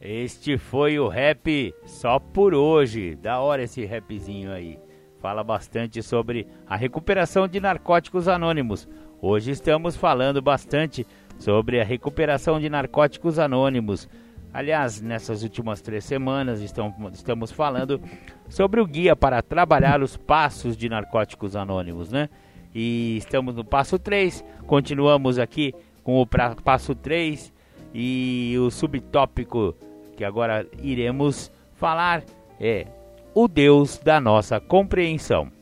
Este 0.00 0.56
foi 0.56 0.98
o 0.98 1.08
rap 1.08 1.74
só 1.84 2.18
por 2.18 2.54
hoje. 2.54 3.14
Da 3.14 3.40
hora 3.40 3.62
esse 3.62 3.84
rapzinho 3.84 4.50
aí. 4.50 4.78
Fala 5.20 5.44
bastante 5.44 6.02
sobre 6.02 6.46
a 6.66 6.74
recuperação 6.76 7.46
de 7.46 7.60
narcóticos 7.60 8.26
anônimos. 8.26 8.88
Hoje 9.20 9.50
estamos 9.50 9.94
falando 9.94 10.40
bastante 10.40 11.06
sobre 11.38 11.78
a 11.78 11.84
recuperação 11.84 12.58
de 12.58 12.70
narcóticos 12.70 13.38
anônimos. 13.38 14.08
Aliás, 14.50 15.02
nessas 15.02 15.42
últimas 15.42 15.82
três 15.82 16.04
semanas 16.04 16.62
estamos 16.62 17.52
falando 17.52 18.00
sobre 18.48 18.80
o 18.80 18.86
guia 18.86 19.14
para 19.14 19.42
trabalhar 19.42 20.02
os 20.02 20.16
passos 20.16 20.74
de 20.74 20.88
narcóticos 20.88 21.54
anônimos, 21.54 22.10
né? 22.10 22.30
E 22.74 23.18
estamos 23.18 23.54
no 23.54 23.64
passo 23.64 23.98
3, 23.98 24.42
continuamos 24.66 25.38
aqui 25.38 25.74
com 26.02 26.18
o 26.18 26.26
passo 26.26 26.94
3 26.94 27.52
e 27.92 28.56
o 28.58 28.70
subtópico 28.70 29.76
que 30.16 30.24
agora 30.24 30.66
iremos 30.82 31.52
falar 31.74 32.24
é 32.58 32.86
o 33.32 33.46
Deus 33.46 33.96
da 33.98 34.20
nossa 34.20 34.58
compreensão. 34.58 35.52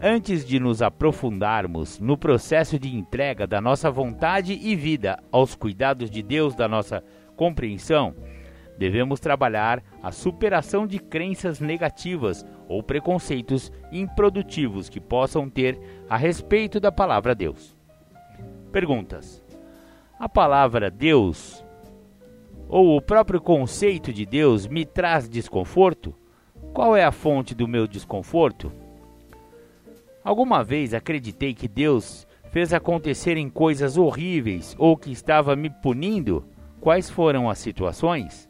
Antes 0.00 0.46
de 0.46 0.58
nos 0.58 0.80
aprofundarmos 0.80 1.98
no 1.98 2.16
processo 2.16 2.78
de 2.78 2.96
entrega 2.96 3.46
da 3.46 3.60
nossa 3.60 3.90
vontade 3.90 4.54
e 4.54 4.74
vida 4.74 5.22
aos 5.30 5.54
cuidados 5.54 6.10
de 6.10 6.22
Deus 6.22 6.54
da 6.54 6.66
nossa 6.66 7.04
compreensão, 7.36 8.14
devemos 8.78 9.20
trabalhar 9.20 9.82
a 10.02 10.10
superação 10.10 10.86
de 10.86 10.98
crenças 10.98 11.60
negativas 11.60 12.46
ou 12.66 12.82
preconceitos 12.82 13.70
improdutivos 13.92 14.88
que 14.88 15.00
possam 15.00 15.50
ter 15.50 15.78
a 16.08 16.16
respeito 16.16 16.80
da 16.80 16.90
palavra 16.90 17.34
Deus. 17.34 17.76
Perguntas: 18.72 19.44
A 20.18 20.26
palavra 20.26 20.90
Deus 20.90 21.62
ou 22.66 22.96
o 22.96 23.02
próprio 23.02 23.42
conceito 23.42 24.10
de 24.10 24.24
Deus 24.24 24.66
me 24.66 24.86
traz 24.86 25.28
desconforto? 25.28 26.14
Qual 26.72 26.96
é 26.96 27.04
a 27.04 27.10
fonte 27.10 27.52
do 27.52 27.66
meu 27.66 27.86
desconforto? 27.86 28.72
Alguma 30.22 30.62
vez 30.62 30.94
acreditei 30.94 31.52
que 31.52 31.66
Deus 31.66 32.26
fez 32.50 32.72
acontecerem 32.72 33.50
coisas 33.50 33.96
horríveis 33.96 34.76
ou 34.78 34.96
que 34.96 35.10
estava 35.10 35.56
me 35.56 35.68
punindo? 35.68 36.44
Quais 36.80 37.10
foram 37.10 37.50
as 37.50 37.58
situações? 37.58 38.48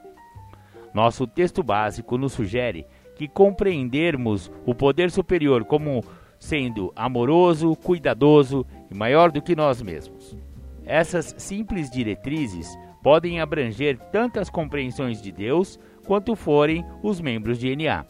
Nosso 0.92 1.26
texto 1.26 1.62
básico 1.62 2.18
nos 2.18 2.34
sugere 2.34 2.86
que 3.16 3.26
compreendermos 3.26 4.50
o 4.66 4.74
poder 4.74 5.10
superior 5.10 5.64
como 5.64 6.04
sendo 6.38 6.92
amoroso, 6.94 7.74
cuidadoso 7.76 8.66
e 8.90 8.94
maior 8.94 9.30
do 9.30 9.40
que 9.40 9.56
nós 9.56 9.80
mesmos. 9.80 10.36
Essas 10.84 11.34
simples 11.38 11.90
diretrizes 11.90 12.68
podem 13.02 13.40
abranger 13.40 13.98
tantas 14.12 14.50
compreensões 14.50 15.22
de 15.22 15.32
Deus 15.32 15.78
quanto 16.10 16.34
forem 16.34 16.84
os 17.04 17.20
membros 17.20 17.56
de 17.56 17.76
NA. 17.76 18.04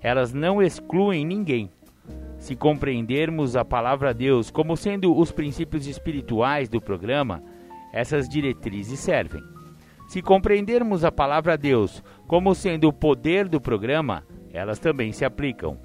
Elas 0.00 0.32
não 0.32 0.62
excluem 0.62 1.22
ninguém. 1.22 1.68
Se 2.38 2.56
compreendermos 2.56 3.56
a 3.56 3.62
palavra 3.62 4.14
Deus 4.14 4.50
como 4.50 4.74
sendo 4.74 5.14
os 5.14 5.30
princípios 5.30 5.86
espirituais 5.86 6.66
do 6.66 6.80
programa, 6.80 7.42
essas 7.92 8.26
diretrizes 8.26 8.98
servem. 9.00 9.42
Se 10.08 10.22
compreendermos 10.22 11.04
a 11.04 11.12
palavra 11.12 11.58
Deus 11.58 12.02
como 12.26 12.54
sendo 12.54 12.88
o 12.88 12.92
poder 12.92 13.48
do 13.48 13.60
programa, 13.60 14.24
elas 14.50 14.78
também 14.78 15.12
se 15.12 15.22
aplicam. 15.22 15.76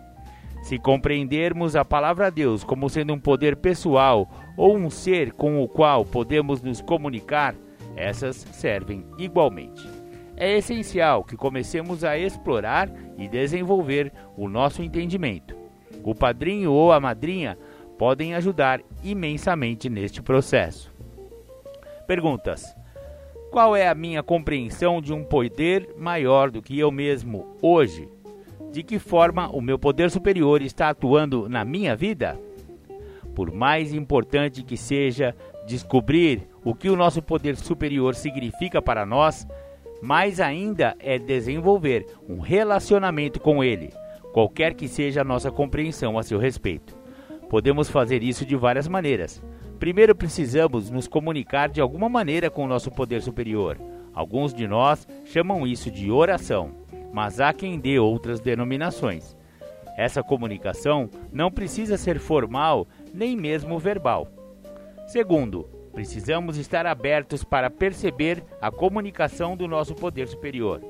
Se 0.62 0.80
compreendermos 0.80 1.76
a 1.76 1.84
palavra 1.84 2.32
Deus 2.32 2.64
como 2.64 2.90
sendo 2.90 3.12
um 3.14 3.20
poder 3.20 3.58
pessoal 3.58 4.26
ou 4.56 4.78
um 4.78 4.90
ser 4.90 5.34
com 5.34 5.62
o 5.62 5.68
qual 5.68 6.06
podemos 6.06 6.62
nos 6.62 6.82
comunicar, 6.82 7.54
essas 7.98 8.38
servem 8.38 9.04
igualmente. 9.18 10.01
É 10.36 10.58
essencial 10.58 11.24
que 11.24 11.36
comecemos 11.36 12.04
a 12.04 12.17
explorar 12.17 12.89
e 13.17 13.28
desenvolver 13.28 14.12
o 14.36 14.48
nosso 14.48 14.82
entendimento. 14.82 15.56
O 16.04 16.15
padrinho 16.15 16.72
ou 16.72 16.91
a 16.91 17.00
madrinha 17.00 17.58
podem 17.98 18.34
ajudar 18.34 18.82
imensamente 19.04 19.89
neste 19.89 20.22
processo. 20.22 20.91
Perguntas: 22.08 22.76
Qual 23.52 23.76
é 23.76 23.88
a 23.88 23.94
minha 23.94 24.24
compreensão 24.24 25.02
de 25.02 25.13
um 25.13 25.24
poder 25.24 25.89
maior 25.98 26.50
do 26.50 26.62
que 26.62 26.80
eu 26.80 26.91
mesmo 26.91 27.56
hoje? 27.62 28.10
De 28.72 28.82
que 28.84 28.98
forma 28.98 29.50
o 29.50 29.62
meu 29.62 29.78
poder 29.78 30.10
superior 30.10 30.62
está 30.62 30.89
atuando 30.89 31.48
na 31.48 31.63
minha 31.63 31.96
vida? 31.96 32.39
Por 33.36 33.52
mais 33.52 33.94
importante 33.94 34.63
que 34.63 34.76
seja 34.76 35.36
descobrir 35.67 36.48
o 36.63 36.74
que 36.74 36.89
o 36.89 36.96
nosso 36.96 37.22
poder 37.22 37.56
superior 37.56 38.15
significa 38.15 38.82
para 38.82 39.06
nós, 39.06 39.48
mais 40.02 40.40
ainda 40.40 40.96
é 41.00 41.20
desenvolver 41.20 42.06
um 42.28 42.40
relacionamento 42.40 43.40
com 43.40 43.64
ele, 43.64 43.94
qualquer 44.34 44.74
que 44.74 44.88
seja 44.88 45.22
a 45.22 45.26
nossa 45.26 45.52
compreensão 45.52 46.18
a 46.18 46.24
seu 46.24 46.40
respeito. 46.40 46.98
Podemos 47.50 47.90
fazer 47.90 48.24
isso 48.24 48.46
de 48.46 48.56
várias 48.56 48.88
maneiras. 48.88 49.44
Primeiro 49.80 50.16
precisamos 50.16 50.90
nos 50.90 51.08
comunicar 51.08 51.70
de 51.70 51.82
alguma 51.82 52.08
maneira 52.08 52.50
com 52.50 52.64
o 52.64 52.68
nosso 52.68 52.90
poder 52.90 53.22
superior. 53.22 53.78
Alguns 54.14 54.54
de 54.54 54.68
nós 54.68 55.08
chamam 55.26 55.66
isso 55.68 55.92
de 55.92 56.12
oração, 56.12 56.72
mas 57.14 57.40
há 57.40 57.54
quem 57.54 57.80
dê 57.80 58.00
outras 58.00 58.40
denominações. 58.40 59.36
Essa 59.98 60.24
comunicação 60.24 61.10
não 61.32 61.52
precisa 61.52 61.98
ser 61.98 62.20
formal 62.20 62.88
nem 63.14 63.36
mesmo 63.36 63.78
verbal. 63.78 64.28
Segundo, 65.08 65.68
precisamos 65.92 66.58
estar 66.58 66.86
abertos 66.86 67.44
para 67.44 67.70
perceber 67.70 68.44
a 68.62 68.72
comunicação 68.72 69.56
do 69.56 69.68
nosso 69.68 69.94
poder 69.94 70.28
superior. 70.28 70.82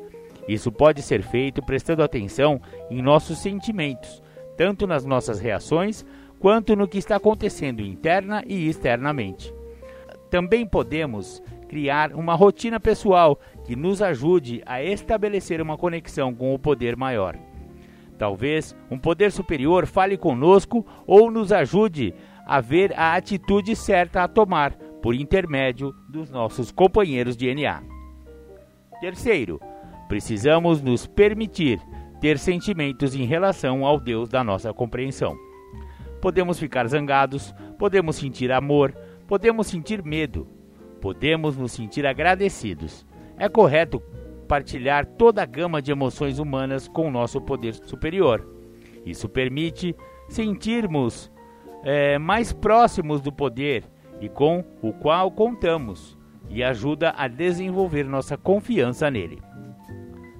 Isso 0.47 0.71
pode 0.71 1.01
ser 1.01 1.21
feito 1.21 1.61
prestando 1.61 2.03
atenção 2.03 2.61
em 2.89 3.01
nossos 3.01 3.39
sentimentos, 3.39 4.21
tanto 4.57 4.87
nas 4.87 5.05
nossas 5.05 5.39
reações 5.39 6.05
quanto 6.39 6.75
no 6.75 6.87
que 6.87 6.97
está 6.97 7.17
acontecendo 7.17 7.81
interna 7.81 8.43
e 8.47 8.67
externamente. 8.67 9.53
Também 10.29 10.65
podemos 10.65 11.41
criar 11.67 12.13
uma 12.13 12.35
rotina 12.35 12.79
pessoal 12.79 13.39
que 13.63 13.75
nos 13.75 14.01
ajude 14.01 14.61
a 14.65 14.83
estabelecer 14.83 15.61
uma 15.61 15.77
conexão 15.77 16.33
com 16.33 16.53
o 16.53 16.59
poder 16.59 16.97
maior. 16.97 17.37
Talvez 18.17 18.75
um 18.89 18.97
poder 18.97 19.31
superior 19.31 19.85
fale 19.85 20.17
conosco 20.17 20.85
ou 21.07 21.31
nos 21.31 21.51
ajude 21.51 22.13
a 22.45 22.59
ver 22.59 22.93
a 22.97 23.15
atitude 23.15 23.75
certa 23.75 24.23
a 24.23 24.27
tomar 24.27 24.75
por 25.01 25.15
intermédio 25.15 25.93
dos 26.09 26.29
nossos 26.29 26.71
companheiros 26.71 27.35
de 27.35 27.53
NA. 27.53 27.81
Terceiro, 28.99 29.59
precisamos 30.07 30.81
nos 30.81 31.07
permitir 31.07 31.81
ter 32.19 32.37
sentimentos 32.37 33.15
em 33.15 33.25
relação 33.25 33.85
ao 33.85 33.99
Deus 33.99 34.29
da 34.29 34.43
nossa 34.43 34.71
compreensão. 34.71 35.35
Podemos 36.21 36.59
ficar 36.59 36.87
zangados, 36.87 37.53
podemos 37.79 38.15
sentir 38.15 38.51
amor, 38.51 38.95
podemos 39.27 39.65
sentir 39.65 40.03
medo, 40.03 40.47
podemos 41.01 41.57
nos 41.57 41.71
sentir 41.71 42.05
agradecidos. 42.05 43.05
É 43.37 43.49
correto 43.49 43.99
partilhar 44.47 45.05
toda 45.05 45.41
a 45.41 45.45
gama 45.45 45.81
de 45.81 45.91
emoções 45.91 46.37
humanas 46.37 46.87
com 46.87 47.07
o 47.07 47.11
nosso 47.11 47.41
poder 47.41 47.73
superior. 47.73 48.47
Isso 49.03 49.27
permite 49.27 49.95
sentirmos 50.29 51.31
é, 51.83 52.19
mais 52.19 52.53
próximos 52.53 53.19
do 53.19 53.31
poder 53.31 53.83
e 54.21 54.29
com 54.29 54.63
o 54.81 54.93
qual 54.93 55.31
contamos 55.31 56.17
e 56.49 56.63
ajuda 56.63 57.13
a 57.17 57.27
desenvolver 57.27 58.05
nossa 58.05 58.37
confiança 58.37 59.09
nele. 59.09 59.41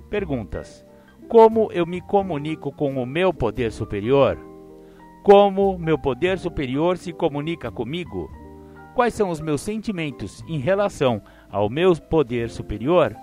Perguntas: 0.09 0.85
Como 1.27 1.71
eu 1.71 1.85
me 1.85 1.99
comunico 1.99 2.71
com 2.71 3.01
o 3.01 3.05
meu 3.05 3.33
poder 3.33 3.71
superior? 3.71 4.37
Como 5.23 5.77
meu 5.77 5.97
poder 5.97 6.37
superior 6.37 6.97
se 6.97 7.11
comunica 7.11 7.71
comigo? 7.71 8.29
Quais 8.93 9.13
são 9.13 9.29
os 9.29 9.39
meus 9.39 9.61
sentimentos 9.61 10.43
em 10.47 10.57
relação 10.57 11.21
ao 11.49 11.69
meu 11.69 11.95
poder 11.95 12.49
superior? 12.49 13.15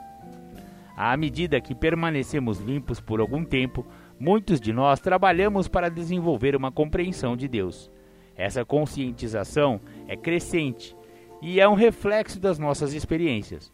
À 0.96 1.16
medida 1.16 1.60
que 1.60 1.74
permanecemos 1.74 2.58
limpos 2.58 3.00
por 3.00 3.20
algum 3.20 3.44
tempo, 3.44 3.86
muitos 4.18 4.60
de 4.60 4.72
nós 4.72 4.98
trabalhamos 4.98 5.68
para 5.68 5.88
desenvolver 5.88 6.56
uma 6.56 6.72
compreensão 6.72 7.36
de 7.36 7.46
Deus. 7.46 7.90
Essa 8.38 8.64
conscientização 8.64 9.78
é 10.06 10.16
crescente 10.16 10.96
e 11.42 11.60
é 11.60 11.68
um 11.68 11.74
reflexo 11.74 12.40
das 12.40 12.58
nossas 12.58 12.94
experiências. 12.94 13.70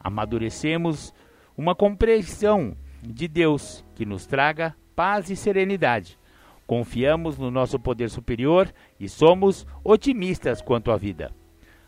Amadurecemos 0.00 1.14
uma 1.56 1.76
compreensão 1.76 2.76
de 3.00 3.28
Deus 3.28 3.84
que 3.94 4.04
nos 4.04 4.26
traga 4.26 4.74
paz 4.96 5.30
e 5.30 5.36
serenidade 5.36 6.18
Confiamos 6.66 7.38
no 7.38 7.48
nosso 7.48 7.78
poder 7.78 8.10
superior 8.10 8.72
e 8.98 9.08
somos 9.08 9.64
otimistas 9.84 10.60
quanto 10.60 10.90
à 10.90 10.96
vida. 10.96 11.30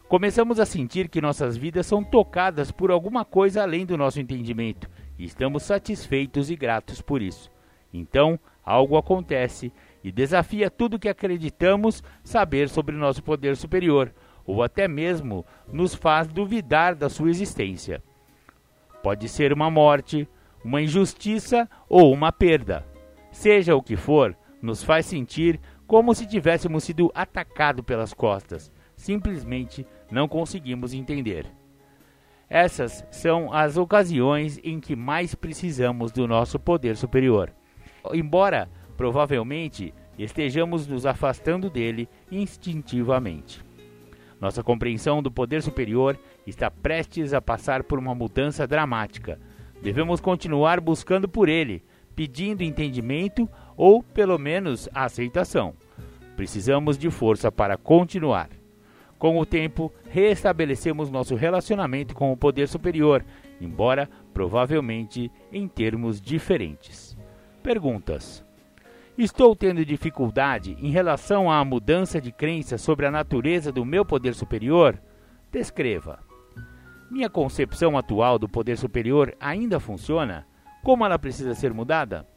Começamos 0.09 0.61
a 0.61 0.64
sentir 0.64 1.09
que 1.09 1.21
nossas 1.21 1.57
vidas 1.57 1.85
são 1.85 2.05
tocadas 2.05 2.71
por 2.71 2.91
alguma 2.91 3.25
coisa 3.25 3.62
além 3.62 3.85
do 3.85 3.97
nosso 3.97 4.21
entendimento 4.21 4.88
e 5.19 5.25
estamos 5.25 5.64
satisfeitos 5.64 6.49
e 6.49 6.55
gratos 6.55 7.03
por 7.03 7.21
isso. 7.21 7.51
Então, 7.93 8.38
algo 8.64 8.97
acontece 8.97 9.73
e 10.09 10.12
desafia 10.12 10.71
tudo 10.71 10.99
que 10.99 11.09
acreditamos 11.09 12.03
saber 12.25 12.71
sobre 12.71 12.97
nosso 12.97 13.23
poder 13.23 13.57
superior, 13.57 14.11
ou 14.47 14.62
até 14.62 14.88
mesmo 14.88 15.44
nos 15.71 15.94
faz 15.94 16.27
duvidar 16.27 16.94
da 16.94 17.11
sua 17.11 17.29
existência. 17.29 18.03
Pode 19.03 19.29
ser 19.29 19.53
uma 19.53 19.71
morte, 19.71 20.27
uma 20.64 20.81
injustiça 20.81 21.68
ou 21.90 22.11
uma 22.11 22.33
perda. 22.33 22.87
Seja 23.31 23.77
o 23.77 23.83
que 23.83 23.97
for, 23.97 24.35
nos 24.62 24.83
faz 24.83 25.05
sentir 25.05 25.61
como 25.87 26.14
se 26.14 26.27
tivéssemos 26.27 26.85
sido 26.85 27.12
atacados 27.14 27.85
pelas 27.85 28.14
costas. 28.14 28.73
Simplesmente 28.97 29.87
não 30.11 30.27
conseguimos 30.27 30.94
entender. 30.94 31.47
Essas 32.49 33.05
são 33.11 33.53
as 33.53 33.77
ocasiões 33.77 34.59
em 34.64 34.81
que 34.81 34.97
mais 34.97 35.35
precisamos 35.35 36.11
do 36.11 36.27
nosso 36.27 36.59
poder 36.59 36.97
superior. 36.97 37.53
Embora 38.14 38.71
provavelmente 38.98 39.94
estejamos 40.18 40.88
nos 40.88 41.06
afastando 41.06 41.70
dele 41.70 42.08
instintivamente. 42.32 43.64
Nossa 44.40 44.62
compreensão 44.62 45.22
do 45.22 45.30
poder 45.30 45.62
superior 45.62 46.18
está 46.44 46.68
prestes 46.68 47.32
a 47.32 47.40
passar 47.40 47.84
por 47.84 47.96
uma 47.96 48.12
mudança 48.12 48.66
dramática. 48.66 49.38
Devemos 49.80 50.20
continuar 50.20 50.80
buscando 50.80 51.28
por 51.28 51.48
ele, 51.48 51.84
pedindo 52.16 52.64
entendimento 52.64 53.48
ou, 53.76 54.02
pelo 54.02 54.37
menos, 54.37 54.88
aceitação. 54.92 55.74
Precisamos 56.37 56.98
de 56.98 57.08
força 57.08 57.52
para 57.52 57.76
continuar. 57.76 58.50
Com 59.16 59.38
o 59.38 59.46
tempo, 59.46 59.92
reestabelecemos 60.11 61.08
nosso 61.08 61.37
relacionamento 61.37 62.14
com 62.14 62.32
o 62.32 62.37
poder 62.37 62.66
superior, 62.66 63.24
embora 63.61 64.08
provavelmente 64.34 65.30
em 65.52 65.68
termos 65.68 66.20
diferentes. 66.20 67.16
Perguntas: 67.62 68.47
Estou 69.18 69.57
tendo 69.57 69.85
dificuldade 69.85 70.76
em 70.78 70.92
relação 70.92 71.50
à 71.50 71.64
mudança 71.64 72.20
de 72.20 72.31
crença 72.31 72.78
sobre 72.78 73.04
a 73.04 73.11
natureza 73.11 73.72
do 73.72 73.85
meu 73.85 74.04
poder 74.04 74.33
superior? 74.33 74.96
Descreva. 75.50 76.20
Minha 77.11 77.28
concepção 77.28 77.98
atual 77.98 78.38
do 78.38 78.48
poder 78.48 78.78
superior 78.78 79.35
ainda 79.40 79.81
funciona? 79.81 80.46
Como 80.85 81.04
ela 81.04 81.18
precisa 81.18 81.52
ser 81.52 81.74
mudada? 81.74 82.28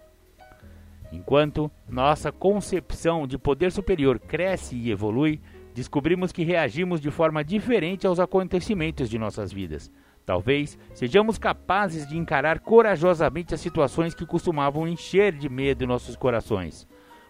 Enquanto 1.12 1.70
nossa 1.88 2.32
concepção 2.32 3.28
de 3.28 3.38
poder 3.38 3.72
superior 3.72 4.18
cresce 4.18 4.76
e 4.76 4.90
evolui, 4.90 5.40
descobrimos 5.76 6.32
que 6.32 6.44
reagimos 6.44 7.00
de 7.00 7.12
forma 7.12 7.44
diferente 7.44 8.08
aos 8.08 8.20
acontecimentos 8.20 9.08
de 9.08 9.20
nossas 9.20 9.54
vidas. 9.54 9.92
Talvez 10.26 10.78
sejamos 10.94 11.38
capazes 11.38 12.08
de 12.08 12.18
encarar 12.18 12.60
corajosamente 12.60 13.54
as 13.54 13.62
situações 13.62 14.14
que 14.14 14.26
costumavam 14.26 14.88
encher 14.88 15.34
de 15.34 15.50
medo 15.50 15.88
nossos 15.88 16.16
corações. 16.16 16.88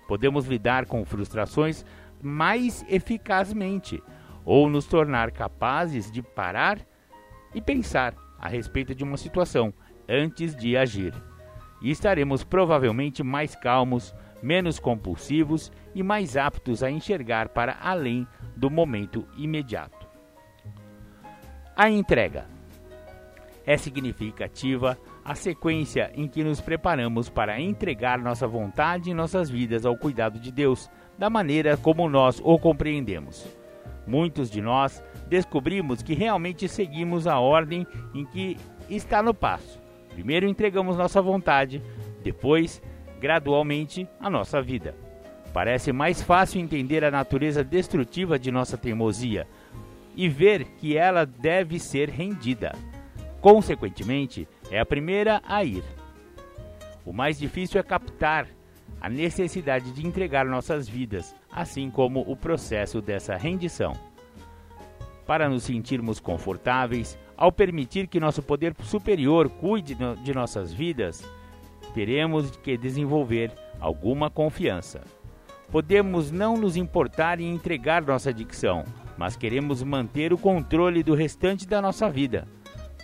Podemos 0.07 0.45
lidar 0.45 0.85
com 0.85 1.05
frustrações 1.05 1.85
mais 2.21 2.85
eficazmente 2.89 4.01
ou 4.43 4.69
nos 4.69 4.85
tornar 4.85 5.31
capazes 5.31 6.11
de 6.11 6.21
parar 6.21 6.79
e 7.53 7.61
pensar 7.61 8.13
a 8.37 8.47
respeito 8.47 8.93
de 8.93 9.03
uma 9.03 9.17
situação 9.17 9.73
antes 10.07 10.55
de 10.55 10.75
agir. 10.75 11.13
E 11.81 11.89
estaremos 11.89 12.43
provavelmente 12.43 13.23
mais 13.23 13.55
calmos, 13.55 14.13
menos 14.41 14.79
compulsivos 14.79 15.71
e 15.95 16.03
mais 16.03 16.35
aptos 16.35 16.83
a 16.83 16.91
enxergar 16.91 17.49
para 17.49 17.77
além 17.81 18.27
do 18.55 18.69
momento 18.69 19.25
imediato. 19.37 20.07
A 21.75 21.89
entrega 21.89 22.45
é 23.65 23.77
significativa 23.77 24.97
a 25.23 25.35
sequência 25.35 26.11
em 26.15 26.27
que 26.27 26.43
nos 26.43 26.59
preparamos 26.59 27.29
para 27.29 27.59
entregar 27.59 28.19
nossa 28.19 28.47
vontade 28.47 29.09
e 29.09 29.13
nossas 29.13 29.49
vidas 29.49 29.85
ao 29.85 29.95
cuidado 29.95 30.39
de 30.39 30.51
Deus, 30.51 30.89
da 31.17 31.29
maneira 31.29 31.77
como 31.77 32.09
nós 32.09 32.41
o 32.43 32.57
compreendemos. 32.57 33.47
Muitos 34.07 34.49
de 34.49 34.61
nós 34.61 35.03
descobrimos 35.27 36.01
que 36.01 36.13
realmente 36.13 36.67
seguimos 36.67 37.27
a 37.27 37.39
ordem 37.39 37.85
em 38.13 38.25
que 38.25 38.57
está 38.89 39.21
no 39.21 39.33
passo. 39.33 39.79
Primeiro 40.09 40.47
entregamos 40.47 40.97
nossa 40.97 41.21
vontade, 41.21 41.81
depois, 42.23 42.81
gradualmente, 43.19 44.07
a 44.19 44.29
nossa 44.29 44.61
vida. 44.61 44.95
Parece 45.53 45.91
mais 45.91 46.21
fácil 46.21 46.61
entender 46.61 47.03
a 47.03 47.11
natureza 47.11 47.63
destrutiva 47.63 48.39
de 48.39 48.51
nossa 48.51 48.77
teimosia 48.77 49.47
e 50.15 50.27
ver 50.27 50.65
que 50.77 50.97
ela 50.97 51.25
deve 51.25 51.79
ser 51.79 52.09
rendida. 52.09 52.73
Consequentemente, 53.41 54.47
é 54.69 54.79
a 54.79 54.85
primeira 54.85 55.41
a 55.43 55.63
ir. 55.63 55.83
O 57.03 57.11
mais 57.11 57.39
difícil 57.39 57.79
é 57.79 57.83
captar 57.83 58.47
a 59.01 59.09
necessidade 59.09 59.91
de 59.91 60.05
entregar 60.05 60.45
nossas 60.45 60.87
vidas, 60.87 61.35
assim 61.51 61.89
como 61.89 62.21
o 62.21 62.35
processo 62.35 63.01
dessa 63.01 63.35
rendição. 63.35 63.93
Para 65.25 65.49
nos 65.49 65.63
sentirmos 65.63 66.19
confortáveis, 66.19 67.17
ao 67.35 67.51
permitir 67.51 68.05
que 68.05 68.19
nosso 68.19 68.43
poder 68.43 68.75
superior 68.83 69.49
cuide 69.49 69.95
de 69.95 70.33
nossas 70.35 70.71
vidas, 70.71 71.27
teremos 71.95 72.51
que 72.57 72.77
desenvolver 72.77 73.51
alguma 73.79 74.29
confiança. 74.29 75.01
Podemos 75.71 76.29
não 76.29 76.55
nos 76.57 76.75
importar 76.75 77.39
em 77.39 77.51
entregar 77.51 78.03
nossa 78.03 78.31
dicção, 78.31 78.83
mas 79.17 79.35
queremos 79.35 79.81
manter 79.81 80.31
o 80.31 80.37
controle 80.37 81.01
do 81.01 81.15
restante 81.15 81.67
da 81.67 81.81
nossa 81.81 82.07
vida. 82.07 82.47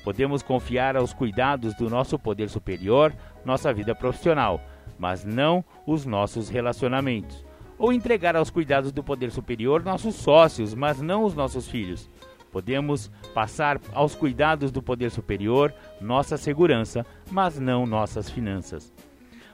Podemos 0.07 0.41
confiar 0.41 0.95
aos 0.95 1.11
cuidados 1.11 1.75
do 1.75 1.89
nosso 1.89 2.17
poder 2.17 2.47
superior, 2.47 3.13
nossa 3.43 3.73
vida 3.73 3.93
profissional, 3.93 4.61
mas 4.97 5.25
não 5.25 5.65
os 5.85 6.05
nossos 6.05 6.47
relacionamentos. 6.47 7.43
Ou 7.77 7.91
entregar 7.91 8.33
aos 8.33 8.49
cuidados 8.49 8.93
do 8.93 9.03
poder 9.03 9.31
superior 9.31 9.83
nossos 9.83 10.15
sócios, 10.15 10.73
mas 10.73 11.01
não 11.01 11.25
os 11.25 11.33
nossos 11.33 11.67
filhos. 11.67 12.09
Podemos 12.53 13.11
passar 13.33 13.81
aos 13.93 14.15
cuidados 14.15 14.71
do 14.71 14.81
poder 14.81 15.11
superior 15.11 15.73
nossa 15.99 16.37
segurança, 16.37 17.05
mas 17.29 17.59
não 17.59 17.85
nossas 17.85 18.29
finanças. 18.29 18.93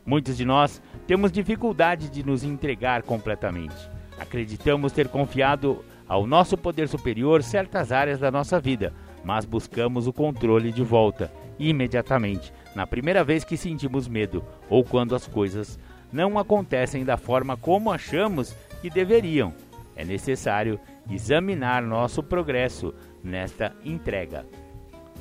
Muitos 0.05 0.37
de 0.37 0.45
nós 0.45 0.79
temos 1.07 1.31
dificuldade 1.31 2.09
de 2.09 2.23
nos 2.23 2.43
entregar 2.43 3.01
completamente. 3.01 3.89
Acreditamos 4.19 4.91
ter 4.91 5.07
confiado 5.07 5.83
ao 6.07 6.27
nosso 6.27 6.55
poder 6.55 6.87
superior 6.87 7.41
certas 7.41 7.91
áreas 7.91 8.19
da 8.19 8.29
nossa 8.29 8.59
vida, 8.59 8.93
mas 9.23 9.45
buscamos 9.45 10.07
o 10.07 10.13
controle 10.13 10.71
de 10.71 10.83
volta 10.83 11.31
imediatamente, 11.59 12.53
na 12.75 12.85
primeira 12.85 13.23
vez 13.23 13.43
que 13.43 13.55
sentimos 13.55 14.07
medo 14.07 14.43
ou 14.69 14.83
quando 14.83 15.15
as 15.15 15.27
coisas 15.27 15.79
não 16.11 16.37
acontecem 16.37 17.03
da 17.03 17.17
forma 17.17 17.55
como 17.57 17.91
achamos 17.91 18.55
que 18.81 18.89
deveriam. 18.89 19.53
É 19.95 20.03
necessário 20.03 20.79
examinar 21.09 21.81
nosso 21.81 22.23
progresso 22.23 22.93
nesta 23.23 23.75
entrega. 23.83 24.45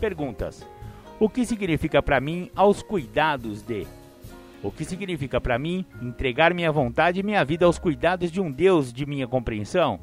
Perguntas: 0.01 0.67
O 1.21 1.29
que 1.29 1.45
significa 1.45 2.03
para 2.03 2.21
mim 2.21 2.51
aos 2.55 2.83
cuidados 2.83 3.63
de? 3.63 3.87
O 4.63 4.71
que 4.71 4.85
significa 4.85 5.41
para 5.41 5.59
mim 5.59 5.85
entregar 6.01 6.55
minha 6.55 6.71
vontade 6.71 7.21
e 7.21 7.23
minha 7.23 7.45
vida 7.45 7.67
aos 7.67 7.79
cuidados 7.79 8.31
de 8.31 8.41
um 8.41 8.51
Deus 8.51 8.93
de 8.93 9.05
minha 9.05 9.27
compreensão? 9.27 10.01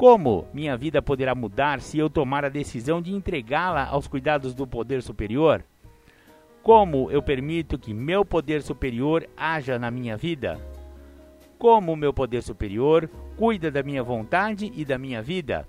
Como 0.00 0.46
minha 0.54 0.78
vida 0.78 1.02
poderá 1.02 1.34
mudar 1.34 1.78
se 1.82 1.98
eu 1.98 2.08
tomar 2.08 2.42
a 2.42 2.48
decisão 2.48 3.02
de 3.02 3.12
entregá-la 3.12 3.84
aos 3.84 4.08
cuidados 4.08 4.54
do 4.54 4.66
poder 4.66 5.02
superior? 5.02 5.62
Como 6.62 7.10
eu 7.10 7.22
permito 7.22 7.78
que 7.78 7.92
meu 7.92 8.24
poder 8.24 8.62
superior 8.62 9.28
haja 9.36 9.78
na 9.78 9.90
minha 9.90 10.16
vida? 10.16 10.58
Como 11.58 11.94
meu 11.94 12.14
poder 12.14 12.42
superior 12.42 13.10
cuida 13.36 13.70
da 13.70 13.82
minha 13.82 14.02
vontade 14.02 14.72
e 14.74 14.86
da 14.86 14.96
minha 14.96 15.20
vida? 15.20 15.68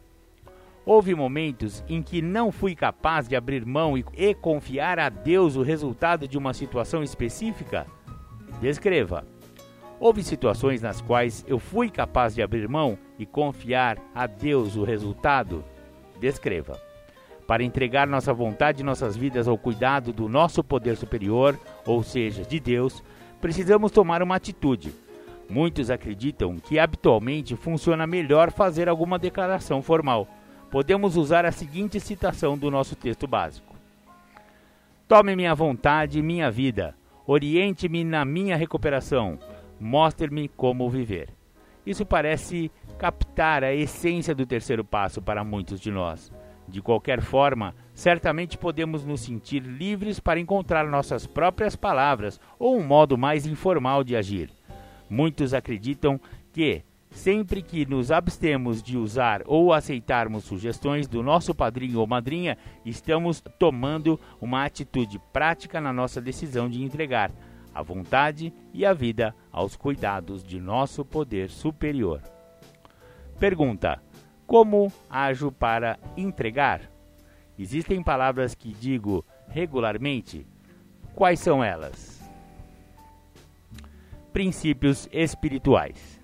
Houve 0.85 1.13
momentos 1.13 1.83
em 1.89 2.01
que 2.01 2.21
não 2.21 2.53
fui 2.53 2.73
capaz 2.73 3.27
de 3.27 3.35
abrir 3.35 3.65
mão 3.65 3.97
e, 3.97 4.05
e 4.15 4.33
confiar 4.33 4.97
a 4.97 5.09
Deus 5.09 5.57
o 5.57 5.61
resultado 5.61 6.25
de 6.25 6.37
uma 6.37 6.53
situação 6.53 7.03
específica? 7.03 7.85
Descreva. 8.61 9.25
Houve 9.99 10.23
situações 10.23 10.81
nas 10.81 11.01
quais 11.01 11.43
eu 11.49 11.59
fui 11.59 11.89
capaz 11.89 12.33
de 12.33 12.41
abrir 12.41 12.69
mão 12.69 12.97
e 13.21 13.25
confiar 13.25 13.99
a 14.15 14.25
Deus 14.25 14.75
o 14.75 14.83
resultado? 14.83 15.63
Descreva. 16.19 16.79
Para 17.45 17.63
entregar 17.63 18.07
nossa 18.07 18.33
vontade 18.33 18.81
e 18.81 18.83
nossas 18.83 19.15
vidas 19.15 19.47
ao 19.47 19.57
cuidado 19.57 20.11
do 20.11 20.27
nosso 20.27 20.63
poder 20.63 20.97
superior, 20.97 21.59
ou 21.85 22.01
seja, 22.01 22.43
de 22.43 22.59
Deus, 22.59 23.03
precisamos 23.39 23.91
tomar 23.91 24.23
uma 24.23 24.35
atitude. 24.35 24.91
Muitos 25.47 25.91
acreditam 25.91 26.57
que 26.57 26.79
habitualmente 26.79 27.55
funciona 27.55 28.07
melhor 28.07 28.51
fazer 28.51 28.89
alguma 28.89 29.19
declaração 29.19 29.83
formal. 29.83 30.27
Podemos 30.71 31.17
usar 31.17 31.45
a 31.45 31.51
seguinte 31.51 31.99
citação 31.99 32.57
do 32.57 32.71
nosso 32.71 32.95
texto 32.95 33.27
básico: 33.27 33.75
Tome 35.07 35.35
minha 35.35 35.53
vontade 35.53 36.17
e 36.17 36.23
minha 36.23 36.49
vida, 36.49 36.95
oriente-me 37.27 38.03
na 38.03 38.23
minha 38.23 38.55
recuperação, 38.55 39.37
Mostre-me 39.79 40.47
como 40.47 40.87
viver. 40.91 41.29
Isso 41.83 42.05
parece 42.05 42.71
captar 43.01 43.63
a 43.63 43.73
essência 43.73 44.35
do 44.35 44.45
terceiro 44.45 44.85
passo 44.85 45.23
para 45.23 45.43
muitos 45.43 45.81
de 45.81 45.89
nós. 45.89 46.31
De 46.67 46.83
qualquer 46.83 47.19
forma, 47.19 47.73
certamente 47.95 48.59
podemos 48.59 49.03
nos 49.03 49.21
sentir 49.21 49.63
livres 49.63 50.19
para 50.19 50.39
encontrar 50.39 50.85
nossas 50.85 51.25
próprias 51.25 51.75
palavras 51.75 52.39
ou 52.59 52.77
um 52.77 52.83
modo 52.83 53.17
mais 53.17 53.47
informal 53.47 54.03
de 54.03 54.15
agir. 54.15 54.51
Muitos 55.09 55.51
acreditam 55.51 56.21
que, 56.53 56.83
sempre 57.09 57.63
que 57.63 57.87
nos 57.87 58.11
abstemos 58.11 58.83
de 58.83 58.95
usar 58.99 59.41
ou 59.47 59.73
aceitarmos 59.73 60.43
sugestões 60.43 61.07
do 61.07 61.23
nosso 61.23 61.55
padrinho 61.55 62.01
ou 62.01 62.05
madrinha, 62.05 62.55
estamos 62.85 63.41
tomando 63.57 64.19
uma 64.39 64.63
atitude 64.63 65.19
prática 65.33 65.81
na 65.81 65.91
nossa 65.91 66.21
decisão 66.21 66.69
de 66.69 66.83
entregar 66.83 67.31
a 67.73 67.81
vontade 67.81 68.53
e 68.71 68.85
a 68.85 68.93
vida 68.93 69.33
aos 69.51 69.75
cuidados 69.75 70.43
de 70.43 70.59
nosso 70.59 71.03
poder 71.03 71.49
superior. 71.49 72.21
Pergunta: 73.41 73.99
Como 74.45 74.93
ajo 75.09 75.51
para 75.51 75.97
entregar? 76.15 76.81
Existem 77.57 78.03
palavras 78.03 78.53
que 78.53 78.71
digo 78.71 79.25
regularmente? 79.47 80.45
Quais 81.15 81.39
são 81.39 81.63
elas? 81.63 82.21
Princípios 84.31 85.09
espirituais. 85.11 86.21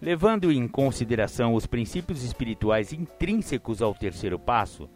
Levando 0.00 0.50
em 0.50 0.66
consideração 0.66 1.52
os 1.52 1.66
princípios 1.66 2.24
espirituais 2.24 2.94
intrínsecos 2.94 3.82
ao 3.82 3.94
terceiro 3.94 4.38
passo, 4.38 4.88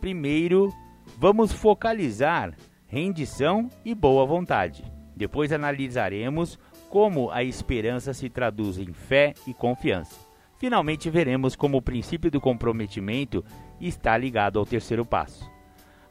primeiro 0.00 0.74
vamos 1.16 1.52
focalizar 1.52 2.56
rendição 2.88 3.70
e 3.84 3.94
boa 3.94 4.26
vontade. 4.26 4.82
Depois 5.14 5.52
analisaremos 5.52 6.58
como 6.88 7.30
a 7.30 7.44
esperança 7.44 8.12
se 8.12 8.28
traduz 8.28 8.78
em 8.78 8.92
fé 8.92 9.32
e 9.46 9.54
confiança. 9.54 10.29
Finalmente 10.60 11.08
veremos 11.08 11.56
como 11.56 11.78
o 11.78 11.82
princípio 11.82 12.30
do 12.30 12.38
comprometimento 12.38 13.42
está 13.80 14.14
ligado 14.18 14.58
ao 14.58 14.66
terceiro 14.66 15.06
passo. 15.06 15.50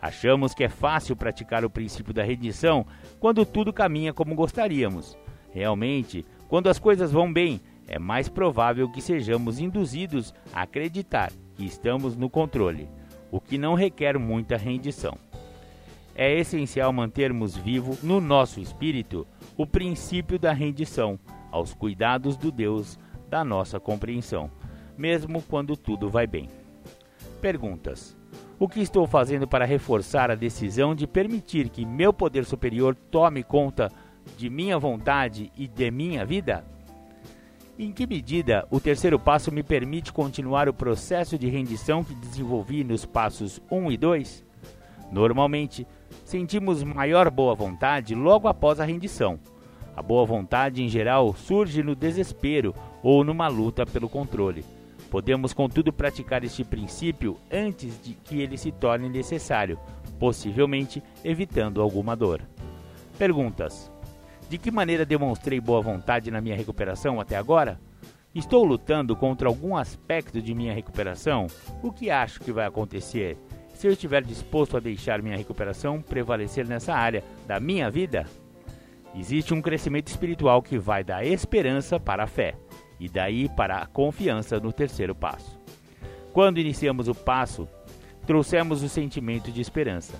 Achamos 0.01 0.55
que 0.55 0.63
é 0.63 0.69
fácil 0.69 1.15
praticar 1.15 1.63
o 1.63 1.69
princípio 1.69 2.11
da 2.11 2.23
rendição 2.23 2.83
quando 3.19 3.45
tudo 3.45 3.71
caminha 3.71 4.11
como 4.11 4.33
gostaríamos. 4.33 5.15
Realmente, 5.51 6.25
quando 6.47 6.67
as 6.67 6.79
coisas 6.79 7.11
vão 7.11 7.31
bem, 7.31 7.61
é 7.87 7.99
mais 7.99 8.27
provável 8.27 8.89
que 8.89 9.03
sejamos 9.03 9.59
induzidos 9.59 10.33
a 10.51 10.63
acreditar 10.63 11.31
que 11.53 11.63
estamos 11.63 12.15
no 12.15 12.27
controle, 12.27 12.89
o 13.29 13.39
que 13.39 13.55
não 13.55 13.75
requer 13.75 14.17
muita 14.17 14.57
rendição. 14.57 15.15
É 16.15 16.39
essencial 16.39 16.91
mantermos 16.91 17.55
vivo 17.55 17.95
no 18.01 18.19
nosso 18.19 18.59
espírito 18.59 19.27
o 19.55 19.67
princípio 19.67 20.39
da 20.39 20.51
rendição 20.51 21.19
aos 21.51 21.71
cuidados 21.71 22.35
do 22.35 22.51
Deus 22.51 22.97
da 23.29 23.43
nossa 23.43 23.79
compreensão, 23.79 24.49
mesmo 24.97 25.41
quando 25.41 25.77
tudo 25.77 26.09
vai 26.09 26.25
bem. 26.25 26.49
Perguntas: 27.39 28.17
o 28.59 28.67
que 28.67 28.81
estou 28.81 29.07
fazendo 29.07 29.47
para 29.47 29.65
reforçar 29.65 30.29
a 30.29 30.35
decisão 30.35 30.93
de 30.93 31.07
permitir 31.07 31.69
que 31.69 31.85
meu 31.85 32.11
poder 32.11 32.43
superior 32.43 32.95
tome 32.95 33.43
conta 33.43 33.89
de 34.35 34.49
minha 34.49 34.77
vontade 34.77 35.51
e 35.55 35.67
de 35.67 35.89
minha 35.89 36.25
vida? 36.25 36.65
Em 37.77 37.93
que 37.93 38.05
medida 38.05 38.67
o 38.69 38.77
terceiro 38.77 39.17
passo 39.17 39.53
me 39.53 39.63
permite 39.63 40.11
continuar 40.11 40.67
o 40.67 40.73
processo 40.73 41.37
de 41.37 41.47
rendição 41.47 42.03
que 42.03 42.13
desenvolvi 42.13 42.83
nos 42.83 43.05
passos 43.05 43.61
1 43.71 43.91
e 43.93 43.97
2? 43.97 44.45
Normalmente, 45.09 45.87
sentimos 46.25 46.83
maior 46.83 47.29
boa 47.31 47.55
vontade 47.55 48.13
logo 48.13 48.49
após 48.49 48.81
a 48.81 48.83
rendição. 48.83 49.39
A 49.99 50.01
boa 50.01 50.25
vontade, 50.25 50.81
em 50.81 50.87
geral, 50.87 51.35
surge 51.35 51.83
no 51.83 51.93
desespero 51.93 52.73
ou 53.03 53.21
numa 53.21 53.49
luta 53.49 53.85
pelo 53.85 54.07
controle. 54.07 54.63
Podemos, 55.11 55.51
contudo, 55.51 55.91
praticar 55.91 56.41
este 56.41 56.63
princípio 56.63 57.35
antes 57.51 58.01
de 58.01 58.13
que 58.13 58.39
ele 58.39 58.57
se 58.57 58.71
torne 58.71 59.09
necessário, 59.09 59.77
possivelmente 60.17 61.03
evitando 61.21 61.81
alguma 61.81 62.15
dor. 62.15 62.41
Perguntas: 63.17 63.91
De 64.49 64.57
que 64.57 64.71
maneira 64.71 65.05
demonstrei 65.05 65.59
boa 65.59 65.81
vontade 65.81 66.31
na 66.31 66.39
minha 66.39 66.55
recuperação 66.55 67.19
até 67.19 67.35
agora? 67.35 67.77
Estou 68.33 68.63
lutando 68.63 69.17
contra 69.17 69.49
algum 69.49 69.75
aspecto 69.75 70.41
de 70.41 70.55
minha 70.55 70.73
recuperação? 70.73 71.47
O 71.83 71.91
que 71.91 72.09
acho 72.09 72.39
que 72.39 72.53
vai 72.53 72.65
acontecer 72.65 73.37
se 73.73 73.85
eu 73.85 73.91
estiver 73.91 74.23
disposto 74.23 74.77
a 74.77 74.79
deixar 74.79 75.21
minha 75.21 75.35
recuperação 75.35 76.01
prevalecer 76.01 76.65
nessa 76.65 76.93
área 76.93 77.21
da 77.45 77.59
minha 77.59 77.91
vida? 77.91 78.25
Existe 79.15 79.53
um 79.53 79.61
crescimento 79.61 80.07
espiritual 80.07 80.61
que 80.61 80.77
vai 80.77 81.03
da 81.03 81.23
esperança 81.25 81.99
para 81.99 82.23
a 82.23 82.27
fé 82.27 82.55
e 82.99 83.09
daí 83.09 83.49
para 83.49 83.77
a 83.77 83.85
confiança 83.87 84.59
no 84.59 84.71
terceiro 84.71 85.15
passo. 85.15 85.59
Quando 86.31 86.59
iniciamos 86.59 87.07
o 87.07 87.15
passo, 87.15 87.67
trouxemos 88.25 88.83
o 88.83 88.89
sentimento 88.89 89.51
de 89.51 89.61
esperança, 89.61 90.13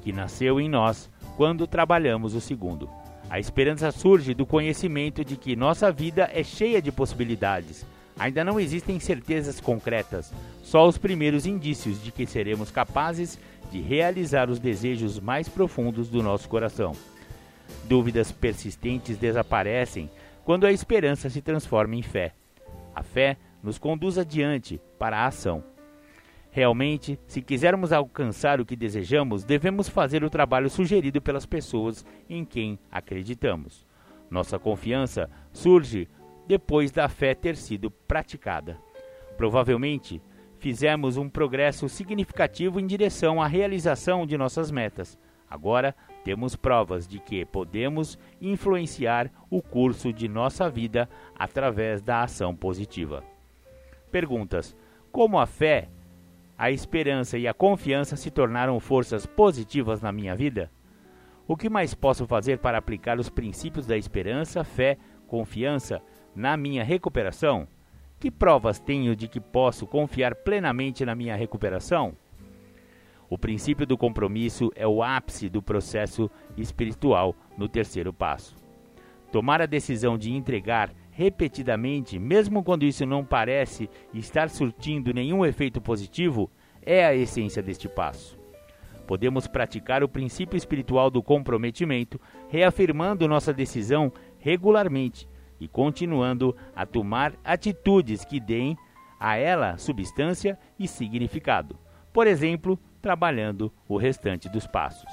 que 0.00 0.12
nasceu 0.12 0.60
em 0.60 0.68
nós 0.68 1.10
quando 1.36 1.66
trabalhamos 1.66 2.34
o 2.34 2.40
segundo. 2.40 2.88
A 3.28 3.38
esperança 3.38 3.92
surge 3.92 4.34
do 4.34 4.46
conhecimento 4.46 5.24
de 5.24 5.36
que 5.36 5.54
nossa 5.54 5.92
vida 5.92 6.28
é 6.32 6.42
cheia 6.42 6.80
de 6.80 6.90
possibilidades. 6.90 7.84
Ainda 8.18 8.44
não 8.44 8.58
existem 8.58 8.98
certezas 8.98 9.60
concretas, 9.60 10.32
só 10.62 10.88
os 10.88 10.98
primeiros 10.98 11.46
indícios 11.46 12.02
de 12.02 12.10
que 12.10 12.26
seremos 12.26 12.70
capazes 12.70 13.38
de 13.70 13.80
realizar 13.80 14.50
os 14.50 14.58
desejos 14.58 15.20
mais 15.20 15.48
profundos 15.48 16.08
do 16.08 16.22
nosso 16.22 16.48
coração. 16.48 16.92
Dúvidas 17.84 18.30
persistentes 18.30 19.16
desaparecem 19.16 20.10
quando 20.44 20.66
a 20.66 20.72
esperança 20.72 21.28
se 21.28 21.40
transforma 21.42 21.96
em 21.96 22.02
fé. 22.02 22.34
A 22.94 23.02
fé 23.02 23.36
nos 23.62 23.78
conduz 23.78 24.18
adiante 24.18 24.80
para 24.98 25.18
a 25.18 25.26
ação. 25.26 25.62
Realmente, 26.50 27.18
se 27.26 27.40
quisermos 27.40 27.92
alcançar 27.92 28.60
o 28.60 28.66
que 28.66 28.74
desejamos, 28.74 29.44
devemos 29.44 29.88
fazer 29.88 30.24
o 30.24 30.30
trabalho 30.30 30.68
sugerido 30.68 31.20
pelas 31.20 31.46
pessoas 31.46 32.04
em 32.28 32.44
quem 32.44 32.78
acreditamos. 32.90 33.86
Nossa 34.28 34.58
confiança 34.58 35.30
surge 35.52 36.08
depois 36.48 36.90
da 36.90 37.08
fé 37.08 37.34
ter 37.34 37.56
sido 37.56 37.90
praticada. 37.90 38.76
Provavelmente, 39.36 40.20
fizemos 40.58 41.16
um 41.16 41.28
progresso 41.28 41.88
significativo 41.88 42.80
em 42.80 42.86
direção 42.86 43.40
à 43.40 43.46
realização 43.46 44.26
de 44.26 44.36
nossas 44.36 44.70
metas. 44.70 45.16
Agora 45.48 45.94
temos 46.24 46.54
provas 46.54 47.06
de 47.06 47.18
que 47.18 47.44
podemos 47.44 48.18
influenciar 48.40 49.30
o 49.48 49.62
curso 49.62 50.12
de 50.12 50.28
nossa 50.28 50.68
vida 50.68 51.08
através 51.38 52.02
da 52.02 52.22
ação 52.22 52.54
positiva. 52.54 53.24
Perguntas: 54.10 54.76
Como 55.10 55.38
a 55.38 55.46
fé, 55.46 55.88
a 56.58 56.70
esperança 56.70 57.38
e 57.38 57.48
a 57.48 57.54
confiança 57.54 58.16
se 58.16 58.30
tornaram 58.30 58.78
forças 58.78 59.24
positivas 59.24 60.02
na 60.02 60.12
minha 60.12 60.36
vida? 60.36 60.70
O 61.48 61.56
que 61.56 61.68
mais 61.68 61.94
posso 61.94 62.26
fazer 62.26 62.58
para 62.58 62.78
aplicar 62.78 63.18
os 63.18 63.28
princípios 63.28 63.86
da 63.86 63.96
esperança, 63.96 64.62
fé, 64.62 64.98
confiança 65.26 66.00
na 66.34 66.56
minha 66.56 66.84
recuperação? 66.84 67.66
Que 68.20 68.30
provas 68.30 68.78
tenho 68.78 69.16
de 69.16 69.26
que 69.26 69.40
posso 69.40 69.86
confiar 69.86 70.34
plenamente 70.34 71.04
na 71.04 71.14
minha 71.14 71.34
recuperação? 71.34 72.14
O 73.30 73.38
princípio 73.38 73.86
do 73.86 73.96
compromisso 73.96 74.72
é 74.74 74.84
o 74.84 75.04
ápice 75.04 75.48
do 75.48 75.62
processo 75.62 76.28
espiritual 76.56 77.32
no 77.56 77.68
terceiro 77.68 78.12
passo. 78.12 78.56
Tomar 79.30 79.62
a 79.62 79.66
decisão 79.66 80.18
de 80.18 80.32
entregar 80.32 80.92
repetidamente, 81.12 82.18
mesmo 82.18 82.64
quando 82.64 82.84
isso 82.84 83.06
não 83.06 83.24
parece 83.24 83.88
estar 84.12 84.50
surtindo 84.50 85.14
nenhum 85.14 85.46
efeito 85.46 85.80
positivo, 85.80 86.50
é 86.82 87.06
a 87.06 87.14
essência 87.14 87.62
deste 87.62 87.88
passo. 87.88 88.36
Podemos 89.06 89.46
praticar 89.46 90.02
o 90.02 90.08
princípio 90.08 90.56
espiritual 90.56 91.08
do 91.08 91.22
comprometimento, 91.22 92.20
reafirmando 92.48 93.28
nossa 93.28 93.52
decisão 93.52 94.12
regularmente 94.40 95.28
e 95.60 95.68
continuando 95.68 96.56
a 96.74 96.84
tomar 96.84 97.34
atitudes 97.44 98.24
que 98.24 98.40
deem 98.40 98.76
a 99.20 99.36
ela 99.36 99.78
substância 99.78 100.58
e 100.76 100.88
significado. 100.88 101.78
Por 102.12 102.26
exemplo, 102.26 102.76
trabalhando 103.00 103.72
o 103.88 103.96
restante 103.96 104.48
dos 104.48 104.66
passos. 104.66 105.10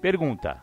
Pergunta: 0.00 0.62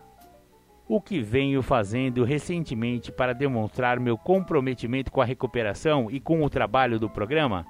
O 0.88 1.02
que 1.02 1.20
venho 1.20 1.62
fazendo 1.62 2.24
recentemente 2.24 3.12
para 3.12 3.34
demonstrar 3.34 4.00
meu 4.00 4.18
comprometimento 4.18 5.12
com 5.12 5.22
a 5.22 5.26
recuperação 5.26 6.10
e 6.12 6.20
com 6.20 6.44
o 6.44 6.50
trabalho 6.50 7.00
do 7.00 7.10
programa? 7.10 7.66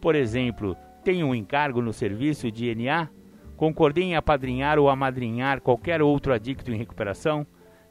Por 0.00 0.14
exemplo, 0.14 0.76
tenho 1.02 1.26
um 1.26 1.34
encargo 1.34 1.80
no 1.80 1.92
serviço 1.92 2.50
de 2.50 2.74
NA? 2.74 3.08
Concordei 3.56 4.04
em 4.04 4.16
apadrinhar 4.16 4.78
ou 4.78 4.90
amadrinhar 4.90 5.60
qualquer 5.60 6.02
outro 6.02 6.32
adicto 6.32 6.70
em 6.72 6.76
recuperação? 6.76 7.46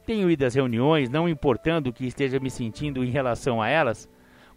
Tenho 0.06 0.30
ido 0.30 0.44
às 0.44 0.54
reuniões, 0.54 1.08
não 1.08 1.28
importando 1.28 1.88
o 1.88 1.92
que 1.92 2.06
esteja 2.06 2.38
me 2.38 2.50
sentindo 2.50 3.02
em 3.02 3.08
relação 3.08 3.62
a 3.62 3.68
elas? 3.68 4.08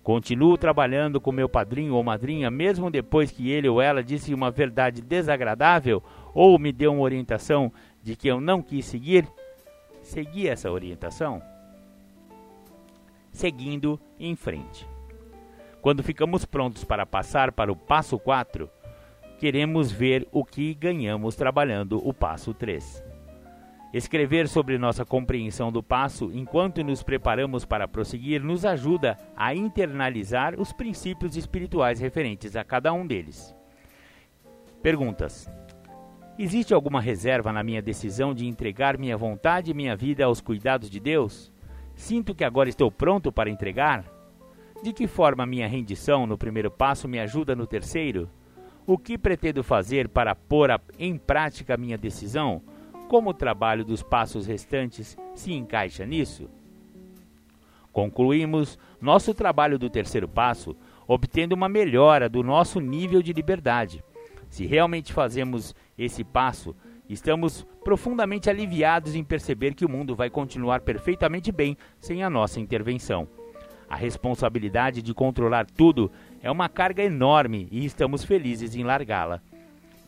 Continuo 0.08 0.58
trabalhando 0.58 1.20
com 1.20 1.34
meu 1.34 1.50
padrinho 1.50 1.94
ou 1.94 2.02
madrinha, 2.02 2.50
mesmo 2.50 2.90
depois 2.90 3.30
que 3.30 3.52
ele 3.52 3.68
ou 3.68 3.82
ela 3.82 4.02
disse 4.02 4.34
uma 4.34 4.50
verdade 4.50 5.02
desagradável 5.02 6.02
ou 6.34 6.58
me 6.58 6.72
deu 6.72 6.94
uma 6.94 7.02
orientação 7.02 7.70
de 8.02 8.16
que 8.16 8.30
eu 8.30 8.40
não 8.40 8.62
quis 8.62 8.86
seguir? 8.86 9.28
Segui 10.02 10.48
essa 10.48 10.72
orientação? 10.72 11.42
Seguindo 13.34 14.00
em 14.18 14.34
frente. 14.34 14.88
Quando 15.82 16.02
ficamos 16.02 16.46
prontos 16.46 16.86
para 16.86 17.06
passar 17.06 17.52
para 17.52 17.70
o 17.70 17.76
passo 17.76 18.18
4, 18.18 18.70
queremos 19.38 19.92
ver 19.92 20.26
o 20.32 20.46
que 20.46 20.74
ganhamos 20.74 21.36
trabalhando 21.36 22.02
o 22.08 22.14
passo 22.14 22.54
3. 22.54 23.07
Escrever 23.94 24.50
sobre 24.50 24.78
nossa 24.78 25.06
compreensão 25.06 25.72
do 25.72 25.82
passo 25.82 26.30
enquanto 26.34 26.84
nos 26.84 27.02
preparamos 27.02 27.64
para 27.64 27.88
prosseguir 27.88 28.44
nos 28.44 28.66
ajuda 28.66 29.18
a 29.36 29.56
internalizar 29.56 30.60
os 30.60 30.74
princípios 30.74 31.38
espirituais 31.38 32.00
referentes 32.00 32.58
a 32.58 32.66
cada 32.66 32.92
um 32.92 33.08
deles. 33.08 33.56
Perguntas: 34.82 35.50
Existe 36.38 36.74
alguma 36.74 37.00
reserva 37.00 37.54
na 37.54 37.64
minha 37.64 37.82
decisão 37.82 38.34
de 38.34 38.46
entregar 38.46 38.98
minha 38.98 39.16
vontade 39.16 39.72
e 39.72 39.74
minha 39.74 39.96
vida 39.96 40.26
aos 40.26 40.42
cuidados 40.42 40.90
de 40.90 41.00
Deus? 41.00 41.52
Sinto 41.96 42.36
que 42.36 42.44
agora 42.44 42.70
estou 42.70 42.92
pronto 42.92 43.32
para 43.32 43.50
entregar? 43.50 44.06
De 44.84 44.94
que 44.94 45.08
forma 45.08 45.46
minha 45.46 45.68
rendição 45.68 46.28
no 46.28 46.38
primeiro 46.38 46.70
passo 46.70 47.08
me 47.08 47.20
ajuda 47.20 47.56
no 47.56 47.66
terceiro? 47.66 48.30
O 48.86 48.98
que 48.98 49.18
pretendo 49.18 49.64
fazer 49.64 50.10
para 50.10 50.36
pôr 50.36 50.70
em 51.00 51.18
prática 51.18 51.76
minha 51.76 51.98
decisão? 51.98 52.62
Como 53.08 53.30
o 53.30 53.34
trabalho 53.34 53.86
dos 53.86 54.04
passos 54.04 54.46
restantes 54.46 55.18
se 55.34 55.54
encaixa 55.54 56.06
nisso? 56.06 56.50
Concluímos 57.94 58.78
nosso 59.02 59.34
trabalho 59.34 59.80
do 59.80 59.90
terceiro 59.90 60.28
passo 60.28 60.76
obtendo 61.08 61.56
uma 61.56 61.70
melhora 61.70 62.28
do 62.28 62.44
nosso 62.44 62.82
nível 62.82 63.22
de 63.22 63.32
liberdade. 63.32 64.04
Se 64.50 64.66
realmente 64.66 65.14
fazemos 65.14 65.74
esse 65.98 66.24
passo, 66.24 66.76
estamos 67.08 67.66
profundamente 67.84 68.50
aliviados 68.50 69.16
em 69.16 69.24
perceber 69.24 69.74
que 69.74 69.86
o 69.86 69.90
mundo 69.90 70.16
vai 70.16 70.30
continuar 70.30 70.82
perfeitamente 70.82 71.52
bem 71.52 71.78
sem 72.00 72.24
a 72.24 72.30
nossa 72.30 72.60
intervenção. 72.60 73.28
A 73.90 73.96
responsabilidade 73.96 75.02
de 75.02 75.14
controlar 75.14 75.66
tudo 75.66 76.12
é 76.42 76.52
uma 76.52 76.68
carga 76.68 77.04
enorme 77.04 77.70
e 77.72 77.86
estamos 77.86 78.26
felizes 78.26 78.76
em 78.76 78.84
largá-la. 78.84 79.42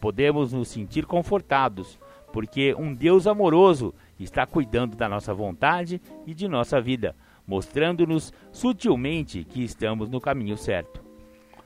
Podemos 0.01 0.51
nos 0.51 0.67
sentir 0.67 1.05
confortados 1.05 1.98
porque 2.31 2.75
um 2.77 2.93
Deus 2.93 3.27
amoroso 3.27 3.93
está 4.19 4.45
cuidando 4.45 4.95
da 4.95 5.09
nossa 5.09 5.33
vontade 5.33 6.01
e 6.25 6.33
de 6.33 6.47
nossa 6.47 6.79
vida, 6.79 7.15
mostrando-nos 7.47 8.33
sutilmente 8.51 9.43
que 9.43 9.63
estamos 9.63 10.09
no 10.09 10.21
caminho 10.21 10.57
certo. 10.57 11.03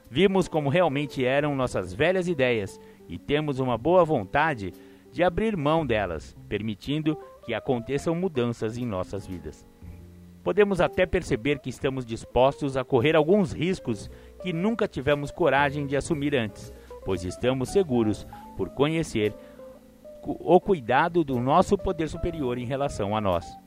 Vimos 0.09 0.47
como 0.47 0.69
realmente 0.69 1.25
eram 1.25 1.55
nossas 1.55 1.93
velhas 1.93 2.27
ideias 2.27 2.79
e 3.07 3.17
temos 3.17 3.59
uma 3.59 3.77
boa 3.77 4.05
vontade 4.05 4.73
de 5.11 5.23
abrir 5.23 5.57
mão 5.57 5.85
delas, 5.85 6.35
permitindo 6.47 7.17
que 7.45 7.53
aconteçam 7.53 8.15
mudanças 8.15 8.77
em 8.77 8.85
nossas 8.85 9.27
vidas. 9.27 9.67
Podemos 10.43 10.81
até 10.81 11.05
perceber 11.05 11.59
que 11.59 11.69
estamos 11.69 12.05
dispostos 12.05 12.75
a 12.75 12.83
correr 12.83 13.15
alguns 13.15 13.53
riscos 13.53 14.09
que 14.41 14.51
nunca 14.51 14.87
tivemos 14.87 15.31
coragem 15.31 15.87
de 15.87 15.95
assumir 15.95 16.35
antes, 16.35 16.73
pois 17.05 17.23
estamos 17.23 17.69
seguros 17.69 18.27
por 18.57 18.69
conhecer 18.69 19.33
o 20.25 20.59
cuidado 20.59 21.23
do 21.23 21.39
nosso 21.39 21.77
poder 21.77 22.07
superior 22.07 22.57
em 22.57 22.65
relação 22.65 23.15
a 23.15 23.21
nós. 23.21 23.57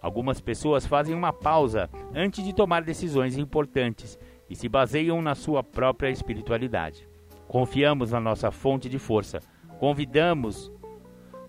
Algumas 0.00 0.40
pessoas 0.40 0.86
fazem 0.86 1.14
uma 1.14 1.32
pausa 1.32 1.90
antes 2.14 2.42
de 2.44 2.54
tomar 2.54 2.82
decisões 2.82 3.36
importantes 3.36 4.18
e 4.48 4.56
se 4.56 4.68
baseiam 4.68 5.20
na 5.20 5.34
sua 5.34 5.62
própria 5.62 6.10
espiritualidade. 6.10 7.06
Confiamos 7.46 8.12
na 8.12 8.20
nossa 8.20 8.50
fonte 8.50 8.88
de 8.88 8.98
força, 8.98 9.40
convidamos 9.78 10.72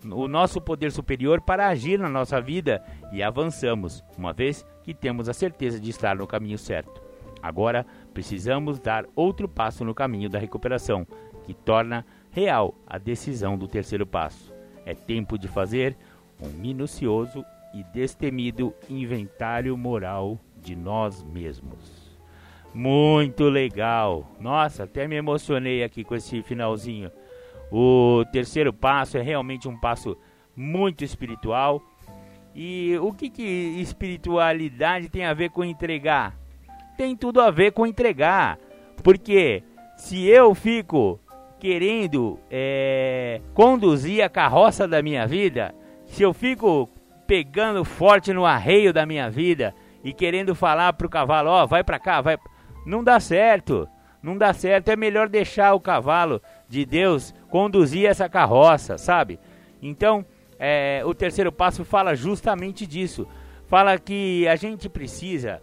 o 0.04 0.28
nosso 0.28 0.60
poder 0.60 0.92
superior 0.92 1.42
para 1.42 1.68
agir 1.68 2.00
na 2.00 2.10
nossa 2.10 2.42
vida 2.42 2.84
e 3.12 3.22
avançamos, 3.22 4.04
uma 4.18 4.34
vez 4.34 4.66
que 4.84 4.94
temos 4.94 5.30
a 5.30 5.34
certeza 5.34 5.80
de 5.80 5.90
estar 5.90 6.16
no 6.16 6.26
caminho 6.26 6.58
certo. 6.58 7.02
Agora 7.42 7.86
precisamos 8.14 8.80
dar 8.80 9.06
outro 9.16 9.48
passo 9.48 9.86
no 9.86 9.94
caminho 9.94 10.30
da 10.30 10.40
recuperação, 10.40 11.06
que 11.44 11.54
torna 11.54 12.06
real 12.32 12.74
a 12.88 12.98
decisão 12.98 13.58
do 13.58 13.68
terceiro 13.68 14.06
passo. 14.06 14.54
É 14.86 14.96
tempo 14.96 15.38
de 15.38 15.48
fazer 15.48 15.96
um 16.42 16.50
minucioso 16.50 17.46
e 17.74 17.84
destemido 17.84 18.74
inventário 18.90 19.78
moral 19.78 20.40
de 20.58 20.76
nós 20.76 21.24
mesmos. 21.24 22.12
Muito 22.74 23.50
legal! 23.50 24.26
Nossa, 24.40 24.84
até 24.84 25.08
me 25.08 25.16
emocionei 25.16 25.84
aqui 25.84 26.04
com 26.04 26.16
esse 26.16 26.42
finalzinho. 26.42 27.12
O 27.72 28.24
terceiro 28.32 28.74
passo 28.74 29.18
é 29.18 29.22
realmente 29.22 29.68
um 29.68 29.78
passo 29.78 30.18
muito 30.56 31.04
espiritual. 31.04 31.82
E 32.56 32.98
o 33.02 33.14
que, 33.14 33.30
que 33.30 33.44
espiritualidade 33.80 35.10
tem 35.10 35.26
a 35.26 35.34
ver 35.34 35.50
com 35.50 35.64
entregar? 35.64 36.36
Tem 36.98 37.16
tudo 37.16 37.42
a 37.42 37.52
ver 37.52 37.72
com 37.72 37.86
entregar. 37.86 38.58
Porque 39.04 39.64
se 39.96 40.28
eu 40.28 40.54
fico 40.54 41.20
querendo 41.62 42.40
é, 42.50 43.40
conduzir 43.54 44.24
a 44.24 44.30
carroça 44.30 44.88
da 44.88 45.00
minha 45.04 45.28
vida, 45.28 45.76
se 46.08 46.24
eu 46.24 46.34
fico 46.34 46.90
pegando 47.28 47.86
forte 47.86 48.34
no 48.34 48.48
arreio 48.48 48.92
da 48.92 49.06
minha 49.06 49.30
vida 49.30 49.76
e 50.04 50.12
querendo 50.12 50.56
falar 50.56 50.92
pro 50.94 51.08
cavalo, 51.08 51.52
ó, 51.52 51.64
oh, 51.64 51.68
vai 51.68 51.84
para 51.84 52.00
cá, 52.00 52.20
vai, 52.20 52.36
não 52.84 53.04
dá 53.04 53.20
certo. 53.20 53.88
Não 54.24 54.38
dá 54.38 54.54
certo, 54.54 54.90
é 54.90 54.96
melhor 54.96 55.28
deixar 55.28 55.74
o 55.74 55.80
cavalo 55.80 56.42
de 56.70 56.86
Deus 56.86 57.34
conduzir 57.50 58.06
essa 58.06 58.30
carroça, 58.30 58.96
sabe? 58.96 59.40
Então, 59.82 60.24
é, 60.60 61.02
o 61.06 61.14
terceiro 61.14 61.52
passo 61.52 61.84
fala 61.84 62.16
justamente 62.16 62.86
disso. 62.86 63.28
Fala 63.68 63.98
que 63.98 64.48
a 64.48 64.56
gente 64.56 64.88
precisa 64.88 65.62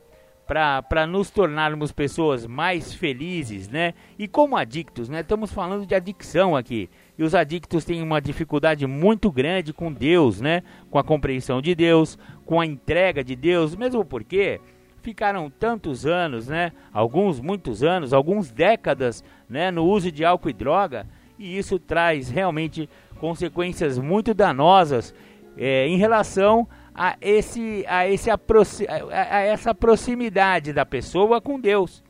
para 0.49 1.07
nos 1.07 1.29
tornarmos 1.29 1.93
pessoas 1.93 2.47
mais 2.47 2.95
felizes, 2.95 3.69
né? 3.69 3.93
E 4.19 4.27
como 4.27 4.57
adictos, 4.57 5.07
né? 5.07 5.21
Estamos 5.21 5.53
falando 5.53 5.85
de 5.85 5.95
adicção 5.95 6.57
aqui. 6.57 6.89
E 7.19 7.23
os 7.23 7.35
adictos 7.35 7.85
têm 7.85 8.03
uma 8.03 8.19
dificuldade 8.19 8.87
muito 8.87 9.31
grande 9.31 9.75
com 9.75 9.93
Deus, 9.93 10.41
né? 10.41 10.63
Com 10.91 10.99
a 10.99 11.05
compreensão 11.05 11.61
de 11.61 11.75
Deus, 11.75 12.19
com 12.47 12.59
a 12.59 12.65
entrega 12.65 13.23
de 13.23 13.37
Deus, 13.37 13.77
mesmo 13.77 14.03
porque 14.07 14.59
ficaram 15.03 15.51
tantos 15.51 16.07
anos, 16.07 16.49
né? 16.49 16.73
Alguns 16.95 17.41
muitos 17.41 17.83
anos, 17.83 18.15
alguns 18.15 18.51
décadas, 18.51 19.23
né, 19.51 19.71
no 19.71 19.85
uso 19.85 20.11
de 20.11 20.25
álcool 20.25 20.49
e 20.49 20.55
droga, 20.55 21.07
e 21.39 21.59
isso 21.59 21.79
traz 21.79 22.31
realmente 22.31 22.89
consequências 23.21 23.99
muito 23.99 24.33
danosas 24.33 25.15
é, 25.59 25.87
em 25.87 25.99
relação 25.99 26.67
a, 26.99 27.17
esse, 27.21 27.85
a, 27.87 28.09
esse 28.09 28.29
a, 28.29 28.39
a 29.11 29.41
essa 29.41 29.73
proximidade 29.73 30.73
da 30.73 30.85
pessoa 30.85 31.41
com 31.41 31.61
Deus. 31.61 32.03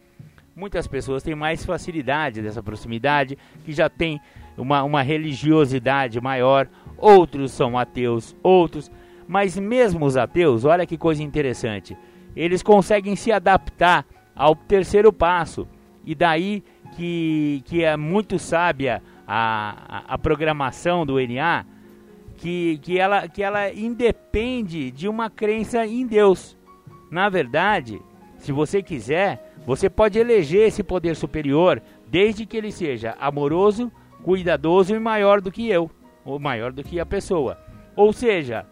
Muitas 0.56 0.86
pessoas 0.86 1.22
têm 1.22 1.34
mais 1.34 1.62
facilidade 1.64 2.40
dessa 2.40 2.62
proximidade, 2.62 3.36
que 3.64 3.72
já 3.72 3.90
tem 3.90 4.18
uma, 4.56 4.82
uma 4.82 5.02
religiosidade 5.02 6.18
maior, 6.22 6.66
outros 6.96 7.52
são 7.52 7.78
ateus, 7.78 8.34
outros. 8.42 8.90
Mas 9.28 9.58
mesmo 9.58 10.06
os 10.06 10.16
ateus, 10.16 10.64
olha 10.64 10.86
que 10.86 10.96
coisa 10.96 11.22
interessante, 11.22 11.94
eles 12.34 12.62
conseguem 12.62 13.14
se 13.14 13.30
adaptar 13.30 14.06
ao 14.34 14.56
terceiro 14.56 15.12
passo. 15.12 15.68
E 16.02 16.14
daí 16.14 16.64
que, 16.96 17.62
que 17.66 17.84
é 17.84 17.94
muito 17.94 18.38
sábia 18.38 19.02
a, 19.26 20.04
a, 20.08 20.14
a 20.14 20.18
programação 20.18 21.04
do 21.04 21.20
NA, 21.20 21.66
que, 22.38 22.78
que, 22.78 22.98
ela, 22.98 23.28
que 23.28 23.42
ela 23.42 23.70
independe 23.72 24.90
de 24.90 25.08
uma 25.08 25.28
crença 25.28 25.84
em 25.84 26.06
Deus. 26.06 26.56
Na 27.10 27.28
verdade, 27.28 28.00
se 28.38 28.52
você 28.52 28.82
quiser, 28.82 29.54
você 29.66 29.90
pode 29.90 30.18
eleger 30.18 30.68
esse 30.68 30.82
poder 30.82 31.16
superior 31.16 31.82
desde 32.06 32.46
que 32.46 32.56
ele 32.56 32.72
seja 32.72 33.16
amoroso, 33.20 33.92
cuidadoso 34.22 34.94
e 34.94 34.98
maior 34.98 35.40
do 35.40 35.50
que 35.50 35.68
eu, 35.68 35.90
ou 36.24 36.38
maior 36.38 36.72
do 36.72 36.82
que 36.82 37.00
a 37.00 37.04
pessoa. 37.04 37.58
Ou 37.96 38.12
seja, 38.12 38.64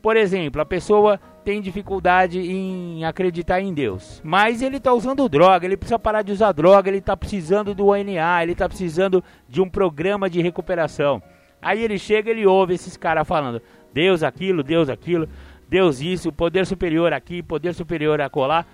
por 0.00 0.16
exemplo, 0.16 0.60
a 0.60 0.66
pessoa 0.66 1.20
tem 1.44 1.60
dificuldade 1.60 2.38
em 2.40 3.04
acreditar 3.04 3.60
em 3.60 3.72
Deus, 3.72 4.20
mas 4.24 4.62
ele 4.62 4.78
está 4.78 4.92
usando 4.92 5.28
droga, 5.28 5.66
ele 5.66 5.76
precisa 5.76 5.98
parar 5.98 6.22
de 6.22 6.32
usar 6.32 6.52
droga, 6.52 6.88
ele 6.88 6.98
está 6.98 7.16
precisando 7.16 7.74
do 7.74 7.86
ONA, 7.88 8.42
ele 8.42 8.52
está 8.52 8.68
precisando 8.68 9.22
de 9.48 9.60
um 9.60 9.68
programa 9.68 10.28
de 10.28 10.40
recuperação. 10.40 11.22
Aí 11.62 11.82
ele 11.82 11.98
chega, 11.98 12.30
ele 12.30 12.46
ouve 12.46 12.74
esses 12.74 12.96
caras 12.96 13.26
falando: 13.26 13.60
Deus 13.92 14.22
aquilo, 14.22 14.62
Deus 14.62 14.88
aquilo, 14.88 15.28
Deus 15.68 16.00
isso, 16.00 16.32
poder 16.32 16.66
superior 16.66 17.12
aqui, 17.12 17.42
poder 17.42 17.74
superior 17.74 18.20
acolá. 18.20 18.64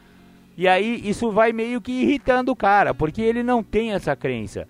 E 0.57 0.67
aí 0.67 1.03
isso 1.05 1.31
vai 1.31 1.53
meio 1.53 1.81
que 1.81 1.93
irritando 1.93 2.51
o 2.51 2.57
cara, 2.57 2.95
porque 2.95 3.21
ele 3.21 3.43
não 3.43 3.63
tem 3.63 3.93
essa 3.93 4.17
crença. 4.17 4.67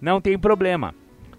Não 0.00 0.20
tem 0.20 0.38
problema. 0.38 0.94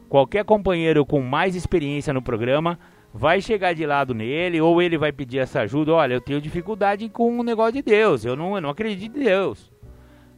Qualquer 0.10 0.44
companheiro 0.44 1.06
com 1.06 1.22
mais 1.22 1.56
experiência 1.56 2.14
no 2.14 2.22
programa 2.22 2.78
vai 3.14 3.40
chegar 3.40 3.74
de 3.74 3.86
lado 3.86 4.14
nele, 4.14 4.60
ou 4.60 4.82
ele 4.82 4.98
vai 4.98 5.12
pedir 5.12 5.40
essa 5.40 5.62
ajuda. 5.62 5.94
Olha, 5.94 6.16
eu 6.16 6.22
tenho 6.22 6.42
dificuldade 6.42 7.08
com 7.08 7.40
o 7.40 7.44
negócio 7.44 7.74
de 7.74 7.82
Deus, 7.82 8.26
eu 8.26 8.36
não, 8.36 8.56
eu 8.56 8.62
não 8.62 8.70
acredito 8.70 9.18
em 9.18 9.24
Deus. 9.24 9.72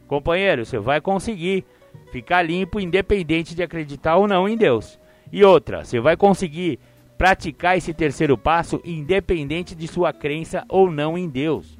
Companheiro, 0.06 0.64
você 0.64 0.78
vai 0.78 1.00
conseguir 1.00 1.64
ficar 2.12 2.42
limpo, 2.42 2.78
independente 2.78 3.54
de 3.54 3.62
acreditar 3.62 4.16
ou 4.16 4.28
não 4.28 4.48
em 4.48 4.56
Deus. 4.56 4.98
E 5.32 5.44
outra, 5.44 5.84
você 5.84 6.00
vai 6.00 6.16
conseguir 6.16 6.78
praticar 7.16 7.76
esse 7.76 7.92
terceiro 7.92 8.38
passo 8.38 8.80
independente 8.84 9.74
de 9.74 9.88
sua 9.88 10.12
crença 10.12 10.64
ou 10.68 10.90
não 10.90 11.18
em 11.18 11.28
Deus. 11.28 11.76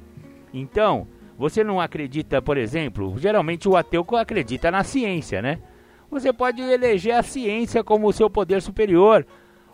Então, 0.53 1.07
você 1.37 1.63
não 1.63 1.79
acredita, 1.79 2.41
por 2.41 2.57
exemplo, 2.57 3.17
geralmente 3.17 3.67
o 3.67 3.77
ateu 3.77 4.05
acredita 4.17 4.69
na 4.69 4.83
ciência, 4.83 5.41
né? 5.41 5.59
Você 6.11 6.33
pode 6.33 6.61
eleger 6.61 7.15
a 7.15 7.23
ciência 7.23 7.83
como 7.83 8.11
seu 8.11 8.29
poder 8.29 8.61
superior, 8.61 9.25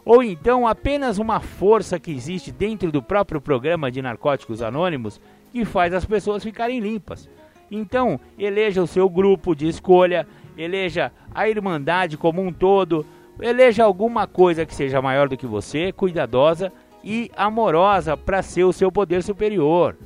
ou 0.05 0.21
então 0.21 0.67
apenas 0.67 1.17
uma 1.17 1.39
força 1.39 1.99
que 1.99 2.11
existe 2.11 2.51
dentro 2.51 2.91
do 2.91 3.01
próprio 3.01 3.41
programa 3.41 3.89
de 3.89 4.01
Narcóticos 4.01 4.61
Anônimos 4.61 5.19
que 5.51 5.65
faz 5.65 5.93
as 5.93 6.05
pessoas 6.05 6.43
ficarem 6.43 6.79
limpas. 6.79 7.29
Então, 7.71 8.19
eleja 8.37 8.83
o 8.83 8.87
seu 8.87 9.09
grupo 9.09 9.55
de 9.55 9.67
escolha, 9.67 10.27
eleja 10.55 11.11
a 11.33 11.49
Irmandade 11.49 12.17
como 12.17 12.41
um 12.41 12.53
todo, 12.53 13.05
eleja 13.39 13.83
alguma 13.83 14.27
coisa 14.27 14.65
que 14.65 14.73
seja 14.73 15.01
maior 15.01 15.27
do 15.27 15.37
que 15.37 15.45
você, 15.45 15.91
cuidadosa 15.91 16.71
e 17.03 17.29
amorosa 17.35 18.15
para 18.17 18.41
ser 18.41 18.63
o 18.63 18.73
seu 18.73 18.91
poder 18.91 19.21
superior. 19.23 19.97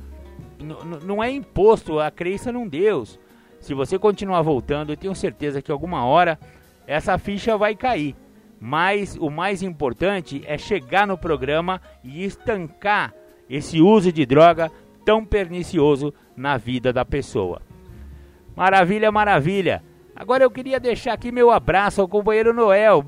N 0.58 0.74
não 1.04 1.22
é 1.22 1.30
imposto 1.30 1.98
a 1.98 2.10
crença 2.10 2.52
num 2.52 2.68
Deus. 2.68 3.18
Se 3.60 3.74
você 3.74 3.98
continuar 3.98 4.42
voltando, 4.42 4.92
eu 4.92 4.96
tenho 4.96 5.14
certeza 5.14 5.62
que 5.62 5.72
alguma 5.72 6.04
hora 6.04 6.38
essa 6.86 7.16
ficha 7.18 7.56
vai 7.56 7.74
cair. 7.74 8.14
Mas 8.60 9.16
o 9.16 9.30
mais 9.30 9.62
importante 9.62 10.42
é 10.46 10.58
chegar 10.58 11.06
no 11.06 11.16
programa 11.16 11.80
e 12.04 12.24
estancar 12.24 13.14
esse 13.48 13.80
uso 13.80 14.12
de 14.12 14.26
droga 14.26 14.70
tão 15.04 15.24
pernicioso 15.24 16.12
na 16.36 16.58
vida 16.58 16.92
da 16.92 17.04
pessoa. 17.04 17.62
Maravilha, 18.54 19.10
maravilha. 19.10 19.82
Agora 20.20 20.44
eu 20.44 20.50
queria 20.50 20.78
deixar 20.78 21.14
aqui 21.14 21.32
meu 21.32 21.50
abraço 21.50 21.98
ao 21.98 22.06
companheiro 22.06 22.52
Noel. 22.52 23.02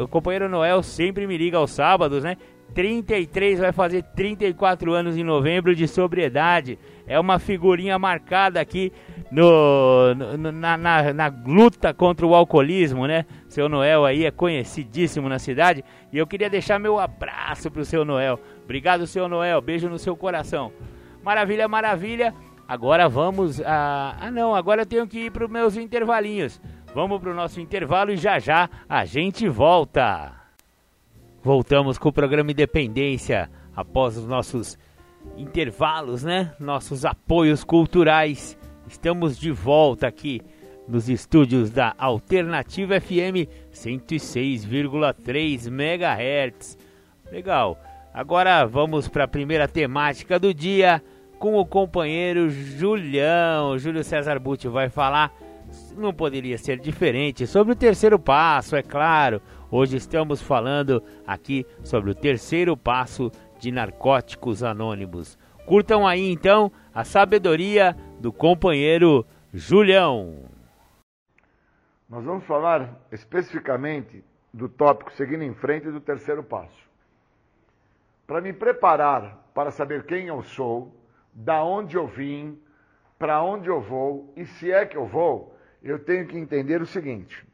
O 0.00 0.08
companheiro 0.08 0.48
Noel 0.48 0.82
sempre 0.82 1.26
me 1.26 1.36
liga 1.36 1.58
aos 1.58 1.70
sábados, 1.70 2.24
né? 2.24 2.38
33 2.74 3.58
vai 3.60 3.70
fazer 3.70 4.02
34 4.02 4.94
anos 4.94 5.18
em 5.18 5.22
novembro 5.22 5.74
de 5.74 5.86
sobriedade. 5.86 6.78
É 7.06 7.20
uma 7.20 7.38
figurinha 7.38 7.98
marcada 7.98 8.62
aqui 8.62 8.90
no, 9.30 10.14
no 10.14 10.50
na, 10.50 10.78
na, 10.78 11.12
na, 11.12 11.34
luta 11.46 11.92
contra 11.92 12.26
o 12.26 12.34
alcoolismo, 12.34 13.06
né? 13.06 13.26
Seu 13.46 13.68
Noel 13.68 14.06
aí 14.06 14.24
é 14.24 14.30
conhecidíssimo 14.30 15.28
na 15.28 15.38
cidade. 15.38 15.84
E 16.10 16.16
eu 16.16 16.26
queria 16.26 16.48
deixar 16.48 16.78
meu 16.78 16.98
abraço 16.98 17.70
pro 17.70 17.84
seu 17.84 18.06
Noel. 18.06 18.40
Obrigado, 18.64 19.06
seu 19.06 19.28
Noel. 19.28 19.60
Beijo 19.60 19.90
no 19.90 19.98
seu 19.98 20.16
coração. 20.16 20.72
Maravilha, 21.22 21.68
maravilha. 21.68 22.32
Agora 22.68 23.08
vamos 23.08 23.62
a. 23.62 24.14
Ah, 24.20 24.30
não, 24.30 24.54
agora 24.54 24.82
eu 24.82 24.86
tenho 24.86 25.06
que 25.06 25.20
ir 25.20 25.32
para 25.32 25.46
os 25.46 25.50
meus 25.50 25.74
intervalinhos. 25.74 26.60
Vamos 26.94 27.18
para 27.18 27.30
o 27.30 27.34
nosso 27.34 27.62
intervalo 27.62 28.12
e 28.12 28.18
já 28.18 28.38
já 28.38 28.68
a 28.86 29.06
gente 29.06 29.48
volta. 29.48 30.34
Voltamos 31.42 31.96
com 31.96 32.10
o 32.10 32.12
programa 32.12 32.50
Independência 32.50 33.50
após 33.74 34.18
os 34.18 34.26
nossos 34.26 34.76
intervalos, 35.34 36.22
né? 36.22 36.54
Nossos 36.60 37.06
apoios 37.06 37.64
culturais. 37.64 38.58
Estamos 38.86 39.38
de 39.38 39.50
volta 39.50 40.06
aqui 40.06 40.42
nos 40.86 41.08
estúdios 41.08 41.70
da 41.70 41.94
Alternativa 41.96 43.00
FM 43.00 43.48
106,3 43.72 45.68
MHz. 45.68 46.76
Legal. 47.32 47.78
Agora 48.12 48.66
vamos 48.66 49.08
para 49.08 49.24
a 49.24 49.28
primeira 49.28 49.66
temática 49.66 50.38
do 50.38 50.52
dia 50.52 51.02
com 51.38 51.54
o 51.56 51.64
companheiro 51.64 52.50
Julião. 52.50 53.78
Júlio 53.78 54.02
César 54.02 54.38
Butti 54.38 54.68
vai 54.68 54.88
falar, 54.88 55.32
não 55.96 56.12
poderia 56.12 56.58
ser 56.58 56.78
diferente, 56.78 57.46
sobre 57.46 57.72
o 57.72 57.76
terceiro 57.76 58.18
passo, 58.18 58.76
é 58.76 58.82
claro. 58.82 59.40
Hoje 59.70 59.96
estamos 59.96 60.42
falando 60.42 61.02
aqui 61.26 61.66
sobre 61.82 62.10
o 62.10 62.14
terceiro 62.14 62.76
passo 62.76 63.30
de 63.58 63.70
Narcóticos 63.70 64.62
Anônimos. 64.62 65.38
Curtam 65.66 66.06
aí 66.06 66.30
então 66.30 66.72
a 66.94 67.04
sabedoria 67.04 67.94
do 68.18 68.32
companheiro 68.32 69.24
Julião. 69.52 70.44
Nós 72.08 72.24
vamos 72.24 72.44
falar 72.44 72.98
especificamente 73.12 74.24
do 74.52 74.66
tópico 74.68 75.12
seguindo 75.12 75.42
em 75.44 75.52
frente 75.54 75.90
do 75.90 76.00
terceiro 76.00 76.42
passo. 76.42 76.88
Para 78.26 78.40
me 78.40 78.52
preparar 78.52 79.50
para 79.54 79.70
saber 79.70 80.06
quem 80.06 80.28
eu 80.28 80.42
sou, 80.42 80.94
da 81.38 81.62
onde 81.62 81.96
eu 81.96 82.04
vim, 82.04 82.60
para 83.16 83.40
onde 83.40 83.68
eu 83.68 83.80
vou 83.80 84.32
e 84.36 84.44
se 84.44 84.72
é 84.72 84.84
que 84.84 84.96
eu 84.96 85.06
vou, 85.06 85.56
eu 85.80 85.96
tenho 85.96 86.26
que 86.26 86.36
entender 86.36 86.82
o 86.82 86.86
seguinte: 86.86 87.46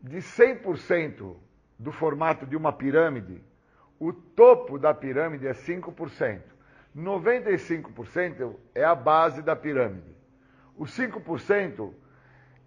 de 0.00 0.16
100% 0.16 1.36
do 1.78 1.92
formato 1.92 2.44
de 2.44 2.56
uma 2.56 2.72
pirâmide, 2.72 3.40
o 4.00 4.12
topo 4.12 4.80
da 4.80 4.92
pirâmide 4.92 5.46
é 5.46 5.52
5%. 5.52 6.42
95% 6.96 8.56
é 8.74 8.82
a 8.82 8.96
base 8.96 9.40
da 9.40 9.54
pirâmide. 9.54 10.16
Os 10.76 10.90
5% 10.98 11.92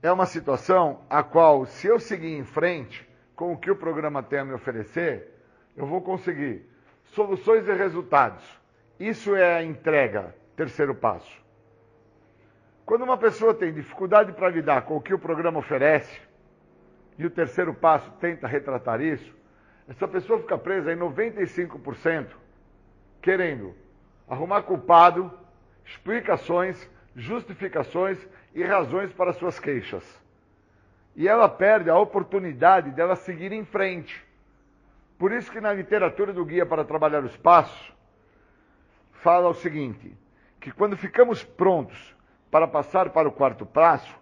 é 0.01 0.09
uma 0.09 0.25
situação 0.25 1.01
a 1.09 1.21
qual, 1.23 1.65
se 1.65 1.87
eu 1.87 1.99
seguir 1.99 2.37
em 2.37 2.45
frente 2.45 3.05
com 3.35 3.51
o 3.51 3.57
que 3.57 3.69
o 3.69 3.75
programa 3.75 4.23
tem 4.23 4.39
a 4.39 4.45
me 4.45 4.53
oferecer, 4.53 5.27
eu 5.75 5.85
vou 5.85 6.01
conseguir 6.01 6.65
soluções 7.03 7.67
e 7.67 7.73
resultados 7.73 8.60
isso 9.07 9.35
é 9.35 9.57
a 9.57 9.63
entrega, 9.63 10.35
terceiro 10.55 10.93
passo. 10.93 11.41
Quando 12.85 13.03
uma 13.03 13.17
pessoa 13.17 13.53
tem 13.53 13.73
dificuldade 13.73 14.33
para 14.33 14.49
lidar 14.49 14.81
com 14.83 14.97
o 14.97 15.01
que 15.01 15.13
o 15.13 15.19
programa 15.19 15.59
oferece, 15.59 16.19
e 17.17 17.25
o 17.25 17.29
terceiro 17.29 17.73
passo 17.73 18.11
tenta 18.19 18.47
retratar 18.47 19.01
isso, 19.01 19.33
essa 19.87 20.07
pessoa 20.07 20.39
fica 20.39 20.57
presa 20.57 20.91
em 20.91 20.97
95% 20.97 22.27
querendo 23.21 23.75
arrumar 24.27 24.63
culpado, 24.63 25.31
explicações, 25.85 26.89
justificações 27.15 28.17
e 28.55 28.63
razões 28.63 29.11
para 29.13 29.33
suas 29.33 29.59
queixas. 29.59 30.03
E 31.15 31.27
ela 31.27 31.47
perde 31.49 31.89
a 31.89 31.97
oportunidade 31.97 32.91
dela 32.91 33.15
seguir 33.15 33.51
em 33.51 33.65
frente. 33.65 34.25
Por 35.17 35.31
isso 35.31 35.51
que 35.51 35.61
na 35.61 35.73
literatura 35.73 36.33
do 36.33 36.45
Guia 36.45 36.65
para 36.65 36.85
Trabalhar 36.85 37.23
os 37.23 37.35
Passos, 37.37 37.93
fala 39.21 39.49
o 39.49 39.53
seguinte: 39.53 40.15
que 40.59 40.71
quando 40.71 40.97
ficamos 40.97 41.43
prontos 41.43 42.15
para 42.49 42.67
passar 42.67 43.09
para 43.09 43.27
o 43.27 43.31
quarto 43.31 43.65
passo, 43.65 44.13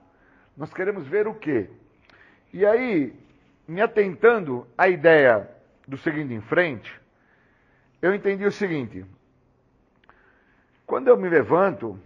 nós 0.55 0.73
queremos 0.73 1.07
ver 1.07 1.27
o 1.27 1.33
quê? 1.33 1.69
E 2.53 2.65
aí, 2.65 3.13
me 3.67 3.81
atentando 3.81 4.67
à 4.77 4.87
ideia 4.87 5.49
do 5.87 5.97
seguinte 5.97 6.33
em 6.33 6.41
frente, 6.41 6.99
eu 8.01 8.13
entendi 8.13 8.45
o 8.45 8.51
seguinte: 8.51 9.05
quando 10.85 11.07
eu 11.07 11.17
me 11.17 11.29
levanto, 11.29 11.99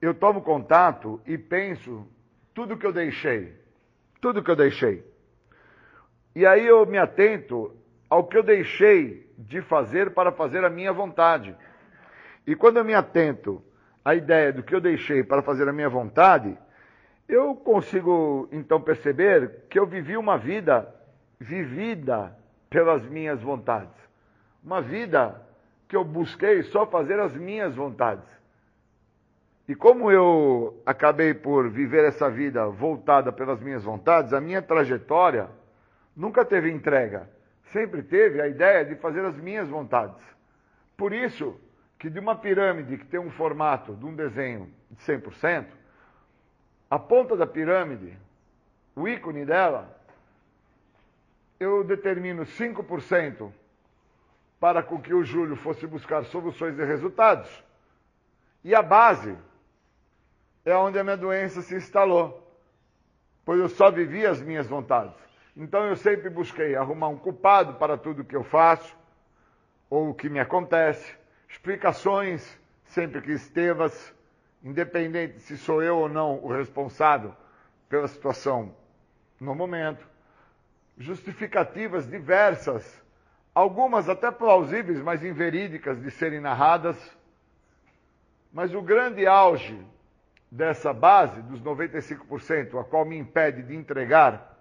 eu 0.00 0.14
tomo 0.14 0.42
contato 0.42 1.20
e 1.26 1.38
penso 1.38 2.06
tudo 2.54 2.76
que 2.76 2.86
eu 2.86 2.92
deixei, 2.92 3.54
tudo 4.20 4.42
que 4.42 4.50
eu 4.50 4.56
deixei. 4.56 5.04
E 6.34 6.44
aí 6.44 6.66
eu 6.66 6.84
me 6.84 6.98
atento 6.98 7.74
ao 8.08 8.24
que 8.24 8.36
eu 8.36 8.42
deixei 8.42 9.26
de 9.38 9.60
fazer 9.62 10.12
para 10.12 10.30
fazer 10.30 10.64
a 10.64 10.70
minha 10.70 10.92
vontade. 10.92 11.56
E 12.46 12.54
quando 12.54 12.76
eu 12.76 12.84
me 12.84 12.94
atento 12.94 13.62
à 14.04 14.14
ideia 14.14 14.52
do 14.52 14.62
que 14.62 14.74
eu 14.74 14.80
deixei 14.80 15.24
para 15.24 15.42
fazer 15.42 15.68
a 15.68 15.72
minha 15.72 15.88
vontade, 15.88 16.56
eu 17.28 17.56
consigo 17.56 18.48
então 18.52 18.80
perceber 18.80 19.64
que 19.68 19.78
eu 19.78 19.86
vivi 19.86 20.16
uma 20.16 20.38
vida 20.38 20.88
vivida 21.40 22.36
pelas 22.70 23.04
minhas 23.04 23.42
vontades. 23.42 23.96
Uma 24.62 24.80
vida 24.80 25.42
que 25.88 25.96
eu 25.96 26.04
busquei 26.04 26.62
só 26.64 26.86
fazer 26.86 27.18
as 27.18 27.34
minhas 27.34 27.74
vontades. 27.74 28.24
E 29.68 29.74
como 29.74 30.10
eu 30.12 30.80
acabei 30.86 31.34
por 31.34 31.68
viver 31.68 32.04
essa 32.04 32.30
vida 32.30 32.66
voltada 32.68 33.32
pelas 33.32 33.60
minhas 33.60 33.82
vontades, 33.82 34.32
a 34.32 34.40
minha 34.40 34.62
trajetória 34.62 35.48
nunca 36.16 36.44
teve 36.44 36.70
entrega. 36.70 37.28
Sempre 37.72 38.02
teve 38.02 38.40
a 38.40 38.46
ideia 38.46 38.84
de 38.84 38.94
fazer 38.94 39.24
as 39.24 39.36
minhas 39.36 39.68
vontades. 39.68 40.22
Por 40.96 41.12
isso, 41.12 41.60
que 41.98 42.10
de 42.10 42.18
uma 42.18 42.36
pirâmide 42.36 42.98
que 42.98 43.06
tem 43.06 43.18
um 43.18 43.30
formato 43.30 43.94
de 43.94 44.04
um 44.04 44.14
desenho 44.14 44.72
de 44.90 45.02
100%, 45.02 45.66
a 46.90 46.98
ponta 46.98 47.36
da 47.36 47.46
pirâmide, 47.46 48.16
o 48.94 49.08
ícone 49.08 49.44
dela, 49.44 49.96
eu 51.58 51.82
determino 51.82 52.44
5% 52.44 53.50
para 54.60 54.82
com 54.82 55.00
que 55.00 55.14
o 55.14 55.24
Júlio 55.24 55.56
fosse 55.56 55.86
buscar 55.86 56.24
soluções 56.24 56.78
e 56.78 56.84
resultados. 56.84 57.50
E 58.62 58.74
a 58.74 58.82
base 58.82 59.36
é 60.64 60.76
onde 60.76 60.98
a 60.98 61.04
minha 61.04 61.16
doença 61.16 61.62
se 61.62 61.74
instalou, 61.74 62.42
pois 63.44 63.58
eu 63.58 63.68
só 63.68 63.90
vivi 63.90 64.26
as 64.26 64.40
minhas 64.40 64.66
vontades. 64.66 65.16
Então 65.56 65.86
eu 65.86 65.96
sempre 65.96 66.28
busquei 66.28 66.76
arrumar 66.76 67.08
um 67.08 67.16
culpado 67.16 67.74
para 67.74 67.96
tudo 67.96 68.24
que 68.24 68.36
eu 68.36 68.44
faço 68.44 68.94
ou 69.88 70.10
o 70.10 70.14
que 70.14 70.28
me 70.28 70.40
acontece 70.40 71.16
explicações 71.48 72.58
sempre 72.86 73.20
que 73.20 73.32
estevas, 73.32 74.14
independente 74.62 75.40
se 75.40 75.56
sou 75.56 75.82
eu 75.82 75.98
ou 75.98 76.08
não 76.08 76.42
o 76.42 76.52
responsável 76.52 77.34
pela 77.88 78.08
situação 78.08 78.74
no 79.40 79.54
momento, 79.54 80.06
justificativas 80.96 82.08
diversas, 82.08 83.02
algumas 83.54 84.08
até 84.08 84.30
plausíveis, 84.30 85.00
mas 85.00 85.22
inverídicas 85.22 86.00
de 86.00 86.10
serem 86.10 86.40
narradas. 86.40 86.96
Mas 88.52 88.74
o 88.74 88.80
grande 88.80 89.26
auge 89.26 89.78
dessa 90.50 90.92
base, 90.92 91.42
dos 91.42 91.60
95%, 91.62 92.80
a 92.80 92.84
qual 92.84 93.04
me 93.04 93.16
impede 93.16 93.62
de 93.62 93.74
entregar 93.74 94.56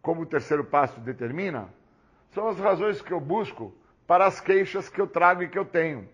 como 0.00 0.22
o 0.22 0.26
terceiro 0.26 0.64
passo 0.64 1.00
determina, 1.00 1.68
são 2.30 2.48
as 2.48 2.58
razões 2.58 3.00
que 3.00 3.12
eu 3.12 3.20
busco 3.20 3.72
para 4.06 4.26
as 4.26 4.40
queixas 4.40 4.88
que 4.88 5.00
eu 5.00 5.06
trago 5.06 5.42
e 5.42 5.48
que 5.48 5.58
eu 5.58 5.64
tenho. 5.64 6.08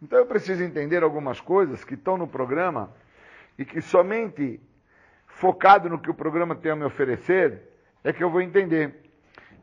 Então 0.00 0.18
eu 0.18 0.26
preciso 0.26 0.62
entender 0.62 1.02
algumas 1.02 1.40
coisas 1.40 1.84
que 1.84 1.94
estão 1.94 2.16
no 2.16 2.26
programa 2.26 2.92
e 3.58 3.64
que 3.64 3.80
somente 3.80 4.60
focado 5.26 5.88
no 5.88 5.98
que 5.98 6.10
o 6.10 6.14
programa 6.14 6.54
tem 6.54 6.72
a 6.72 6.76
me 6.76 6.84
oferecer 6.84 7.62
é 8.02 8.12
que 8.12 8.22
eu 8.22 8.30
vou 8.30 8.40
entender 8.40 8.94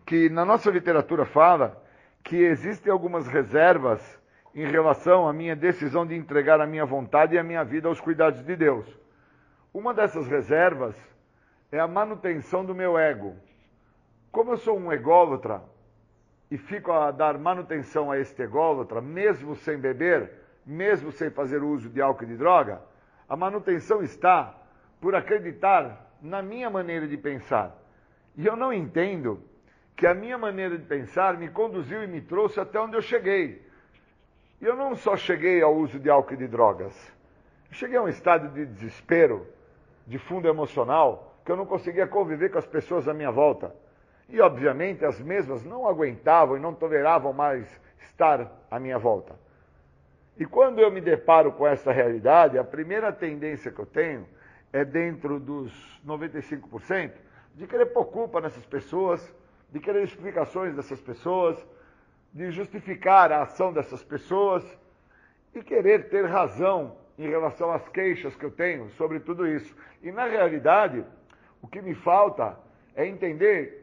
que 0.05 0.29
na 0.29 0.45
nossa 0.45 0.71
literatura 0.71 1.25
fala 1.25 1.83
que 2.23 2.37
existem 2.37 2.91
algumas 2.91 3.27
reservas 3.27 4.19
em 4.55 4.65
relação 4.65 5.27
à 5.27 5.33
minha 5.33 5.55
decisão 5.55 6.05
de 6.05 6.15
entregar 6.15 6.59
a 6.59 6.67
minha 6.67 6.85
vontade 6.85 7.35
e 7.35 7.37
a 7.37 7.43
minha 7.43 7.63
vida 7.63 7.87
aos 7.87 7.99
cuidados 7.99 8.43
de 8.43 8.55
Deus. 8.55 8.85
Uma 9.73 9.93
dessas 9.93 10.27
reservas 10.27 10.95
é 11.71 11.79
a 11.79 11.87
manutenção 11.87 12.65
do 12.65 12.73
meu 12.73 12.97
ego. 12.97 13.35
Como 14.31 14.51
eu 14.51 14.57
sou 14.57 14.77
um 14.77 14.91
ególatra 14.91 15.61
e 16.51 16.57
fico 16.57 16.91
a 16.91 17.11
dar 17.11 17.37
manutenção 17.37 18.11
a 18.11 18.17
este 18.17 18.41
ególatra, 18.41 19.01
mesmo 19.01 19.55
sem 19.55 19.77
beber, 19.77 20.31
mesmo 20.65 21.11
sem 21.11 21.29
fazer 21.29 21.61
uso 21.61 21.89
de 21.89 22.01
álcool 22.01 22.23
e 22.23 22.27
de 22.27 22.37
droga, 22.37 22.81
a 23.27 23.35
manutenção 23.35 24.01
está 24.01 24.55
por 24.99 25.15
acreditar 25.15 26.11
na 26.21 26.41
minha 26.41 26.69
maneira 26.69 27.07
de 27.07 27.17
pensar. 27.17 27.75
E 28.35 28.45
eu 28.45 28.55
não 28.55 28.73
entendo 28.73 29.41
que 29.95 30.07
a 30.07 30.13
minha 30.13 30.37
maneira 30.37 30.77
de 30.77 30.85
pensar 30.85 31.37
me 31.37 31.49
conduziu 31.49 32.03
e 32.03 32.07
me 32.07 32.21
trouxe 32.21 32.59
até 32.59 32.79
onde 32.79 32.95
eu 32.95 33.01
cheguei. 33.01 33.61
E 34.61 34.65
eu 34.65 34.75
não 34.75 34.95
só 34.95 35.15
cheguei 35.15 35.61
ao 35.61 35.75
uso 35.75 35.99
de 35.99 36.09
álcool 36.09 36.33
e 36.33 36.37
de 36.37 36.47
drogas, 36.47 36.95
eu 37.69 37.75
cheguei 37.75 37.97
a 37.97 38.01
um 38.01 38.07
estado 38.07 38.49
de 38.49 38.65
desespero, 38.65 39.45
de 40.07 40.17
fundo 40.17 40.47
emocional, 40.47 41.35
que 41.45 41.51
eu 41.51 41.55
não 41.55 41.65
conseguia 41.65 42.07
conviver 42.07 42.49
com 42.49 42.57
as 42.57 42.65
pessoas 42.65 43.07
à 43.07 43.13
minha 43.13 43.31
volta. 43.31 43.73
E, 44.29 44.39
obviamente, 44.39 45.03
as 45.03 45.19
mesmas 45.19 45.63
não 45.63 45.87
aguentavam 45.87 46.55
e 46.55 46.59
não 46.59 46.73
toleravam 46.73 47.33
mais 47.33 47.67
estar 47.99 48.51
à 48.69 48.79
minha 48.79 48.97
volta. 48.97 49.35
E 50.37 50.45
quando 50.45 50.79
eu 50.79 50.91
me 50.91 51.01
deparo 51.01 51.51
com 51.51 51.67
essa 51.67 51.91
realidade, 51.91 52.57
a 52.57 52.63
primeira 52.63 53.11
tendência 53.11 53.71
que 53.71 53.79
eu 53.79 53.85
tenho 53.85 54.25
é 54.71 54.85
dentro 54.85 55.39
dos 55.39 55.99
95%, 56.05 57.11
de 57.55 57.67
querer 57.67 57.87
pôr 57.87 58.05
culpa 58.05 58.39
nessas 58.39 58.65
pessoas, 58.65 59.35
de 59.71 59.79
querer 59.79 60.03
explicações 60.03 60.75
dessas 60.75 61.01
pessoas, 61.01 61.57
de 62.31 62.51
justificar 62.51 63.31
a 63.31 63.41
ação 63.41 63.73
dessas 63.73 64.03
pessoas 64.03 64.63
e 65.53 65.61
querer 65.61 66.09
ter 66.09 66.25
razão 66.25 66.95
em 67.17 67.27
relação 67.27 67.71
às 67.71 67.87
queixas 67.89 68.35
que 68.35 68.45
eu 68.45 68.51
tenho 68.51 68.89
sobre 68.91 69.19
tudo 69.19 69.45
isso. 69.47 69.75
E 70.01 70.11
na 70.11 70.25
realidade, 70.25 71.03
o 71.61 71.67
que 71.67 71.81
me 71.81 71.95
falta 71.95 72.57
é 72.95 73.05
entender 73.05 73.78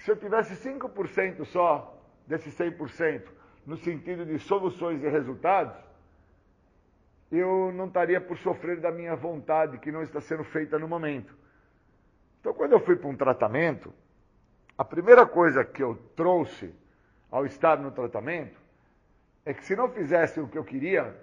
que 0.00 0.04
se 0.04 0.10
eu 0.10 0.16
tivesse 0.16 0.56
5% 0.66 1.44
só 1.44 2.02
desses 2.26 2.56
100% 2.56 3.22
no 3.66 3.76
sentido 3.76 4.24
de 4.24 4.38
soluções 4.38 5.04
e 5.04 5.08
resultados, 5.08 5.76
eu 7.30 7.70
não 7.74 7.86
estaria 7.86 8.18
por 8.18 8.38
sofrer 8.38 8.80
da 8.80 8.90
minha 8.90 9.14
vontade 9.14 9.76
que 9.76 9.92
não 9.92 10.02
está 10.02 10.18
sendo 10.18 10.42
feita 10.42 10.78
no 10.78 10.88
momento. 10.88 11.36
Então, 12.40 12.54
quando 12.54 12.72
eu 12.72 12.80
fui 12.80 12.96
para 12.96 13.08
um 13.10 13.14
tratamento, 13.14 13.92
a 14.76 14.84
primeira 14.84 15.26
coisa 15.26 15.62
que 15.66 15.82
eu 15.82 15.94
trouxe 16.16 16.74
ao 17.30 17.44
estar 17.44 17.76
no 17.76 17.90
tratamento 17.90 18.58
é 19.44 19.52
que 19.52 19.62
se 19.62 19.76
não 19.76 19.90
fizesse 19.90 20.40
o 20.40 20.48
que 20.48 20.56
eu 20.56 20.64
queria, 20.64 21.14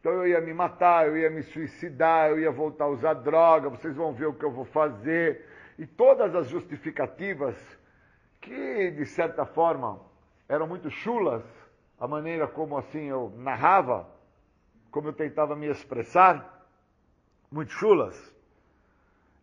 então 0.00 0.10
eu 0.12 0.26
ia 0.26 0.40
me 0.40 0.52
matar, 0.52 1.06
eu 1.06 1.16
ia 1.16 1.30
me 1.30 1.44
suicidar, 1.44 2.30
eu 2.30 2.40
ia 2.40 2.50
voltar 2.50 2.86
a 2.86 2.88
usar 2.88 3.14
droga, 3.14 3.70
vocês 3.70 3.94
vão 3.94 4.12
ver 4.12 4.26
o 4.26 4.34
que 4.34 4.44
eu 4.44 4.50
vou 4.50 4.64
fazer. 4.64 5.46
E 5.78 5.86
todas 5.86 6.34
as 6.34 6.48
justificativas 6.48 7.56
que, 8.40 8.90
de 8.90 9.06
certa 9.06 9.46
forma, 9.46 10.00
eram 10.48 10.66
muito 10.66 10.90
chulas, 10.90 11.44
a 12.00 12.08
maneira 12.08 12.46
como 12.46 12.76
assim 12.76 13.04
eu 13.04 13.32
narrava, 13.36 14.08
como 14.90 15.08
eu 15.08 15.12
tentava 15.12 15.54
me 15.54 15.66
expressar, 15.66 16.66
muito 17.50 17.72
chulas, 17.72 18.34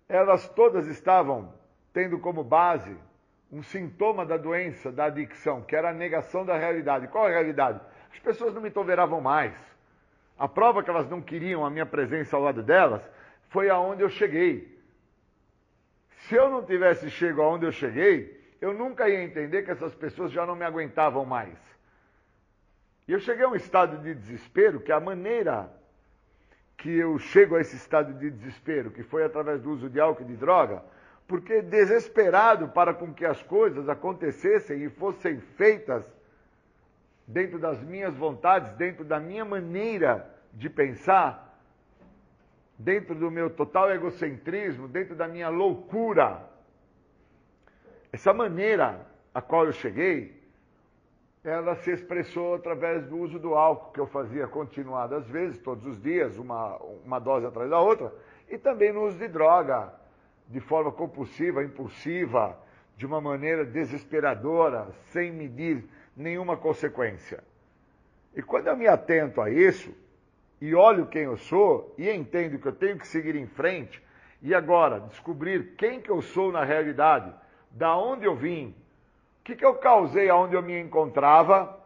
elas 0.08 0.48
todas 0.50 0.88
estavam 0.88 1.54
tendo 1.94 2.20
como 2.20 2.44
base 2.44 2.96
um 3.52 3.64
sintoma 3.64 4.26
da 4.26 4.38
doença, 4.38 4.92
da 4.92 5.06
adicção, 5.06 5.62
que 5.62 5.76
era 5.76 5.90
a 5.90 5.94
negação 5.94 6.46
da 6.46 6.58
realidade. 6.58 7.08
Qual 7.08 7.26
a 7.26 7.30
realidade? 7.30 7.80
As 8.12 8.20
pessoas 8.20 8.54
não 8.54 8.62
me 8.62 8.70
toleravam 8.70 9.22
mais. 9.22 9.54
A 10.38 10.48
prova 10.48 10.84
que 10.84 10.90
elas 10.90 11.10
não 11.10 11.22
queriam 11.22 11.66
a 11.66 11.70
minha 11.70 11.86
presença 11.86 12.36
ao 12.36 12.44
lado 12.44 12.62
delas 12.62 13.02
foi 13.50 13.70
aonde 13.70 14.02
eu 14.02 14.10
cheguei. 14.10 14.75
Se 16.28 16.36
eu 16.36 16.50
não 16.50 16.64
tivesse 16.64 17.10
chego 17.10 17.42
aonde 17.42 17.66
eu 17.66 17.72
cheguei, 17.72 18.56
eu 18.60 18.74
nunca 18.74 19.08
ia 19.08 19.24
entender 19.24 19.64
que 19.64 19.72
essas 19.72 19.94
pessoas 19.94 20.32
já 20.32 20.46
não 20.46 20.56
me 20.56 20.66
aguentavam 20.66 21.24
mais. 21.26 21.58
E 23.08 23.12
eu 23.12 23.20
cheguei 23.20 23.46
a 23.46 23.50
um 23.50 23.56
estado 23.56 24.02
de 24.02 24.16
desespero 24.16 24.80
que 24.80 24.92
a 24.92 25.00
maneira 25.00 25.70
que 26.78 26.90
eu 26.90 27.18
chego 27.20 27.56
a 27.56 27.62
esse 27.62 27.76
estado 27.76 28.14
de 28.14 28.32
desespero, 28.32 28.90
que 28.92 29.04
foi 29.04 29.24
através 29.24 29.62
do 29.62 29.72
uso 29.72 29.90
de 29.90 30.00
álcool 30.00 30.24
e 30.24 30.28
de 30.28 30.36
droga, 30.36 30.84
porque 31.28 31.62
desesperado 31.62 32.68
para 32.70 32.94
com 32.94 33.14
que 33.14 33.26
as 33.26 33.42
coisas 33.44 33.88
acontecessem 33.88 34.84
e 34.84 34.90
fossem 34.90 35.40
feitas 35.40 36.04
dentro 37.28 37.60
das 37.60 37.82
minhas 37.82 38.16
vontades, 38.16 38.72
dentro 38.74 39.04
da 39.04 39.20
minha 39.20 39.46
maneira 39.46 40.28
de 40.54 40.70
pensar, 40.70 41.45
dentro 42.78 43.16
do 43.16 43.32
meu 43.32 43.50
total 43.50 43.92
egocentrismo, 43.92 44.88
dentro 44.88 45.16
da 45.16 45.28
minha 45.28 45.50
loucura. 45.50 46.50
Essa 48.12 48.34
maneira 48.34 49.06
a 49.34 49.42
qual 49.42 49.66
eu 49.66 49.74
cheguei, 49.74 50.42
ela 51.44 51.76
se 51.76 51.92
expressou 51.92 52.56
através 52.56 53.06
do 53.06 53.18
uso 53.18 53.38
do 53.38 53.54
álcool, 53.54 53.92
que 53.92 54.00
eu 54.00 54.08
fazia 54.08 54.48
continuadas 54.48 55.28
vezes, 55.28 55.60
todos 55.60 55.86
os 55.86 56.02
dias, 56.02 56.38
uma, 56.38 56.78
uma 57.04 57.20
dose 57.20 57.46
atrás 57.46 57.70
da 57.70 57.80
outra, 57.80 58.14
e 58.50 58.58
também 58.58 58.94
no 58.94 59.06
uso 59.06 59.18
de 59.18 59.28
droga, 59.28 59.94
de 60.48 60.60
forma 60.60 60.92
compulsiva, 60.92 61.64
impulsiva, 61.64 62.58
de 62.96 63.06
uma 63.06 63.20
maneira 63.20 63.66
desesperadora, 63.66 64.88
sem 65.12 65.32
medir 65.32 65.84
nenhuma 66.16 66.56
consequência. 66.56 67.44
E 68.34 68.42
quando 68.42 68.68
eu 68.68 68.78
me 68.78 68.88
atento 68.88 69.42
a 69.42 69.50
isso, 69.50 69.94
e 70.68 70.76
olho 70.76 71.06
quem 71.06 71.24
eu 71.24 71.38
sou, 71.38 71.94
e 71.98 72.10
entendo 72.10 72.60
que 72.60 72.68
eu 72.68 72.72
tenho 72.72 72.98
que 72.98 73.08
seguir 73.08 73.36
em 73.36 73.48
frente, 73.48 74.02
e 74.42 74.54
agora 74.54 75.00
descobrir 75.00 75.76
quem 75.78 76.00
que 76.00 76.10
eu 76.10 76.22
sou 76.22 76.52
na 76.52 76.64
realidade, 76.64 77.34
da 77.72 77.98
onde 77.98 78.26
eu 78.26 78.36
vim, 78.36 78.76
o 79.40 79.44
que, 79.44 79.56
que 79.56 79.66
eu 79.66 79.76
causei 79.76 80.30
aonde 80.30 80.56
eu 80.56 80.62
me 80.62 80.80
encontrava, 80.80 81.80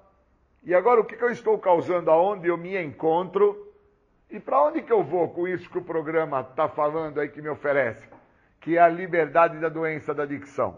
e 0.63 0.73
agora 0.73 1.01
o 1.01 1.05
que, 1.05 1.15
que 1.15 1.23
eu 1.23 1.31
estou 1.31 1.57
causando 1.57 2.11
aonde 2.11 2.47
eu 2.47 2.57
me 2.57 2.81
encontro, 2.81 3.67
e 4.29 4.39
para 4.39 4.63
onde 4.63 4.81
que 4.81 4.93
eu 4.93 5.03
vou 5.03 5.29
com 5.29 5.47
isso 5.47 5.69
que 5.69 5.77
o 5.77 5.83
programa 5.83 6.41
está 6.41 6.67
falando 6.67 7.19
aí 7.19 7.29
que 7.29 7.41
me 7.41 7.49
oferece? 7.49 8.07
que 8.59 8.77
é 8.77 8.81
a 8.81 8.89
liberdade 8.89 9.57
da 9.59 9.69
doença 9.69 10.13
da 10.13 10.23
adicção. 10.23 10.77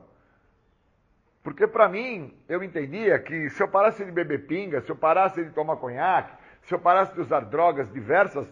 Porque 1.43 1.65
para 1.65 1.89
mim, 1.89 2.33
eu 2.47 2.63
entendia 2.63 3.17
que 3.17 3.49
se 3.49 3.63
eu 3.63 3.67
parasse 3.67 4.05
de 4.05 4.11
beber 4.11 4.45
pinga, 4.45 4.81
se 4.81 4.91
eu 4.91 4.95
parasse 4.95 5.43
de 5.43 5.49
tomar 5.51 5.77
conhaque, 5.77 6.31
se 6.63 6.73
eu 6.73 6.79
parasse 6.79 7.13
de 7.13 7.21
usar 7.21 7.41
drogas 7.41 7.91
diversas, 7.91 8.47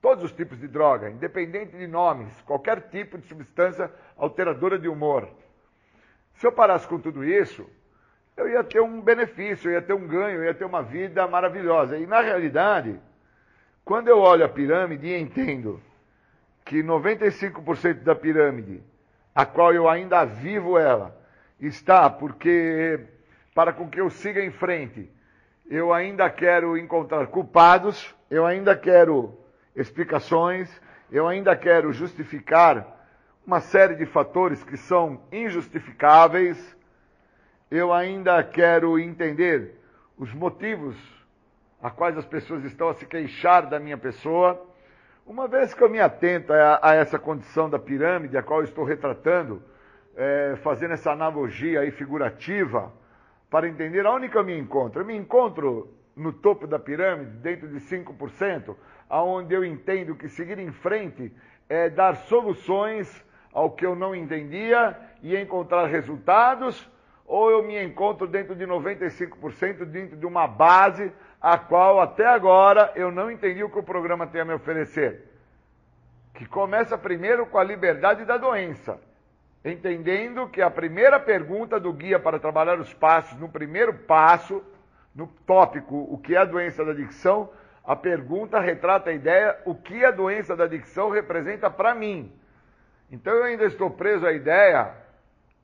todos 0.00 0.24
os 0.24 0.32
tipos 0.32 0.58
de 0.58 0.68
droga, 0.68 1.08
independente 1.08 1.76
de 1.76 1.86
nomes, 1.86 2.30
qualquer 2.42 2.88
tipo 2.90 3.16
de 3.16 3.26
substância 3.26 3.90
alteradora 4.16 4.78
de 4.78 4.88
humor. 4.88 5.28
Se 6.34 6.46
eu 6.46 6.52
parasse 6.52 6.86
com 6.86 6.98
tudo 6.98 7.24
isso, 7.24 7.68
eu 8.36 8.48
ia 8.48 8.62
ter 8.64 8.80
um 8.80 9.00
benefício, 9.00 9.70
eu 9.70 9.74
ia 9.74 9.82
ter 9.82 9.94
um 9.94 10.06
ganho, 10.06 10.38
eu 10.38 10.44
ia 10.44 10.54
ter 10.54 10.64
uma 10.64 10.82
vida 10.82 11.26
maravilhosa. 11.26 11.96
E 11.96 12.06
na 12.06 12.20
realidade, 12.20 13.00
quando 13.84 14.08
eu 14.08 14.18
olho 14.18 14.44
a 14.44 14.48
pirâmide 14.48 15.06
e 15.06 15.18
entendo 15.18 15.80
que 16.64 16.82
95% 16.82 18.02
da 18.02 18.14
pirâmide, 18.14 18.82
a 19.34 19.46
qual 19.46 19.72
eu 19.72 19.88
ainda 19.88 20.24
vivo 20.24 20.78
ela, 20.78 21.16
está 21.60 22.10
porque, 22.10 23.00
para 23.54 23.72
com 23.72 23.88
que 23.88 24.00
eu 24.00 24.10
siga 24.10 24.44
em 24.44 24.50
frente, 24.50 25.10
eu 25.68 25.92
ainda 25.92 26.28
quero 26.28 26.76
encontrar 26.76 27.26
culpados, 27.28 28.14
eu 28.30 28.44
ainda 28.44 28.76
quero 28.76 29.36
explicações, 29.74 30.70
eu 31.10 31.26
ainda 31.26 31.56
quero 31.56 31.92
justificar 31.92 32.86
uma 33.46 33.60
série 33.60 33.94
de 33.94 34.06
fatores 34.06 34.62
que 34.62 34.76
são 34.76 35.22
injustificáveis, 35.32 36.76
eu 37.70 37.92
ainda 37.92 38.42
quero 38.42 38.98
entender 38.98 39.80
os 40.16 40.32
motivos 40.32 40.96
a 41.82 41.90
quais 41.90 42.16
as 42.16 42.24
pessoas 42.24 42.64
estão 42.64 42.88
a 42.88 42.94
se 42.94 43.04
queixar 43.04 43.66
da 43.66 43.78
minha 43.78 43.98
pessoa, 43.98 44.64
uma 45.26 45.48
vez 45.48 45.72
que 45.72 45.82
eu 45.82 45.88
me 45.88 46.00
atento 46.00 46.52
a, 46.52 46.78
a 46.82 46.94
essa 46.94 47.18
condição 47.18 47.68
da 47.68 47.78
pirâmide, 47.78 48.36
a 48.36 48.42
qual 48.42 48.62
estou 48.62 48.84
retratando, 48.84 49.62
é, 50.16 50.56
fazendo 50.62 50.92
essa 50.92 51.10
analogia 51.10 51.80
aí 51.80 51.90
figurativa, 51.90 52.92
para 53.50 53.68
entender 53.68 54.04
aonde 54.06 54.28
que 54.28 54.36
eu 54.36 54.44
me 54.44 54.56
encontro. 54.58 55.00
Eu 55.00 55.06
me 55.06 55.16
encontro 55.16 55.88
no 56.16 56.32
topo 56.32 56.66
da 56.66 56.78
pirâmide, 56.78 57.30
dentro 57.38 57.68
de 57.68 57.80
5%, 57.80 58.76
aonde 59.08 59.54
eu 59.54 59.64
entendo 59.64 60.14
que 60.14 60.28
seguir 60.28 60.58
em 60.58 60.72
frente 60.72 61.32
é 61.68 61.88
dar 61.88 62.16
soluções 62.16 63.24
ao 63.52 63.70
que 63.70 63.86
eu 63.86 63.94
não 63.94 64.14
entendia 64.14 64.96
e 65.22 65.36
encontrar 65.36 65.86
resultados, 65.86 66.88
ou 67.26 67.50
eu 67.50 67.62
me 67.62 67.82
encontro 67.82 68.26
dentro 68.26 68.54
de 68.54 68.66
95% 68.66 69.84
dentro 69.86 70.16
de 70.16 70.26
uma 70.26 70.46
base 70.46 71.10
a 71.40 71.56
qual 71.56 72.00
até 72.00 72.26
agora 72.26 72.92
eu 72.96 73.10
não 73.10 73.30
entendi 73.30 73.62
o 73.62 73.70
que 73.70 73.78
o 73.78 73.82
programa 73.82 74.26
tem 74.26 74.40
a 74.40 74.44
me 74.44 74.54
oferecer. 74.54 75.30
Que 76.34 76.46
começa 76.46 76.98
primeiro 76.98 77.46
com 77.46 77.58
a 77.58 77.64
liberdade 77.64 78.24
da 78.24 78.36
doença, 78.36 79.00
entendendo 79.64 80.48
que 80.48 80.60
a 80.60 80.70
primeira 80.70 81.18
pergunta 81.18 81.80
do 81.80 81.92
guia 81.92 82.20
para 82.20 82.38
trabalhar 82.38 82.78
os 82.78 82.92
passos, 82.92 83.38
no 83.38 83.48
primeiro 83.48 83.94
passo, 83.94 84.62
no 85.14 85.26
tópico 85.46 85.96
o 86.10 86.18
que 86.18 86.34
é 86.34 86.38
a 86.38 86.44
doença 86.44 86.84
da 86.84 86.90
adicção, 86.90 87.50
a 87.84 87.96
pergunta 87.96 88.60
retrata 88.60 89.10
a 89.10 89.12
ideia 89.12 89.58
o 89.64 89.74
que 89.74 90.04
a 90.04 90.10
doença 90.10 90.54
da 90.56 90.64
adicção 90.64 91.10
representa 91.10 91.70
para 91.70 91.94
mim. 91.94 92.32
Então 93.10 93.32
eu 93.32 93.44
ainda 93.44 93.64
estou 93.64 93.90
preso 93.90 94.26
à 94.26 94.32
ideia 94.32 94.92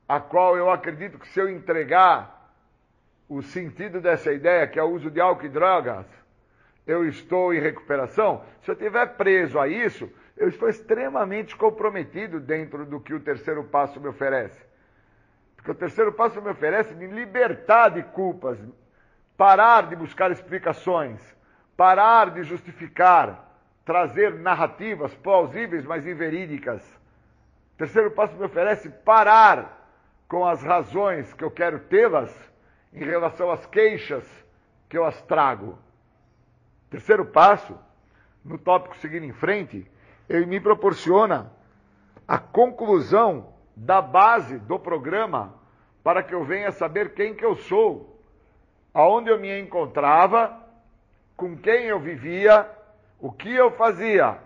a 0.07 0.19
qual 0.19 0.57
eu 0.57 0.69
acredito 0.69 1.19
que 1.19 1.27
se 1.27 1.39
eu 1.39 1.49
entregar 1.49 2.53
o 3.29 3.41
sentido 3.41 4.01
dessa 4.01 4.31
ideia, 4.33 4.67
que 4.67 4.77
é 4.77 4.83
o 4.83 4.89
uso 4.89 5.09
de 5.09 5.21
álcool 5.21 5.45
e 5.45 5.49
drogas, 5.49 6.05
eu 6.85 7.07
estou 7.07 7.53
em 7.53 7.59
recuperação. 7.59 8.43
Se 8.61 8.69
eu 8.69 8.73
estiver 8.73 9.05
preso 9.15 9.59
a 9.59 9.67
isso, 9.67 10.11
eu 10.41 10.49
estou 10.49 10.67
extremamente 10.67 11.55
comprometido 11.55 12.39
dentro 12.39 12.83
do 12.83 12.99
que 12.99 13.13
o 13.13 13.19
terceiro 13.19 13.63
passo 13.63 14.01
me 14.01 14.07
oferece. 14.07 14.59
Porque 15.55 15.69
o 15.69 15.75
terceiro 15.75 16.11
passo 16.11 16.41
me 16.41 16.49
oferece 16.49 16.95
me 16.95 17.05
libertar 17.05 17.89
de 17.89 18.01
culpas, 18.01 18.57
parar 19.37 19.87
de 19.87 19.95
buscar 19.95 20.31
explicações, 20.31 21.21
parar 21.77 22.31
de 22.31 22.41
justificar, 22.41 23.55
trazer 23.85 24.33
narrativas 24.33 25.13
plausíveis, 25.13 25.85
mas 25.85 26.07
inverídicas. 26.07 26.83
O 27.75 27.77
terceiro 27.77 28.09
passo 28.09 28.35
me 28.35 28.43
oferece 28.43 28.89
parar 28.89 29.93
com 30.27 30.43
as 30.43 30.63
razões 30.63 31.31
que 31.35 31.43
eu 31.43 31.51
quero 31.51 31.81
tê-las 31.81 32.35
em 32.91 33.05
relação 33.05 33.51
às 33.51 33.63
queixas 33.67 34.27
que 34.89 34.97
eu 34.97 35.05
as 35.05 35.21
trago. 35.21 35.77
Terceiro 36.89 37.25
passo, 37.27 37.77
no 38.43 38.57
tópico 38.57 38.97
seguindo 38.97 39.25
em 39.25 39.33
frente, 39.33 39.87
ele 40.29 40.45
me 40.45 40.59
proporciona 40.59 41.51
a 42.27 42.37
conclusão 42.37 43.53
da 43.75 44.01
base 44.01 44.57
do 44.59 44.79
programa 44.79 45.53
para 46.03 46.23
que 46.23 46.33
eu 46.33 46.43
venha 46.43 46.71
saber 46.71 47.13
quem 47.13 47.33
que 47.33 47.45
eu 47.45 47.55
sou, 47.55 48.19
aonde 48.93 49.29
eu 49.29 49.39
me 49.39 49.59
encontrava, 49.59 50.57
com 51.35 51.57
quem 51.57 51.85
eu 51.85 51.99
vivia, 51.99 52.69
o 53.19 53.31
que 53.31 53.53
eu 53.53 53.71
fazia. 53.71 54.39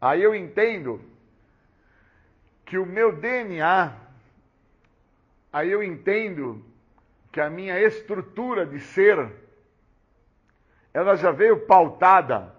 Aí 0.00 0.22
eu 0.22 0.34
entendo 0.34 1.00
que 2.64 2.78
o 2.78 2.86
meu 2.86 3.16
DNA, 3.16 3.92
aí 5.52 5.70
eu 5.70 5.82
entendo 5.82 6.64
que 7.32 7.40
a 7.40 7.50
minha 7.50 7.78
estrutura 7.80 8.66
de 8.66 8.80
ser, 8.80 9.30
ela 10.92 11.16
já 11.16 11.30
veio 11.30 11.66
pautada 11.66 12.55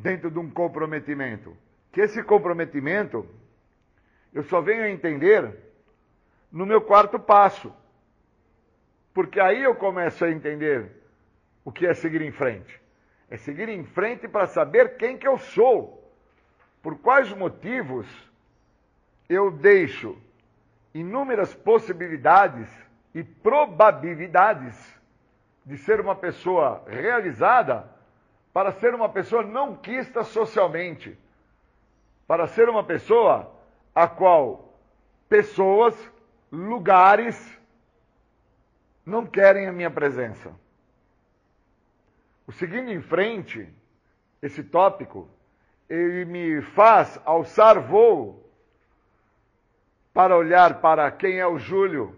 dentro 0.00 0.30
de 0.30 0.38
um 0.38 0.50
comprometimento. 0.50 1.56
Que 1.92 2.00
esse 2.00 2.22
comprometimento 2.22 3.26
eu 4.32 4.42
só 4.44 4.60
venho 4.60 4.84
a 4.84 4.90
entender 4.90 5.56
no 6.50 6.64
meu 6.64 6.80
quarto 6.80 7.18
passo. 7.18 7.72
Porque 9.12 9.40
aí 9.40 9.62
eu 9.62 9.74
começo 9.74 10.24
a 10.24 10.30
entender 10.30 10.90
o 11.64 11.72
que 11.72 11.86
é 11.86 11.94
seguir 11.94 12.22
em 12.22 12.30
frente. 12.30 12.80
É 13.28 13.36
seguir 13.36 13.68
em 13.68 13.84
frente 13.84 14.28
para 14.28 14.46
saber 14.46 14.96
quem 14.96 15.18
que 15.18 15.26
eu 15.26 15.38
sou. 15.38 15.96
Por 16.82 16.98
quais 16.98 17.32
motivos 17.32 18.06
eu 19.28 19.50
deixo 19.50 20.16
inúmeras 20.94 21.54
possibilidades 21.54 22.68
e 23.14 23.22
probabilidades 23.22 25.00
de 25.64 25.76
ser 25.76 26.00
uma 26.00 26.16
pessoa 26.16 26.84
realizada 26.86 27.88
para 28.52 28.72
ser 28.72 28.94
uma 28.94 29.08
pessoa 29.08 29.42
não 29.42 29.76
quista 29.76 30.24
socialmente, 30.24 31.16
para 32.26 32.46
ser 32.46 32.68
uma 32.68 32.82
pessoa 32.82 33.52
a 33.94 34.08
qual 34.08 34.74
pessoas, 35.28 35.94
lugares 36.50 37.58
não 39.06 39.24
querem 39.24 39.66
a 39.66 39.72
minha 39.72 39.90
presença. 39.90 40.52
O 42.46 42.52
seguindo 42.52 42.90
em 42.90 43.00
frente, 43.00 43.68
esse 44.42 44.62
tópico, 44.62 45.28
ele 45.88 46.24
me 46.24 46.62
faz 46.62 47.20
alçar 47.24 47.80
voo 47.80 48.48
para 50.12 50.36
olhar 50.36 50.80
para 50.80 51.10
quem 51.10 51.38
é 51.38 51.46
o 51.46 51.58
Júlio 51.58 52.16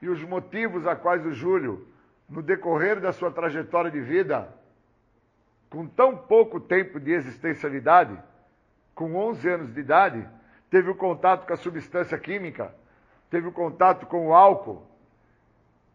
e 0.00 0.08
os 0.08 0.22
motivos 0.22 0.86
a 0.86 0.94
quais 0.94 1.24
o 1.24 1.32
Júlio, 1.32 1.88
no 2.28 2.42
decorrer 2.42 3.00
da 3.00 3.12
sua 3.12 3.30
trajetória 3.30 3.90
de 3.90 4.00
vida, 4.00 4.48
com 5.70 5.86
tão 5.86 6.16
pouco 6.16 6.60
tempo 6.60 7.00
de 7.00 7.12
existencialidade, 7.12 8.16
com 8.94 9.14
11 9.14 9.48
anos 9.48 9.74
de 9.74 9.80
idade, 9.80 10.26
teve 10.70 10.90
o 10.90 10.94
contato 10.94 11.46
com 11.46 11.52
a 11.52 11.56
substância 11.56 12.18
química, 12.18 12.74
teve 13.30 13.48
o 13.48 13.52
contato 13.52 14.06
com 14.06 14.28
o 14.28 14.34
álcool, 14.34 14.86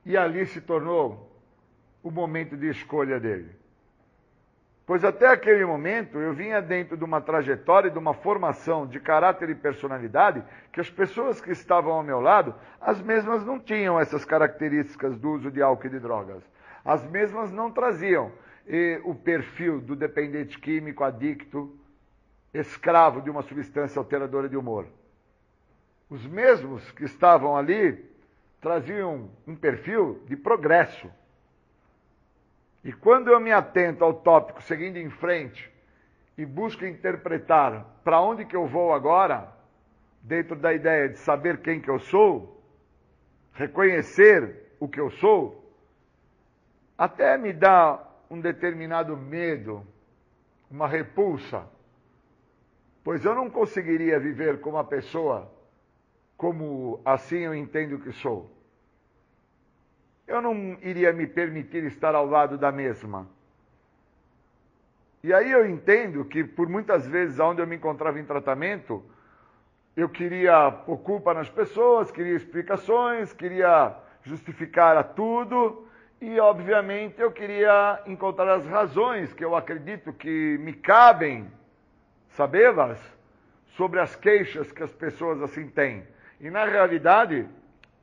e 0.05 0.17
ali 0.17 0.45
se 0.45 0.61
tornou 0.61 1.31
o 2.03 2.11
momento 2.11 2.57
de 2.57 2.67
escolha 2.69 3.19
dele. 3.19 3.61
Pois 4.85 5.05
até 5.05 5.27
aquele 5.27 5.65
momento 5.65 6.17
eu 6.17 6.33
vinha 6.33 6.61
dentro 6.61 6.97
de 6.97 7.03
uma 7.03 7.21
trajetória, 7.21 7.89
de 7.89 7.97
uma 7.97 8.13
formação 8.13 8.85
de 8.85 8.99
caráter 8.99 9.49
e 9.49 9.55
personalidade, 9.55 10.43
que 10.71 10.81
as 10.81 10.89
pessoas 10.89 11.39
que 11.39 11.51
estavam 11.51 11.93
ao 11.93 12.03
meu 12.03 12.19
lado, 12.19 12.53
as 12.79 13.01
mesmas 13.01 13.45
não 13.45 13.59
tinham 13.59 13.99
essas 13.99 14.25
características 14.25 15.17
do 15.17 15.31
uso 15.31 15.51
de 15.51 15.61
álcool 15.61 15.87
e 15.87 15.91
de 15.91 15.99
drogas. 15.99 16.43
As 16.83 17.07
mesmas 17.09 17.51
não 17.51 17.71
traziam 17.71 18.31
e 18.67 19.01
o 19.03 19.15
perfil 19.15 19.81
do 19.81 19.95
dependente 19.95 20.59
químico, 20.59 21.03
adicto, 21.03 21.75
escravo 22.53 23.21
de 23.21 23.29
uma 23.29 23.41
substância 23.41 23.99
alteradora 23.99 24.49
de 24.49 24.57
humor. 24.57 24.87
Os 26.09 26.25
mesmos 26.25 26.91
que 26.91 27.05
estavam 27.05 27.55
ali 27.55 28.09
traziam 28.59 29.29
um 29.47 29.55
perfil 29.55 30.21
de 30.27 30.35
progresso. 30.35 31.09
E 32.83 32.91
quando 32.91 33.29
eu 33.29 33.39
me 33.39 33.51
atento 33.51 34.03
ao 34.03 34.13
tópico 34.13 34.61
seguindo 34.61 34.97
em 34.97 35.09
frente 35.09 35.71
e 36.37 36.45
busco 36.45 36.85
interpretar 36.85 37.85
para 38.03 38.21
onde 38.21 38.45
que 38.45 38.55
eu 38.55 38.67
vou 38.67 38.93
agora, 38.93 39.51
dentro 40.21 40.55
da 40.55 40.73
ideia 40.73 41.09
de 41.09 41.17
saber 41.17 41.61
quem 41.61 41.79
que 41.79 41.89
eu 41.89 41.99
sou, 41.99 42.61
reconhecer 43.53 44.73
o 44.79 44.87
que 44.87 44.99
eu 44.99 45.09
sou, 45.11 45.73
até 46.97 47.37
me 47.37 47.53
dá 47.53 48.10
um 48.31 48.39
determinado 48.39 49.17
medo, 49.17 49.85
uma 50.69 50.87
repulsa, 50.87 51.67
pois 53.03 53.25
eu 53.25 53.35
não 53.35 53.49
conseguiria 53.49 54.17
viver 54.17 54.61
com 54.61 54.69
uma 54.69 54.85
pessoa 54.85 55.51
como 56.37 57.01
assim 57.03 57.39
eu 57.39 57.53
entendo 57.53 57.99
que 57.99 58.13
sou. 58.13 58.49
Eu 60.25 60.41
não 60.41 60.77
iria 60.81 61.11
me 61.11 61.27
permitir 61.27 61.83
estar 61.83 62.15
ao 62.15 62.25
lado 62.25 62.57
da 62.57 62.71
mesma. 62.71 63.27
E 65.21 65.33
aí 65.33 65.51
eu 65.51 65.69
entendo 65.69 66.23
que 66.23 66.41
por 66.41 66.69
muitas 66.69 67.05
vezes 67.05 67.37
onde 67.37 67.61
eu 67.61 67.67
me 67.67 67.75
encontrava 67.75 68.17
em 68.17 68.23
tratamento, 68.23 69.03
eu 69.93 70.07
queria 70.07 70.71
pôr 70.71 70.99
culpa 70.99 71.33
nas 71.33 71.49
pessoas, 71.49 72.09
queria 72.09 72.37
explicações, 72.37 73.33
queria 73.33 73.93
justificar 74.23 74.95
a 74.95 75.03
tudo, 75.03 75.85
e, 76.21 76.39
obviamente, 76.39 77.19
eu 77.19 77.31
queria 77.31 77.99
encontrar 78.05 78.53
as 78.53 78.67
razões 78.67 79.33
que 79.33 79.43
eu 79.43 79.55
acredito 79.55 80.13
que 80.13 80.55
me 80.59 80.71
cabem 80.71 81.51
sabê-las 82.29 82.99
sobre 83.69 83.99
as 83.99 84.15
queixas 84.15 84.71
que 84.71 84.83
as 84.83 84.93
pessoas 84.93 85.41
assim 85.41 85.67
têm. 85.67 86.05
E, 86.39 86.51
na 86.51 86.63
realidade, 86.63 87.47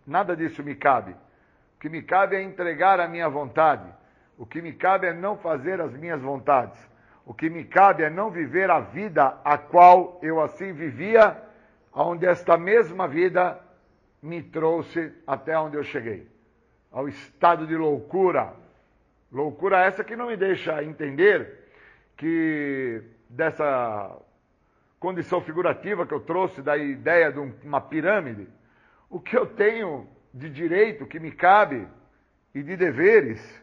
nada 0.05 0.37
disso 0.37 0.64
me 0.64 0.75
cabe. 0.75 1.12
O 1.12 1.81
que 1.81 1.89
me 1.89 2.03
cabe 2.03 2.35
é 2.35 2.43
entregar 2.43 2.99
a 2.99 3.07
minha 3.07 3.29
vontade. 3.29 3.89
O 4.37 4.45
que 4.45 4.61
me 4.61 4.73
cabe 4.73 5.07
é 5.07 5.12
não 5.12 5.37
fazer 5.37 5.81
as 5.81 5.93
minhas 5.93 6.21
vontades. 6.21 6.77
O 7.25 7.33
que 7.33 7.49
me 7.49 7.62
cabe 7.62 8.03
é 8.03 8.11
não 8.11 8.31
viver 8.31 8.69
a 8.69 8.81
vida 8.81 9.39
a 9.45 9.57
qual 9.57 10.19
eu 10.23 10.41
assim 10.41 10.73
vivia, 10.73 11.41
onde 11.95 12.27
esta 12.27 12.59
mesma 12.59 13.07
vida 13.07 13.61
me 14.21 14.43
trouxe 14.43 15.12
até 15.25 15.57
onde 15.57 15.77
eu 15.77 15.85
cheguei 15.85 16.38
ao 16.91 17.09
estado 17.09 17.66
de 17.66 17.76
loucura. 17.76 18.55
Loucura 19.30 19.84
essa 19.84 20.03
que 20.03 20.16
não 20.16 20.28
me 20.28 20.36
deixa 20.36 20.82
entender 20.82 21.70
que 22.16 23.03
dessa 23.28 24.16
condição 24.99 25.41
figurativa 25.41 26.07
que 26.07 26.14
eu 26.14 26.20
trouxe 26.20 26.62
da 26.62 26.76
ideia 26.76 27.30
de 27.30 27.39
uma 27.39 27.80
pirâmide, 27.80 28.49
o 29.09 29.20
que 29.20 29.36
eu 29.36 29.47
tenho 29.47 30.09
de 30.32 30.51
direito 30.51 31.07
que 31.07 31.20
me 31.20 31.30
cabe 31.30 31.86
e 32.55 32.62
de 32.62 32.76
deveres 32.76 33.62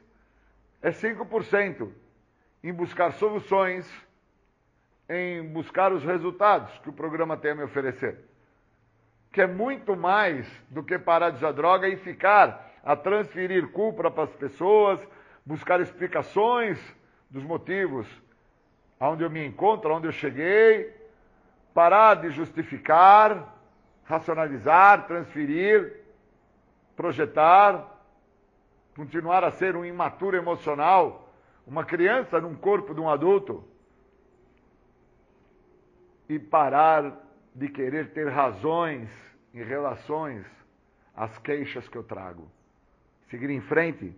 é 0.81 0.91
5% 0.91 1.89
em 2.63 2.73
buscar 2.73 3.11
soluções, 3.13 3.91
em 5.09 5.43
buscar 5.43 5.91
os 5.91 6.03
resultados 6.03 6.77
que 6.79 6.89
o 6.89 6.93
programa 6.93 7.37
tem 7.37 7.51
a 7.51 7.55
me 7.55 7.63
oferecer. 7.63 8.19
Que 9.31 9.41
é 9.41 9.47
muito 9.47 9.95
mais 9.95 10.47
do 10.69 10.81
que 10.83 10.97
parar 10.97 11.31
de 11.31 11.37
usar 11.37 11.51
droga 11.51 11.87
e 11.87 11.97
ficar 11.97 12.64
a 12.85 12.95
transferir 12.95 13.71
culpa 13.71 14.11
para 14.11 14.23
as 14.25 14.35
pessoas, 14.35 14.99
buscar 15.43 15.81
explicações 15.81 16.79
dos 17.29 17.43
motivos 17.43 18.07
aonde 18.99 19.23
eu 19.23 19.29
me 19.29 19.43
encontro, 19.43 19.91
aonde 19.91 20.07
eu 20.07 20.11
cheguei, 20.11 20.95
parar 21.73 22.15
de 22.15 22.29
justificar, 22.29 23.57
racionalizar, 24.03 25.07
transferir, 25.07 26.03
projetar, 26.95 27.91
continuar 28.95 29.43
a 29.43 29.51
ser 29.51 29.75
um 29.75 29.83
imaturo 29.83 30.37
emocional, 30.37 31.33
uma 31.67 31.83
criança 31.83 32.39
num 32.39 32.55
corpo 32.55 32.93
de 32.93 33.01
um 33.01 33.09
adulto 33.09 33.63
e 36.29 36.39
parar 36.39 37.19
de 37.53 37.67
querer 37.67 38.13
ter 38.13 38.29
razões 38.29 39.09
em 39.53 39.63
relações 39.63 40.45
às 41.15 41.37
queixas 41.39 41.87
que 41.87 41.97
eu 41.97 42.03
trago. 42.03 42.49
Seguir 43.29 43.49
em 43.49 43.61
frente 43.61 44.15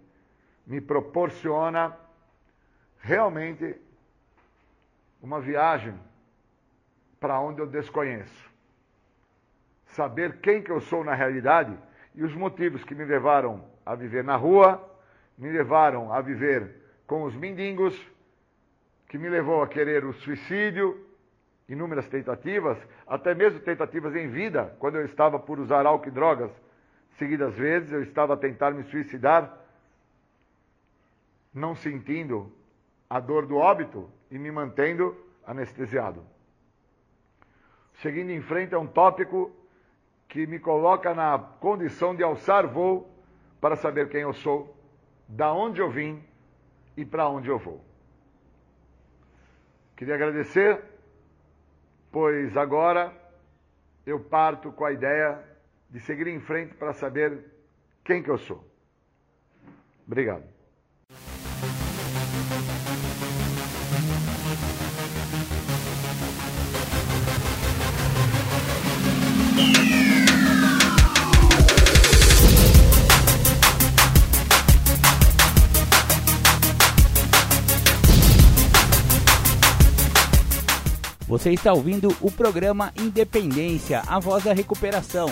me 0.65 0.81
proporciona 0.81 1.95
realmente 2.99 3.75
uma 5.21 5.39
viagem 5.39 5.97
para 7.19 7.39
onde 7.39 7.61
eu 7.61 7.67
desconheço. 7.67 8.51
Saber 9.85 10.39
quem 10.41 10.61
que 10.61 10.71
eu 10.71 10.81
sou 10.81 11.03
na 11.03 11.13
realidade 11.13 11.75
e 12.13 12.23
os 12.23 12.35
motivos 12.35 12.83
que 12.83 12.93
me 12.93 13.05
levaram 13.05 13.63
a 13.85 13.95
viver 13.95 14.23
na 14.23 14.35
rua, 14.35 14.83
me 15.37 15.49
levaram 15.49 16.11
a 16.11 16.19
viver 16.19 16.75
com 17.07 17.23
os 17.23 17.35
mendigos, 17.35 17.95
que 19.07 19.17
me 19.17 19.29
levou 19.29 19.63
a 19.63 19.67
querer 19.67 20.03
o 20.03 20.13
suicídio, 20.13 21.05
inúmeras 21.69 22.07
tentativas, 22.09 22.77
até 23.07 23.33
mesmo 23.33 23.59
tentativas 23.61 24.15
em 24.15 24.27
vida, 24.27 24.75
quando 24.79 24.95
eu 24.95 25.05
estava 25.05 25.39
por 25.39 25.59
usar 25.59 25.85
álcool 25.85 26.09
e 26.09 26.11
drogas 26.11 26.51
seguidas 27.17 27.55
vezes, 27.55 27.91
eu 27.91 28.03
estava 28.03 28.33
a 28.33 28.37
tentar 28.37 28.71
me 28.71 28.83
suicidar, 28.83 29.57
não 31.53 31.75
sentindo 31.75 32.51
a 33.09 33.19
dor 33.19 33.45
do 33.45 33.57
óbito 33.57 34.09
e 34.29 34.37
me 34.37 34.51
mantendo 34.51 35.17
anestesiado. 35.45 36.23
Seguindo 37.95 38.29
em 38.29 38.41
frente 38.41 38.73
é 38.73 38.77
um 38.77 38.85
tópico 38.85 39.51
que 40.27 40.45
me 40.45 40.59
coloca 40.59 41.13
na 41.13 41.39
condição 41.59 42.15
de 42.15 42.21
alçar 42.21 42.67
voo 42.67 43.09
para 43.59 43.75
saber 43.75 44.09
quem 44.09 44.21
eu 44.21 44.33
sou, 44.33 44.75
da 45.27 45.51
onde 45.51 45.81
eu 45.81 45.89
vim 45.89 46.23
e 46.95 47.03
para 47.03 47.27
onde 47.27 47.49
eu 47.49 47.57
vou. 47.57 47.83
Queria 49.95 50.13
agradecer, 50.13 50.83
pois 52.11 52.55
agora 52.55 53.11
eu 54.05 54.19
parto 54.19 54.71
com 54.71 54.85
a 54.85 54.91
ideia 54.91 55.43
de 55.89 55.99
seguir 55.99 56.27
em 56.27 56.39
frente 56.39 56.73
para 56.73 56.93
saber 56.93 57.43
quem 58.03 58.21
que 58.21 58.29
eu 58.29 58.37
sou. 58.37 58.63
Obrigado. 60.05 60.43
Você 81.27 81.51
está 81.51 81.73
ouvindo 81.73 82.15
o 82.21 82.31
programa 82.31 82.91
Independência, 82.97 84.01
a 84.07 84.17
voz 84.17 84.45
da 84.45 84.53
recuperação. 84.53 85.27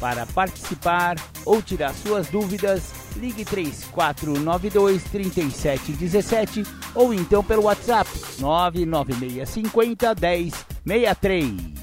Para 0.00 0.24
participar 0.24 1.16
ou 1.44 1.60
tirar 1.60 1.94
suas 1.94 2.28
dúvidas, 2.28 2.90
ligue 3.16 3.44
3492 3.44 5.04
3717 5.04 6.64
ou 6.94 7.12
então 7.12 7.44
pelo 7.44 7.64
WhatsApp 7.64 8.08
99650 8.38 10.14
1063. 10.84 11.80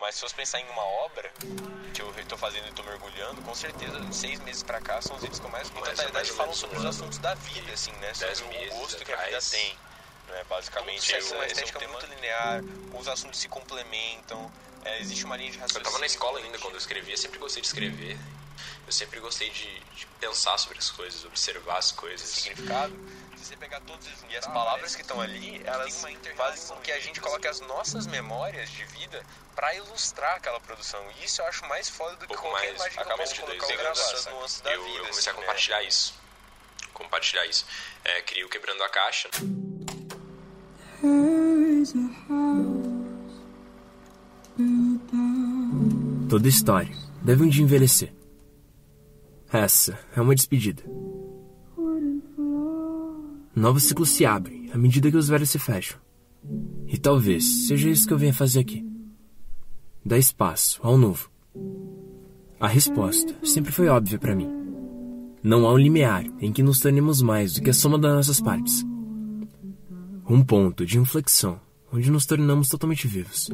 Mas 0.00 0.14
se 0.14 0.20
fosse 0.20 0.34
pensar 0.34 0.60
em 0.60 0.68
uma 0.70 0.84
obra 1.06 1.30
que 1.92 2.02
eu 2.02 2.10
estou 2.18 2.38
fazendo 2.38 2.66
e 2.66 2.68
estou 2.68 2.84
mergulhando, 2.84 3.40
com 3.42 3.54
certeza, 3.54 4.00
de 4.00 4.14
seis 4.14 4.38
meses 4.40 4.62
pra 4.62 4.80
cá, 4.80 5.00
são 5.00 5.16
os 5.16 5.22
vídeos 5.22 5.40
que 5.40 5.46
eu 5.46 5.50
mais, 5.50 5.68
com 5.70 5.80
totalidade, 5.80 6.30
falam 6.32 6.52
sobre 6.52 6.78
os 6.78 6.84
assuntos 6.84 7.18
da 7.18 7.34
vida, 7.34 7.72
assim, 7.72 7.92
né? 7.92 8.12
Sobre 8.14 8.68
o 8.68 8.78
gosto 8.78 9.04
que 9.04 9.12
a 9.12 9.16
vida 9.16 9.38
tem. 9.50 9.76
Né? 10.32 10.44
Basicamente, 10.48 11.14
essa, 11.14 11.34
uma 11.34 11.46
estética 11.46 11.84
é 11.84 11.88
um 11.88 11.92
muito 11.92 12.06
linear, 12.06 12.62
os 12.94 13.06
assuntos 13.06 13.38
se 13.38 13.48
complementam, 13.48 14.50
é, 14.84 14.98
existe 15.00 15.24
uma 15.24 15.36
linha 15.36 15.52
de 15.52 15.58
raciocínio. 15.58 15.84
Eu 15.84 15.88
estava 15.88 15.98
na 16.00 16.06
escola 16.06 16.38
ainda 16.38 16.58
quando 16.58 16.74
eu 16.74 16.78
escrevia, 16.78 17.16
sempre 17.16 17.38
gostei 17.38 17.60
de 17.60 17.68
escrever. 17.68 18.18
Eu 18.86 18.92
sempre 18.92 19.20
gostei 19.20 19.50
de, 19.50 19.80
de 19.80 20.06
pensar 20.18 20.58
sobre 20.58 20.78
as 20.78 20.90
coisas, 20.90 21.24
observar 21.24 21.78
as 21.78 21.92
coisas. 21.92 22.28
Significado? 22.28 22.92
Se 23.36 23.44
você 23.44 23.56
pegar 23.56 23.80
todos 23.80 24.06
os 24.06 24.24
e 24.30 24.36
as 24.36 24.46
palavras 24.46 24.94
que 24.94 25.02
estão 25.02 25.20
ali, 25.20 25.60
elas 25.64 26.04
fazem 26.36 26.66
com 26.68 26.80
que 26.80 26.92
a 26.92 27.00
gente 27.00 27.20
coloque 27.20 27.46
as 27.46 27.60
nossas 27.60 28.06
memórias 28.06 28.70
de 28.70 28.84
vida 28.84 29.24
para 29.54 29.74
ilustrar 29.74 30.36
aquela 30.36 30.60
produção. 30.60 31.04
E 31.18 31.24
isso 31.24 31.42
eu 31.42 31.46
acho 31.46 31.66
mais 31.66 31.88
foda 31.88 32.16
do 32.16 32.26
que 32.26 32.36
qualquer 32.36 32.72
mais, 32.72 32.74
imagem 32.76 33.00
acaba 33.00 33.24
de 33.24 33.40
dois 33.42 33.70
anos, 33.70 34.26
nuances 34.26 34.60
da 34.60 34.72
eu, 34.72 34.84
vida. 34.84 34.96
eu 34.96 35.00
comecei 35.02 35.20
assim, 35.20 35.30
a 35.30 35.34
compartilhar 35.34 35.78
né? 35.80 35.84
isso. 35.84 36.14
Compartilhar 36.92 37.46
isso. 37.46 37.66
É, 38.04 38.22
criei 38.22 38.44
o 38.44 38.48
Quebrando 38.48 38.82
a 38.82 38.88
Caixa. 38.88 39.28
Toda 46.28 46.48
história 46.48 46.94
deve 47.22 47.42
um 47.42 47.48
dia 47.48 47.64
envelhecer. 47.64 48.12
Essa 49.52 49.98
é 50.16 50.20
uma 50.20 50.34
despedida. 50.34 50.82
Novos 53.54 53.82
ciclos 53.82 54.10
se 54.10 54.24
abrem 54.24 54.70
à 54.72 54.78
medida 54.78 55.10
que 55.10 55.16
os 55.16 55.28
velhos 55.28 55.50
se 55.50 55.58
fecham. 55.58 55.98
E 56.86 56.96
talvez 56.96 57.66
seja 57.66 57.90
isso 57.90 58.06
que 58.06 58.14
eu 58.14 58.18
venha 58.18 58.32
fazer 58.32 58.60
aqui. 58.60 58.86
Dar 60.04 60.18
espaço 60.18 60.80
ao 60.82 60.96
novo. 60.96 61.30
A 62.58 62.68
resposta 62.68 63.34
sempre 63.44 63.72
foi 63.72 63.88
óbvia 63.88 64.18
para 64.18 64.34
mim. 64.34 64.48
Não 65.42 65.66
há 65.66 65.72
um 65.72 65.78
limiar 65.78 66.24
em 66.40 66.52
que 66.52 66.62
nos 66.62 66.78
tornemos 66.78 67.20
mais 67.20 67.54
do 67.54 67.62
que 67.62 67.70
a 67.70 67.74
soma 67.74 67.98
das 67.98 68.14
nossas 68.14 68.40
partes. 68.40 68.84
Um 70.28 70.42
ponto 70.44 70.86
de 70.86 70.98
inflexão 70.98 71.60
onde 71.92 72.10
nos 72.10 72.26
tornamos 72.26 72.68
totalmente 72.68 73.06
vivos. 73.06 73.50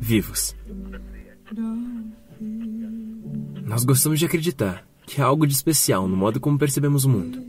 Vivos. 0.00 0.54
Nós 3.64 3.84
gostamos 3.84 4.18
de 4.18 4.26
acreditar 4.26 4.86
que 5.06 5.20
há 5.20 5.24
algo 5.24 5.46
de 5.46 5.52
especial 5.52 6.06
no 6.06 6.16
modo 6.16 6.40
como 6.40 6.58
percebemos 6.58 7.04
o 7.04 7.08
mundo. 7.08 7.42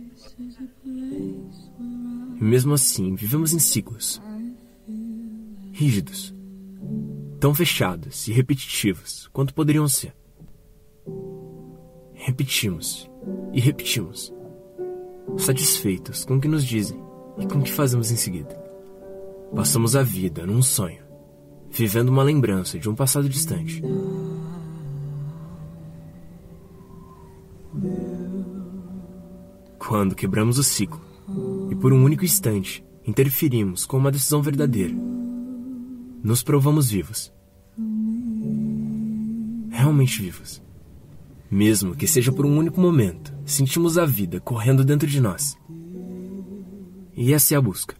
E 0.85 2.43
mesmo 2.43 2.73
assim, 2.73 3.15
vivemos 3.15 3.53
em 3.53 3.59
ciclos 3.59 4.21
rígidos, 5.81 6.31
tão 7.39 7.55
fechados 7.55 8.27
e 8.27 8.31
repetitivos 8.31 9.27
quanto 9.33 9.53
poderiam 9.53 9.87
ser. 9.87 10.13
Repetimos 12.13 13.09
e 13.51 13.59
repetimos, 13.59 14.31
satisfeitos 15.37 16.25
com 16.25 16.35
o 16.35 16.41
que 16.41 16.47
nos 16.47 16.65
dizem 16.65 16.99
e 17.37 17.45
com 17.45 17.59
o 17.59 17.63
que 17.63 17.71
fazemos 17.71 18.11
em 18.11 18.15
seguida. 18.15 18.59
Passamos 19.55 19.95
a 19.95 20.03
vida 20.03 20.45
num 20.45 20.61
sonho, 20.61 21.03
vivendo 21.69 22.09
uma 22.09 22.23
lembrança 22.23 22.79
de 22.79 22.89
um 22.89 22.95
passado 22.95 23.27
distante. 23.27 23.81
Quando 29.77 30.15
quebramos 30.15 30.57
o 30.57 30.63
ciclo 30.63 31.01
e 31.69 31.75
por 31.75 31.91
um 31.91 32.03
único 32.03 32.23
instante 32.23 32.83
interferimos 33.05 33.85
com 33.85 33.97
uma 33.97 34.11
decisão 34.11 34.41
verdadeira, 34.41 34.93
nos 36.23 36.43
provamos 36.43 36.89
vivos. 36.89 37.33
Realmente 39.69 40.21
vivos. 40.21 40.61
Mesmo 41.51 41.93
que 41.93 42.07
seja 42.07 42.31
por 42.31 42.45
um 42.45 42.57
único 42.57 42.79
momento, 42.79 43.33
sentimos 43.45 43.97
a 43.97 44.05
vida 44.05 44.39
correndo 44.39 44.85
dentro 44.85 45.05
de 45.05 45.19
nós. 45.19 45.57
E 47.13 47.33
essa 47.33 47.53
é 47.53 47.57
a 47.57 47.61
busca. 47.61 47.93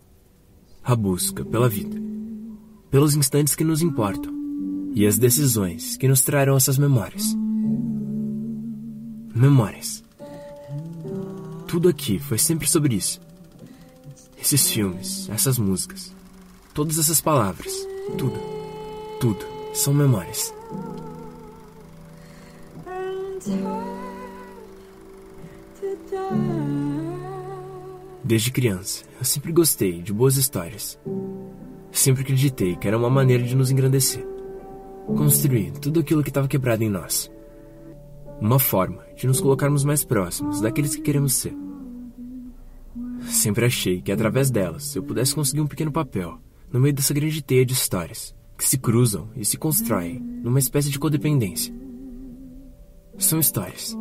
A 0.82 0.96
busca 0.96 1.44
pela 1.44 1.68
vida. 1.68 2.02
Pelos 2.90 3.14
instantes 3.14 3.54
que 3.54 3.66
nos 3.66 3.82
importam. 3.82 4.34
E 4.96 5.06
as 5.06 5.18
decisões 5.18 5.98
que 5.98 6.08
nos 6.08 6.22
trarão 6.22 6.56
essas 6.56 6.78
memórias. 6.78 7.36
Memórias. 9.36 10.02
Tudo 11.68 11.90
aqui 11.90 12.20
foi 12.20 12.38
sempre 12.38 12.70
sobre 12.70 12.96
isso. 12.96 13.20
Esses 14.42 14.72
filmes, 14.72 15.28
essas 15.30 15.60
músicas, 15.60 16.16
todas 16.74 16.98
essas 16.98 17.20
palavras, 17.20 17.72
tudo, 18.18 18.40
tudo 19.20 19.46
são 19.74 19.94
memórias. 19.94 20.54
Desde 28.24 28.52
criança, 28.52 29.04
eu 29.18 29.26
sempre 29.26 29.52
gostei 29.52 30.02
de 30.02 30.14
boas 30.14 30.38
histórias. 30.38 31.00
Sempre 31.92 32.22
acreditei 32.22 32.76
que 32.76 32.88
era 32.88 32.98
uma 32.98 33.10
maneira 33.10 33.44
de 33.44 33.56
nos 33.56 33.72
engrandecer. 33.72 34.26
Construir 35.08 35.72
tudo 35.72 36.00
aquilo 36.00 36.22
que 36.22 36.30
estava 36.30 36.48
quebrado 36.48 36.84
em 36.84 36.90
nós. 36.90 37.32
Uma 38.40 38.60
forma 38.60 39.04
de 39.16 39.26
nos 39.26 39.42
colocarmos 39.42 39.84
mais 39.84 40.04
próximos 40.04 40.62
daqueles 40.62 40.96
que 40.96 41.02
queremos 41.02 41.34
ser. 41.34 41.56
Sempre 43.28 43.66
achei 43.66 44.02
que 44.02 44.12
através 44.12 44.52
delas 44.52 44.96
eu 44.96 45.04
pudesse 45.04 45.34
conseguir 45.34 45.62
um 45.62 45.68
pequeno 45.68 45.92
papel 45.92 46.40
no 46.72 46.80
meio 46.80 46.94
dessa 46.94 47.14
grande 47.14 47.42
teia 47.42 47.66
de 47.66 47.74
histórias 47.74 48.36
que 48.58 48.68
se 48.68 48.78
cruzam 48.78 49.30
e 49.36 49.44
se 49.44 49.58
constroem 49.58 50.20
numa 50.20 50.60
espécie 50.60 50.90
de 50.90 51.00
codependência. 51.00 51.81
São 53.22 53.40
histórias. 53.40 53.96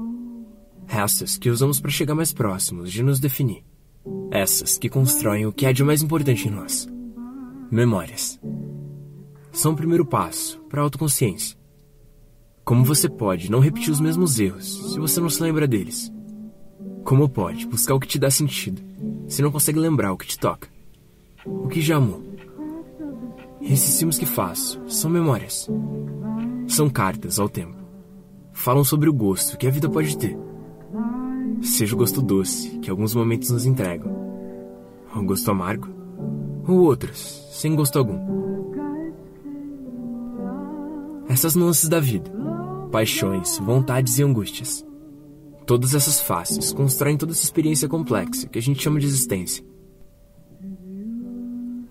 Essas 0.88 1.36
que 1.36 1.50
usamos 1.50 1.78
para 1.78 1.90
chegar 1.90 2.14
mais 2.14 2.32
próximos 2.32 2.90
de 2.90 3.02
nos 3.02 3.20
definir. 3.20 3.62
Essas 4.30 4.78
que 4.78 4.88
constroem 4.88 5.44
o 5.44 5.52
que 5.52 5.66
há 5.66 5.72
de 5.72 5.84
mais 5.84 6.02
importante 6.02 6.48
em 6.48 6.50
nós. 6.50 6.88
Memórias. 7.70 8.40
São 9.52 9.72
o 9.72 9.76
primeiro 9.76 10.06
passo 10.06 10.58
para 10.70 10.80
a 10.80 10.84
autoconsciência. 10.84 11.56
Como 12.64 12.82
você 12.82 13.10
pode 13.10 13.50
não 13.50 13.60
repetir 13.60 13.92
os 13.92 14.00
mesmos 14.00 14.40
erros 14.40 14.92
se 14.92 14.98
você 14.98 15.20
não 15.20 15.28
se 15.28 15.42
lembra 15.42 15.68
deles? 15.68 16.10
Como 17.04 17.28
pode 17.28 17.66
buscar 17.66 17.94
o 17.94 18.00
que 18.00 18.08
te 18.08 18.18
dá 18.18 18.30
sentido 18.30 18.82
se 19.28 19.42
não 19.42 19.52
consegue 19.52 19.78
lembrar 19.78 20.12
o 20.12 20.16
que 20.16 20.26
te 20.26 20.38
toca? 20.38 20.66
O 21.44 21.68
que 21.68 21.82
já 21.82 21.96
amou? 21.96 22.22
Esses 23.60 23.98
filmes 23.98 24.18
que 24.18 24.26
faço 24.26 24.80
são 24.88 25.10
memórias. 25.10 25.68
São 26.66 26.88
cartas 26.88 27.38
ao 27.38 27.48
tempo. 27.48 27.79
Falam 28.60 28.84
sobre 28.84 29.08
o 29.08 29.12
gosto 29.12 29.56
que 29.56 29.66
a 29.66 29.70
vida 29.70 29.88
pode 29.88 30.18
ter 30.18 30.36
seja 31.62 31.94
o 31.94 31.98
gosto 31.98 32.20
doce 32.20 32.78
que 32.80 32.90
alguns 32.90 33.14
momentos 33.14 33.48
nos 33.50 33.64
entregam, 33.64 34.10
o 35.16 35.22
gosto 35.22 35.50
amargo, 35.50 35.88
ou 36.68 36.80
outros, 36.80 37.48
sem 37.52 37.74
gosto 37.74 37.98
algum. 37.98 38.18
Essas 41.26 41.54
nuances 41.54 41.88
da 41.88 42.00
vida, 42.00 42.30
paixões, 42.92 43.58
vontades 43.58 44.18
e 44.18 44.22
angústias. 44.22 44.84
Todas 45.66 45.94
essas 45.94 46.20
faces 46.20 46.70
constroem 46.70 47.16
toda 47.16 47.32
essa 47.32 47.44
experiência 47.44 47.88
complexa 47.88 48.46
que 48.46 48.58
a 48.58 48.62
gente 48.62 48.82
chama 48.82 49.00
de 49.00 49.06
existência. 49.06 49.64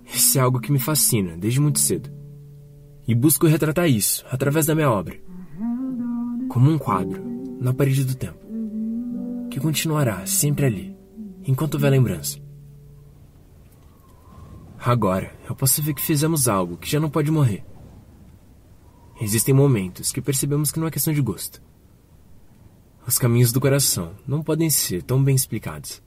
Isso 0.06 0.38
é 0.38 0.42
algo 0.42 0.60
que 0.60 0.72
me 0.72 0.80
fascina 0.80 1.36
desde 1.36 1.60
muito 1.60 1.80
cedo. 1.80 2.12
E 3.08 3.16
busco 3.16 3.48
retratar 3.48 3.90
isso 3.90 4.24
através 4.30 4.68
da 4.68 4.76
minha 4.76 4.92
obra. 4.92 5.29
Como 6.50 6.70
um 6.70 6.80
quadro 6.80 7.24
na 7.62 7.74
parede 7.74 8.04
do 8.04 8.16
tempo 8.16 8.40
que 9.50 9.60
continuará 9.60 10.26
sempre 10.26 10.66
ali, 10.66 10.98
enquanto 11.46 11.76
houver 11.76 11.92
lembrança. 11.92 12.40
Agora, 14.80 15.34
eu 15.48 15.56
posso 15.56 15.82
ver 15.82 15.94
que 15.94 16.02
fizemos 16.02 16.48
algo 16.48 16.78
que 16.78 16.90
já 16.90 17.00
não 17.00 17.10
pode 17.10 17.32
morrer. 17.32 17.66
Existem 19.22 19.54
momentos 19.54 20.12
que 20.12 20.22
percebemos 20.22 20.72
que 20.72 20.80
não 20.80 20.88
é 20.88 20.92
questão 20.92 21.14
de 21.14 21.22
gosto. 21.22 21.62
Os 23.06 23.18
caminhos 23.18 23.52
do 23.52 23.60
coração 23.60 24.14
não 24.28 24.42
podem 24.42 24.70
ser 24.70 25.04
tão 25.04 25.24
bem 25.24 25.36
explicados. 25.36 26.02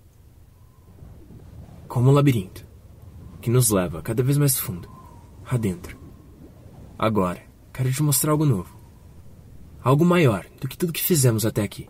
Como 1.87 2.11
um 2.11 2.13
labirinto, 2.13 2.67
que 3.41 3.51
nos 3.51 3.71
leva 3.71 4.01
cada 4.03 4.23
vez 4.23 4.39
mais 4.39 4.59
fundo, 4.59 4.89
adentro. 5.45 5.99
Agora, 6.99 7.43
quero 7.73 7.93
te 7.93 8.03
mostrar 8.03 8.31
algo 8.31 8.47
novo. 8.47 8.72
Algo 9.83 10.05
maior 10.05 10.47
do 10.61 10.69
que 10.69 10.79
tudo 10.79 10.93
que 10.93 11.03
fizemos 11.03 11.45
até 11.45 11.63
aqui. 11.63 11.89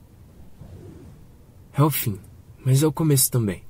É 1.74 1.82
o 1.82 1.90
fim, 1.90 2.18
mas 2.64 2.82
é 2.82 2.86
o 2.86 2.93
começo 2.93 3.30
também. 3.30 3.64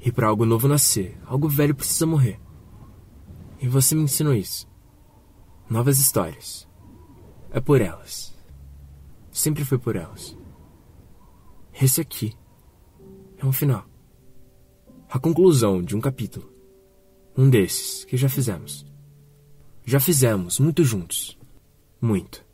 E 0.00 0.10
para 0.10 0.28
algo 0.28 0.44
novo 0.44 0.66
nascer, 0.66 1.16
algo 1.26 1.48
velho 1.48 1.74
precisa 1.74 2.06
morrer. 2.06 2.40
E 3.60 3.68
você 3.68 3.94
me 3.94 4.02
ensinou 4.02 4.34
isso. 4.34 4.68
Novas 5.68 5.98
histórias. 5.98 6.68
É 7.50 7.60
por 7.60 7.80
elas. 7.80 8.34
Sempre 9.30 9.64
foi 9.64 9.78
por 9.78 9.96
elas. 9.96 10.36
Esse 11.80 12.00
aqui 12.00 12.36
é 13.38 13.44
um 13.44 13.52
final. 13.52 13.84
A 15.08 15.18
conclusão 15.18 15.82
de 15.82 15.96
um 15.96 16.00
capítulo. 16.00 16.52
Um 17.36 17.50
desses 17.50 18.04
que 18.04 18.16
já 18.16 18.28
fizemos. 18.28 18.86
Já 19.84 20.00
fizemos 20.00 20.58
muito 20.58 20.84
juntos. 20.84 21.38
Muito. 22.00 22.45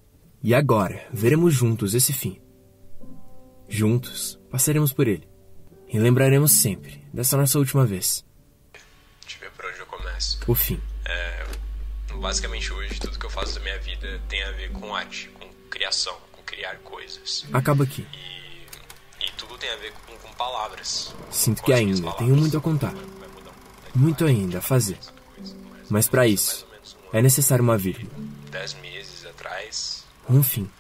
E 0.43 0.55
agora 0.55 1.07
veremos 1.12 1.55
juntos 1.55 1.95
esse 1.95 2.12
fim. 2.12 2.40
Juntos, 3.68 4.38
passaremos 4.51 4.93
por 4.93 5.07
ele. 5.07 5.28
E 5.88 5.99
lembraremos 5.99 6.53
sempre 6.53 7.05
dessa 7.12 7.36
nossa 7.36 7.59
última 7.59 7.86
vez. 7.86 8.24
Deixa 9.22 9.36
eu 9.36 9.40
ver 9.40 9.51
por 9.57 9.66
onde 9.66 9.78
eu 9.78 9.86
começo. 9.86 10.40
O 10.47 10.55
fim. 10.55 10.80
É, 11.05 11.45
basicamente 12.20 12.72
hoje 12.72 12.99
tudo 12.99 13.18
que 13.18 13.26
eu 13.26 13.30
faço 13.30 13.55
da 13.55 13.61
minha 13.61 13.78
vida 13.78 14.20
tem 14.28 14.43
a 14.43 14.51
ver 14.53 14.72
com 14.72 14.95
arte, 14.95 15.28
com 15.38 15.49
criação, 15.70 16.16
com 16.32 16.43
criar 16.43 16.76
coisas. 16.78 17.47
Acaba 17.53 17.84
aqui. 17.84 18.07
E, 18.12 19.26
e 19.26 19.30
tudo 19.36 19.57
tem 19.59 19.70
a 19.70 19.76
ver 19.76 19.93
com, 19.93 20.16
com 20.16 20.34
palavras. 20.34 21.14
Sinto 21.30 21.61
Com 21.61 21.66
que 21.66 21.72
ainda 21.72 22.12
tenho 22.14 22.34
muito 22.36 22.57
a 22.57 22.61
contar. 22.61 22.95
Muito 23.95 24.24
ainda 24.24 24.59
a 24.59 24.62
fazer. 24.62 24.99
mas 25.88 26.09
para 26.09 26.26
isso, 26.26 26.66
é 27.12 27.20
necessário 27.22 27.62
uma 27.62 27.76
vírgula. 27.76 28.11
dez 28.51 28.74
meses 28.74 29.26
atrás, 29.26 29.91
Um 30.29 30.43
fim. 30.43 30.70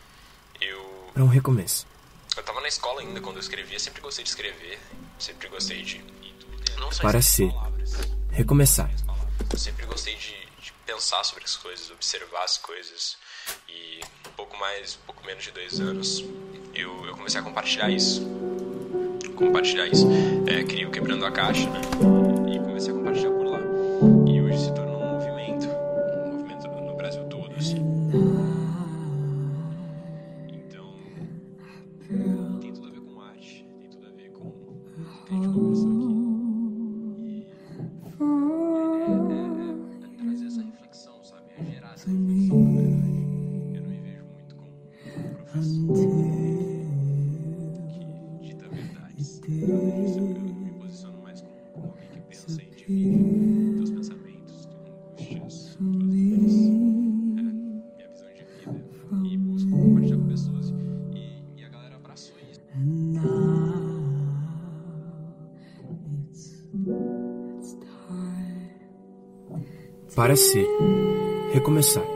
eu 0.60 1.10
Para 1.12 1.22
um 1.24 1.28
recomeço. 1.28 1.86
Eu 2.36 2.42
tava 2.42 2.60
na 2.60 2.68
escola 2.68 3.00
ainda 3.00 3.20
quando 3.20 3.36
eu 3.36 3.40
escrevia, 3.40 3.78
sempre 3.78 4.00
gostei 4.00 4.24
de 4.24 4.30
escrever, 4.30 4.78
sempre 5.18 5.48
gostei 5.48 5.82
de. 5.82 6.02
Não 6.78 6.90
só 6.90 7.02
Para 7.02 7.20
ser. 7.20 7.48
palavras, 7.50 7.92
Recomeçar. 8.30 8.90
Eu 9.50 9.58
sempre 9.58 9.84
gostei 9.84 10.14
de, 10.16 10.34
de 10.60 10.72
pensar 10.86 11.22
sobre 11.24 11.44
as 11.44 11.56
coisas, 11.56 11.90
observar 11.90 12.44
as 12.44 12.56
coisas. 12.56 13.16
E 13.68 14.00
um 14.26 14.32
pouco 14.32 14.56
mais, 14.56 14.98
um 15.02 15.06
pouco 15.06 15.24
menos 15.26 15.44
de 15.44 15.50
dois 15.50 15.80
anos, 15.80 16.24
eu, 16.74 17.04
eu 17.06 17.14
comecei 17.14 17.40
a 17.40 17.42
compartilhar 17.42 17.90
isso. 17.90 18.22
Compartilhar 19.36 19.86
isso. 19.88 20.06
É, 20.46 20.62
criei 20.64 20.86
o 20.86 20.90
Quebrando 20.90 21.26
a 21.26 21.30
Caixa, 21.30 21.68
né? 21.68 21.80
Para 70.22 70.36
ser. 70.36 70.68
Recomeçar. 71.52 72.06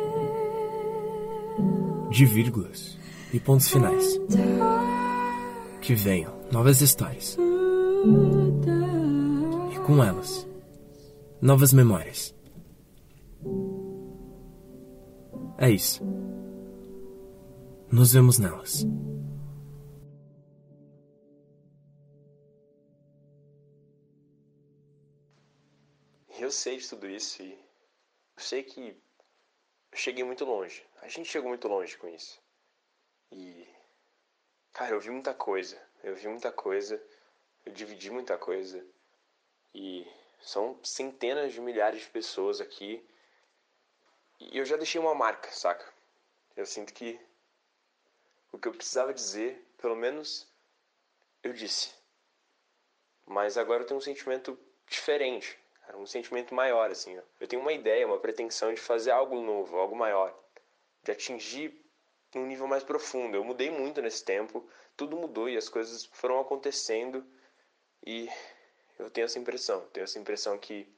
De 2.09 2.25
vírgulas 2.25 2.97
e 3.35 3.41
pontos 3.41 3.69
finais. 3.69 4.17
Que 5.81 5.93
venham 5.93 6.33
novas 6.53 6.81
histórias. 6.81 7.37
E 9.75 9.79
com 9.81 10.05
elas, 10.05 10.47
novas 11.43 11.73
memórias. 11.73 12.33
É 15.59 15.69
isso. 15.69 16.01
Nos 17.91 18.13
vemos 18.13 18.39
nelas. 18.39 18.87
Eu 26.39 26.53
sei 26.53 26.77
de 26.77 26.89
tudo 26.89 27.09
isso 27.09 27.43
e 27.43 27.67
sei 28.47 28.63
que 28.63 28.97
eu 29.91 29.99
cheguei 29.99 30.23
muito 30.23 30.45
longe. 30.45 30.87
A 31.03 31.09
gente 31.09 31.29
chegou 31.29 31.49
muito 31.49 31.67
longe 31.67 31.97
com 31.97 32.09
isso. 32.09 32.41
E, 33.33 33.69
cara, 34.73 34.95
eu 34.95 35.01
vi 35.01 35.11
muita 35.11 35.35
coisa. 35.35 35.81
Eu 36.03 36.15
vi 36.15 36.29
muita 36.29 36.53
coisa. 36.53 37.03
Eu 37.65 37.73
dividi 37.73 38.09
muita 38.11 38.39
coisa. 38.39 38.87
E 39.75 40.07
são 40.41 40.79
centenas 40.85 41.53
de 41.53 41.61
milhares 41.61 42.03
de 42.03 42.09
pessoas 42.09 42.61
aqui. 42.61 43.05
E 44.39 44.57
eu 44.57 44.65
já 44.65 44.77
deixei 44.77 45.01
uma 45.01 45.15
marca, 45.15 45.51
saca? 45.51 45.93
Eu 46.57 46.65
sinto 46.65 46.95
que 46.95 47.19
o 48.53 48.59
que 48.59 48.69
eu 48.69 48.73
precisava 48.73 49.13
dizer, 49.13 49.67
pelo 49.77 49.97
menos 49.97 50.47
eu 51.43 51.53
disse. 51.53 51.93
Mas 53.27 53.59
agora 53.59 53.83
eu 53.83 53.87
tenho 53.87 53.99
um 53.99 54.03
sentimento 54.03 54.57
diferente, 54.87 55.59
um 55.95 56.07
sentimento 56.07 56.55
maior, 56.55 56.91
assim. 56.91 57.19
Ó. 57.19 57.23
Eu 57.41 57.47
tenho 57.47 57.63
uma 57.63 57.73
ideia, 57.73 58.07
uma 58.07 58.19
pretensão 58.19 58.73
de 58.73 58.81
fazer 58.81 59.11
algo 59.11 59.41
novo, 59.41 59.77
algo 59.79 59.95
maior, 59.95 60.37
de 61.03 61.13
atingir 61.13 61.85
um 62.35 62.47
nível 62.47 62.67
mais 62.67 62.83
profundo. 62.83 63.37
Eu 63.37 63.45
mudei 63.45 63.71
muito 63.71 64.03
nesse 64.03 64.25
tempo, 64.25 64.69
tudo 64.97 65.17
mudou 65.17 65.49
e 65.49 65.57
as 65.57 65.69
coisas 65.69 66.05
foram 66.07 66.41
acontecendo 66.41 67.25
e 68.05 68.29
eu 68.99 69.11
tenho 69.11 69.25
essa 69.25 69.39
impressão, 69.39 69.87
tenho 69.89 70.05
essa 70.05 70.19
impressão 70.19 70.59
que 70.59 70.89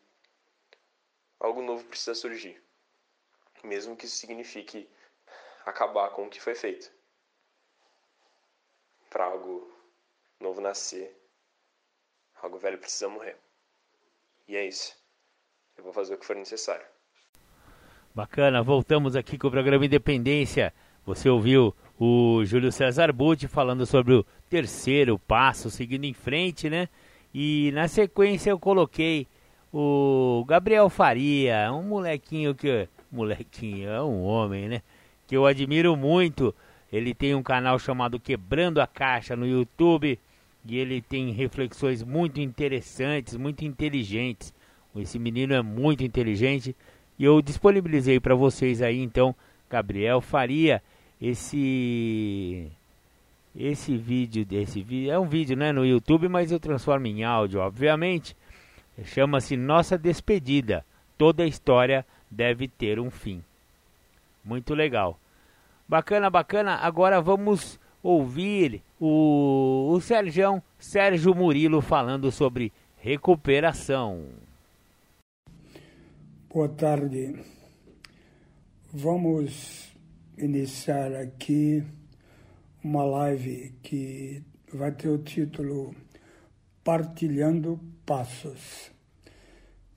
algo 1.40 1.62
novo 1.62 1.84
precisa 1.84 2.14
surgir, 2.14 2.62
mesmo 3.62 3.96
que 3.96 4.06
isso 4.06 4.16
signifique 4.16 4.88
acabar 5.64 6.10
com 6.10 6.26
o 6.26 6.30
que 6.30 6.40
foi 6.40 6.54
feito. 6.54 6.90
Para 9.10 9.24
algo 9.24 9.72
novo 10.38 10.60
nascer, 10.60 11.16
algo 12.42 12.58
velho 12.58 12.78
precisa 12.78 13.08
morrer. 13.08 13.38
E 14.48 14.56
é 14.56 14.66
isso. 14.66 14.96
Eu 15.76 15.84
vou 15.84 15.92
fazer 15.92 16.14
o 16.14 16.18
que 16.18 16.24
for 16.24 16.34
necessário. 16.34 16.84
Bacana, 18.14 18.62
voltamos 18.62 19.14
aqui 19.14 19.36
com 19.36 19.48
o 19.48 19.50
programa 19.50 19.84
Independência. 19.84 20.72
Você 21.04 21.28
ouviu 21.28 21.74
o 22.00 22.42
Júlio 22.44 22.72
César 22.72 23.12
Butti 23.12 23.46
falando 23.46 23.84
sobre 23.84 24.14
o 24.14 24.26
terceiro 24.48 25.18
passo, 25.18 25.70
seguindo 25.70 26.04
em 26.04 26.14
frente, 26.14 26.70
né? 26.70 26.88
E 27.32 27.70
na 27.72 27.86
sequência 27.88 28.50
eu 28.50 28.58
coloquei 28.58 29.26
o 29.72 30.44
Gabriel 30.48 30.88
Faria, 30.88 31.70
um 31.72 31.82
molequinho 31.82 32.54
que. 32.54 32.88
Molequinho, 33.10 33.88
é 33.88 34.02
um 34.02 34.22
homem, 34.24 34.68
né? 34.68 34.82
Que 35.26 35.36
eu 35.36 35.46
admiro 35.46 35.96
muito. 35.96 36.54
Ele 36.90 37.14
tem 37.14 37.34
um 37.34 37.42
canal 37.42 37.78
chamado 37.78 38.18
Quebrando 38.18 38.80
a 38.80 38.86
Caixa 38.86 39.36
no 39.36 39.46
YouTube. 39.46 40.18
E 40.68 40.76
ele 40.76 41.00
tem 41.00 41.32
reflexões 41.32 42.02
muito 42.02 42.40
interessantes, 42.40 43.34
muito 43.36 43.64
inteligentes. 43.64 44.52
Esse 44.94 45.18
menino 45.18 45.54
é 45.54 45.62
muito 45.62 46.04
inteligente. 46.04 46.76
E 47.18 47.24
eu 47.24 47.40
disponibilizei 47.40 48.20
para 48.20 48.34
vocês 48.34 48.82
aí, 48.82 49.00
então, 49.00 49.34
Gabriel 49.70 50.20
Faria, 50.20 50.82
esse 51.20 52.70
esse 53.56 53.96
vídeo 53.96 54.44
desse 54.44 54.82
vídeo 54.82 55.10
é 55.10 55.18
um 55.18 55.26
vídeo 55.26 55.56
né 55.56 55.72
no 55.72 55.84
YouTube 55.84 56.28
mas 56.28 56.52
eu 56.52 56.60
transformo 56.60 57.06
em 57.06 57.24
áudio 57.24 57.60
obviamente. 57.60 58.36
Chama-se 59.04 59.56
Nossa 59.56 59.96
Despedida. 59.96 60.84
Toda 61.16 61.46
história 61.46 62.04
deve 62.30 62.68
ter 62.68 63.00
um 63.00 63.10
fim. 63.10 63.42
Muito 64.44 64.74
legal. 64.74 65.18
Bacana 65.88 66.28
bacana. 66.28 66.74
Agora 66.76 67.20
vamos 67.20 67.80
ouvir 68.02 68.82
o, 69.00 69.90
o 69.92 70.00
Sérgio 70.00 70.62
Sérgio 70.78 71.34
Murilo 71.34 71.80
falando 71.80 72.30
sobre 72.30 72.72
recuperação 72.96 74.24
boa 76.52 76.68
tarde 76.68 77.34
vamos 78.92 79.92
iniciar 80.36 81.12
aqui 81.14 81.84
uma 82.82 83.04
live 83.04 83.74
que 83.82 84.42
vai 84.72 84.92
ter 84.92 85.08
o 85.08 85.18
título 85.18 85.94
Partilhando 86.84 87.80
Passos. 88.06 88.90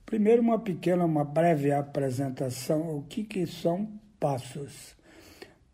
Primeiro, 0.04 0.42
uma 0.42 0.58
pequena, 0.58 1.04
uma 1.04 1.24
breve 1.24 1.72
apresentação. 1.72 2.98
O 2.98 3.02
que, 3.02 3.24
que 3.24 3.46
são 3.46 3.88
passos? 4.20 4.94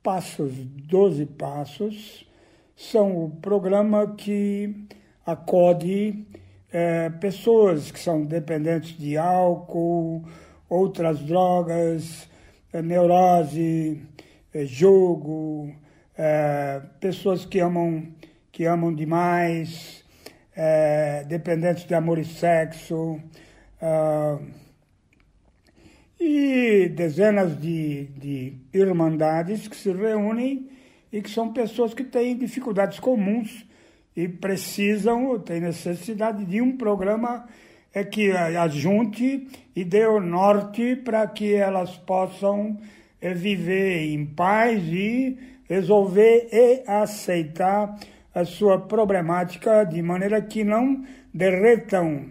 Passos, 0.09 0.55
12 0.55 1.27
Passos, 1.27 2.27
são 2.75 3.27
o 3.27 3.31
programa 3.31 4.15
que 4.17 4.75
acode 5.27 6.25
é, 6.73 7.11
pessoas 7.11 7.91
que 7.91 8.01
são 8.01 8.25
dependentes 8.25 8.97
de 8.97 9.19
álcool, 9.19 10.25
outras 10.67 11.19
drogas, 11.19 12.27
é, 12.73 12.81
neurose, 12.81 14.01
é, 14.55 14.65
jogo, 14.65 15.75
é, 16.17 16.81
pessoas 16.99 17.45
que 17.45 17.61
amam, 17.61 18.09
que 18.51 18.65
amam 18.65 18.95
demais, 18.95 20.03
é, 20.57 21.23
dependentes 21.25 21.85
de 21.85 21.95
amor 21.95 22.17
e 22.17 22.25
sexo, 22.25 23.21
é, 23.79 24.39
e 26.21 26.89
dezenas 26.89 27.61
de, 27.61 28.05
de 28.17 28.53
irmandades 28.73 29.69
que 29.69 29.77
se 29.77 29.93
reúnem 29.93 30.69
e 31.13 31.23
que 31.23 31.31
são 31.31 31.53
pessoas 31.53 31.95
que 31.95 32.05
têm 32.05 32.37
dificuldades 32.37 32.99
comuns 32.99 33.65
e 34.17 34.27
precisam, 34.27 35.39
têm 35.39 35.61
necessidade 35.61 36.45
de 36.45 36.61
um 36.61 36.77
programa 36.77 37.47
é 37.95 38.05
que 38.05 38.31
ajunte 38.33 39.49
e 39.75 39.85
dê 39.85 40.07
o 40.07 40.21
norte 40.21 40.97
para 40.97 41.27
que 41.27 41.55
elas 41.55 41.97
possam 41.97 42.77
é, 43.21 43.33
viver 43.33 44.13
em 44.13 44.27
paz 44.27 44.83
e 44.85 45.39
resolver 45.69 46.49
e 46.53 46.83
aceitar 46.87 47.99
a 48.35 48.45
sua 48.45 48.79
problemática 48.79 49.85
de 49.85 50.03
maneira 50.03 50.41
que 50.43 50.65
não 50.65 51.05
derretam 51.33 52.27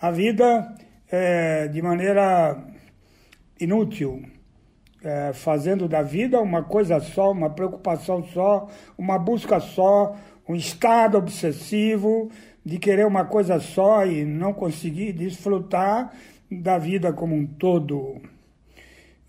a 0.00 0.10
vida 0.10 0.74
é, 1.10 1.68
de 1.68 1.80
maneira 1.82 2.71
inútil, 3.62 4.22
é, 5.02 5.32
fazendo 5.32 5.88
da 5.88 6.02
vida 6.02 6.40
uma 6.40 6.62
coisa 6.62 7.00
só, 7.00 7.32
uma 7.32 7.50
preocupação 7.50 8.22
só, 8.24 8.68
uma 8.96 9.18
busca 9.18 9.60
só, 9.60 10.16
um 10.48 10.54
estado 10.54 11.18
obsessivo 11.18 12.30
de 12.64 12.78
querer 12.78 13.06
uma 13.06 13.24
coisa 13.24 13.58
só 13.58 14.06
e 14.06 14.24
não 14.24 14.52
conseguir 14.52 15.12
desfrutar 15.12 16.12
da 16.50 16.78
vida 16.78 17.12
como 17.12 17.34
um 17.34 17.46
todo. 17.46 18.20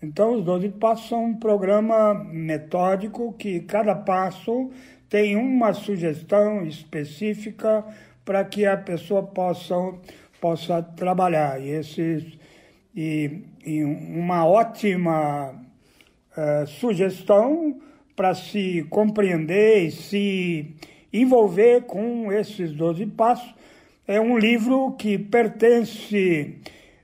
Então, 0.02 0.34
os 0.34 0.44
12 0.44 0.68
passos 0.70 1.08
são 1.08 1.24
um 1.24 1.34
programa 1.34 2.12
metódico 2.14 3.32
que 3.32 3.60
cada 3.60 3.94
passo 3.94 4.70
tem 5.08 5.34
uma 5.34 5.72
sugestão 5.72 6.64
específica 6.66 7.84
para 8.24 8.44
que 8.44 8.66
a 8.66 8.76
pessoa 8.76 9.22
possa, 9.22 9.74
possa 10.40 10.82
trabalhar. 10.82 11.60
E, 11.60 11.70
esses, 11.70 12.38
e, 12.94 13.42
e 13.64 13.82
uma 13.82 14.46
ótima 14.46 15.50
uh, 15.50 16.66
sugestão 16.66 17.80
para 18.14 18.34
se 18.34 18.86
compreender 18.90 19.86
e 19.86 19.90
se 19.90 20.74
envolver 21.12 21.82
com 21.82 22.32
esses 22.32 22.72
12 22.72 23.06
passos 23.06 23.54
é 24.06 24.20
um 24.20 24.36
livro 24.36 24.92
que 24.98 25.16
pertence 25.16 26.58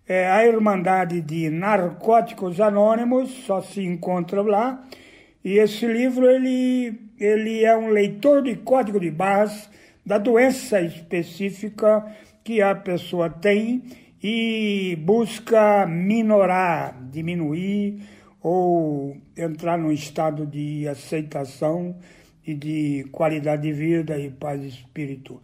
é, 0.07 0.29
a 0.29 0.45
Irmandade 0.47 1.23
de 1.23 1.49
Narcóticos 1.49 2.61
Anônimos, 2.61 3.31
só 3.47 3.63
se 3.63 3.83
encontra 3.83 4.43
lá. 4.43 4.85
E 5.43 5.57
esse 5.57 5.87
livro 5.87 6.29
ele, 6.29 7.01
ele 7.19 7.65
é 7.65 7.75
um 7.75 7.89
leitor 7.89 8.43
de 8.43 8.55
código 8.57 9.01
de 9.01 9.11
barras 9.11 9.71
da 10.05 10.19
doença 10.19 10.83
específica 10.83 12.05
que 12.45 12.61
a 12.61 12.75
pessoa 12.75 13.31
tem 13.31 13.83
e 14.23 14.97
busca 15.01 15.87
minorar, 15.87 16.97
diminuir 17.11 18.03
ou 18.43 19.17
entrar 19.37 19.79
num 19.79 19.93
estado 19.93 20.47
de 20.47 20.87
aceitação 20.89 21.97
e 22.47 22.55
de 22.55 23.07
qualidade 23.13 23.63
de 23.63 23.73
vida 23.73 24.19
e 24.19 24.31
paz 24.31 24.61
de 24.61 24.69
espírito. 24.69 25.41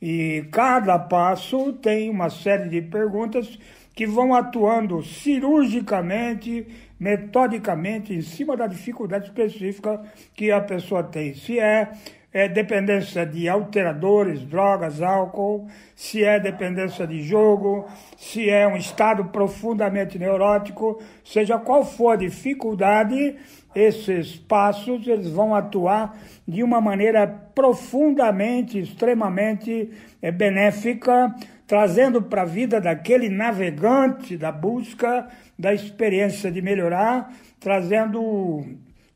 E 0.00 0.46
cada 0.50 0.98
passo 0.98 1.72
tem 1.74 2.10
uma 2.10 2.28
série 2.28 2.68
de 2.68 2.82
perguntas 2.82 3.58
que 3.94 4.06
vão 4.06 4.34
atuando 4.34 5.02
cirurgicamente, 5.02 6.66
metodicamente, 7.00 8.12
em 8.12 8.20
cima 8.20 8.56
da 8.56 8.66
dificuldade 8.66 9.26
específica 9.26 10.02
que 10.34 10.50
a 10.50 10.60
pessoa 10.60 11.02
tem. 11.02 11.34
Se 11.34 11.58
é, 11.58 11.90
é 12.36 12.46
dependência 12.46 13.24
de 13.24 13.48
alteradores, 13.48 14.42
drogas, 14.42 15.00
álcool, 15.00 15.66
se 15.94 16.22
é 16.22 16.38
dependência 16.38 17.06
de 17.06 17.22
jogo, 17.22 17.86
se 18.18 18.50
é 18.50 18.68
um 18.68 18.76
estado 18.76 19.24
profundamente 19.24 20.18
neurótico, 20.18 21.02
seja 21.24 21.58
qual 21.58 21.82
for 21.82 22.10
a 22.10 22.16
dificuldade, 22.16 23.36
esses 23.74 24.36
passos 24.36 25.08
eles 25.08 25.30
vão 25.30 25.54
atuar 25.54 26.14
de 26.46 26.62
uma 26.62 26.78
maneira 26.78 27.26
profundamente, 27.26 28.78
extremamente 28.80 29.90
é, 30.20 30.30
benéfica, 30.30 31.34
trazendo 31.66 32.20
para 32.20 32.42
a 32.42 32.44
vida 32.44 32.78
daquele 32.82 33.30
navegante 33.30 34.36
da 34.36 34.52
busca 34.52 35.26
da 35.58 35.72
experiência 35.72 36.52
de 36.52 36.60
melhorar, 36.60 37.32
trazendo 37.58 38.62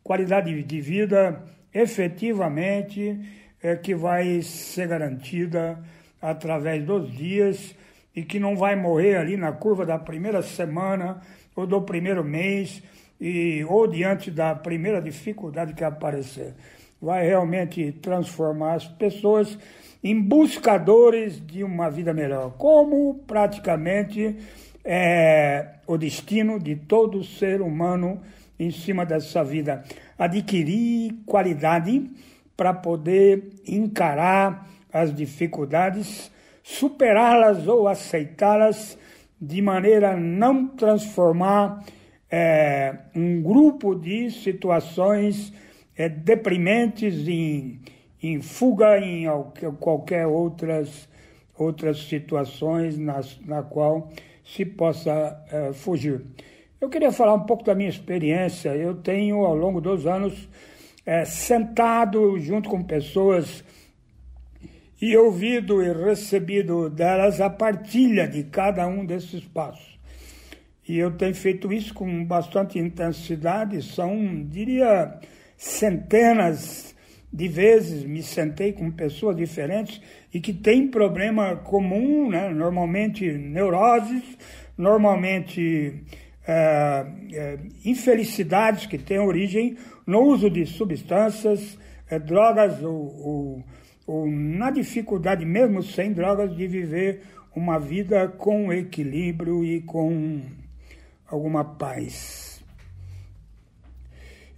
qualidade 0.03 0.63
de 0.63 0.81
vida 0.81 1.39
efetivamente 1.73 3.19
é, 3.63 3.77
que 3.77 3.95
vai 3.95 4.43
ser 4.43 4.89
garantida 4.89 5.79
através 6.21 6.85
dos 6.85 7.11
dias 7.13 7.75
e 8.15 8.23
que 8.23 8.39
não 8.39 8.57
vai 8.57 8.77
morrer 8.77 9.17
ali 9.17 9.37
na 9.37 9.53
curva 9.53 9.87
da 9.87 9.99
primeira 9.99 10.43
semana 10.43 11.21
ou 11.55 11.67
do 11.67 11.81
primeiro 11.83 12.25
mês 12.25 12.83
e 13.21 13.65
ou 13.69 13.87
diante 13.87 14.31
da 14.31 14.55
primeira 14.55 15.01
dificuldade 15.01 15.75
que 15.75 15.85
aparecer. 15.85 16.55
Vai 17.01 17.27
realmente 17.27 17.93
transformar 17.93 18.75
as 18.75 18.87
pessoas 18.87 19.59
em 20.03 20.21
buscadores 20.21 21.45
de 21.45 21.63
uma 21.63 21.91
vida 21.91 22.13
melhor, 22.13 22.55
como 22.57 23.15
praticamente 23.27 24.37
é 24.85 25.75
o 25.87 25.99
destino 25.99 26.59
de 26.59 26.75
todo 26.75 27.23
ser 27.23 27.61
humano 27.61 28.21
em 28.59 28.71
cima 28.71 29.05
dessa 29.05 29.45
vida. 29.45 29.83
Adquirir 30.21 31.15
qualidade 31.25 32.11
para 32.55 32.75
poder 32.75 33.55
encarar 33.67 34.69
as 34.93 35.15
dificuldades, 35.15 36.31
superá-las 36.63 37.67
ou 37.67 37.89
aceitá-las 37.89 38.99
de 39.41 39.63
maneira 39.63 40.13
a 40.13 40.17
não 40.19 40.69
transformar 40.69 41.83
é, 42.31 42.97
um 43.17 43.41
grupo 43.41 43.95
de 43.95 44.31
situações 44.31 45.55
é, 45.97 46.07
deprimentes 46.07 47.27
em, 47.27 47.81
em 48.23 48.43
fuga 48.43 48.99
em 48.99 49.25
qualquer 49.81 50.27
outras, 50.27 51.09
outras 51.57 52.07
situações 52.09 52.99
nas, 52.99 53.41
na 53.47 53.63
qual 53.63 54.11
se 54.45 54.67
possa 54.67 55.43
é, 55.51 55.73
fugir. 55.73 56.23
Eu 56.81 56.89
queria 56.89 57.13
falar 57.13 57.35
um 57.35 57.45
pouco 57.45 57.63
da 57.63 57.75
minha 57.75 57.91
experiência. 57.91 58.71
Eu 58.71 58.95
tenho, 58.95 59.45
ao 59.45 59.55
longo 59.55 59.83
dos 59.83 60.07
anos, 60.07 60.49
é, 61.05 61.27
sentado 61.27 62.39
junto 62.39 62.71
com 62.71 62.83
pessoas 62.83 63.63
e 64.99 65.15
ouvido 65.15 65.83
e 65.83 65.93
recebido 65.93 66.89
delas 66.89 67.39
a 67.39 67.51
partilha 67.51 68.27
de 68.27 68.45
cada 68.45 68.87
um 68.87 69.05
desses 69.05 69.45
passos. 69.45 69.99
E 70.89 70.99
eu 70.99 71.11
tenho 71.11 71.35
feito 71.35 71.71
isso 71.71 71.93
com 71.93 72.25
bastante 72.25 72.79
intensidade, 72.79 73.83
são, 73.83 74.43
diria, 74.49 75.21
centenas 75.59 76.97
de 77.31 77.47
vezes 77.47 78.05
me 78.05 78.23
sentei 78.23 78.73
com 78.73 78.91
pessoas 78.91 79.37
diferentes 79.37 80.01
e 80.33 80.41
que 80.41 80.53
têm 80.53 80.89
problema 80.89 81.57
comum, 81.57 82.31
né? 82.31 82.49
normalmente 82.49 83.31
neuroses, 83.31 84.23
normalmente 84.77 86.03
é, 86.51 87.07
é, 87.33 87.59
infelicidades 87.85 88.87
que 88.87 88.99
têm 88.99 89.19
origem 89.19 89.77
no 90.07 90.21
uso 90.21 90.51
de 90.51 90.67
substâncias, 90.67 91.79
é, 92.09 92.19
drogas 92.19 92.83
ou, 92.83 93.21
ou 93.21 93.65
ou 94.11 94.27
na 94.29 94.73
dificuldade, 94.73 95.47
mesmo 95.47 95.85
sem 95.85 96.13
drogas, 96.13 96.57
de 96.57 96.67
viver 96.67 97.23
uma 97.55 97.79
vida 97.79 98.27
com 98.27 98.73
equilíbrio 98.73 99.65
e 99.65 99.81
com 99.83 100.41
alguma 101.29 101.65
paz. 101.65 102.61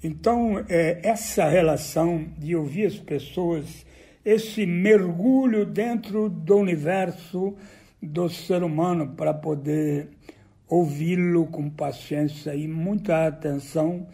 Então, 0.02 0.64
é, 0.70 1.01
essa 1.02 1.47
relação 1.51 2.27
de 2.39 2.56
ouvir 2.56 2.86
as 2.86 2.97
pessoas, 2.97 3.85
esse 4.24 4.64
mergulho 4.64 5.66
dentro 5.66 6.31
do 6.31 6.56
universo 6.56 7.55
do 8.02 8.31
ser 8.31 8.62
humano 8.62 9.09
para 9.14 9.35
poder 9.35 10.09
ouvi-lo 10.69 11.47
com 11.47 11.69
paciência 11.69 12.55
e 12.55 12.67
muita 12.67 13.27
atenção, 13.27 14.07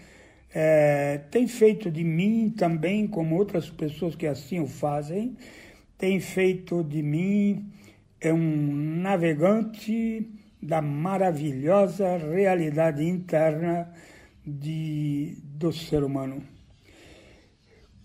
é, 0.55 1.19
tem 1.31 1.47
feito 1.47 1.91
de 1.91 2.03
mim 2.03 2.53
também, 2.57 3.07
como 3.07 3.37
outras 3.37 3.69
pessoas 3.71 4.15
que 4.15 4.27
assim 4.27 4.61
o 4.61 4.67
fazem, 4.67 5.37
tem 5.97 6.21
feito 6.21 6.83
de 6.83 7.03
mim 7.03 7.73
é 8.21 8.33
um 8.33 8.73
navegante 9.01 10.29
da 10.61 10.83
maravilhosa 10.83 12.17
realidade 12.17 13.05
interna 13.05 13.93
de, 14.45 15.39
do 15.45 15.73
ser 15.73 16.03
humano. 16.03 16.43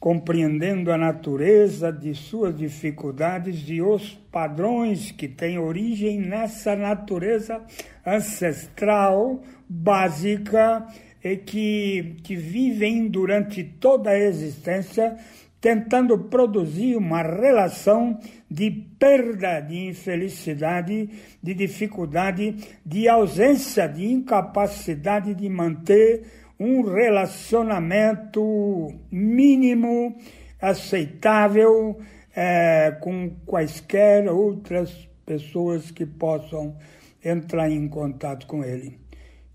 Compreendendo 0.04 0.92
a 0.92 0.98
natureza 0.98 1.90
de 1.90 2.14
suas 2.14 2.54
dificuldades 2.58 3.64
e 3.70 3.82
os 3.82 4.16
padrões 4.30 5.14
que 5.14 5.30
têm 5.30 5.58
origem 5.58 6.20
nessa 6.20 6.76
natureza 6.76 7.62
ancestral, 8.06 9.42
básica 9.70 10.86
e 11.24 11.38
que, 11.38 12.18
que 12.22 12.36
vivem 12.36 13.08
durante 13.08 13.64
toda 13.64 14.10
a 14.10 14.20
existência 14.20 15.16
tentando 15.62 16.20
produzir 16.20 16.98
uma 16.98 17.22
relação 17.22 18.20
de 18.52 18.70
perda, 18.70 19.62
de 19.62 19.88
infelicidade, 19.88 21.10
de 21.42 21.54
dificuldade, 21.54 22.58
de 22.86 23.08
ausência, 23.08 23.88
de 23.88 24.06
incapacidade 24.06 25.34
de 25.34 25.48
manter 25.48 26.43
um 26.60 26.82
relacionamento 26.82 28.94
mínimo, 29.12 30.16
aceitável, 30.62 32.00
é, 32.36 32.98
com 33.02 33.32
quaisquer 33.46 34.30
outras 34.30 35.08
pessoas 35.26 35.92
que 35.92 36.06
possam 36.06 36.76
entrar 37.24 37.70
em 37.70 37.88
contato 37.88 38.48
com 38.48 38.64
ele. 38.64 39.00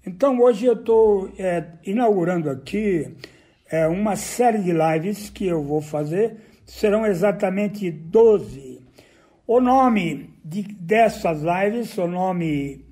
Então, 0.07 0.39
hoje 0.41 0.67
eu 0.67 0.75
estou 0.75 1.31
é, 1.39 1.65
inaugurando 1.85 2.49
aqui 2.49 3.15
é, 3.71 3.87
uma 3.87 4.17
série 4.17 4.59
de 4.59 4.73
lives 4.73 5.29
que 5.29 5.47
eu 5.47 5.63
vou 5.63 5.83
fazer, 5.83 6.37
serão 6.65 7.05
exatamente 7.05 7.91
12. 7.91 8.81
O 9.47 9.61
nome 9.61 10.31
de, 10.45 10.63
dessas 10.63 11.43
lives, 11.43 11.97
o 11.99 12.07
nome, 12.07 12.85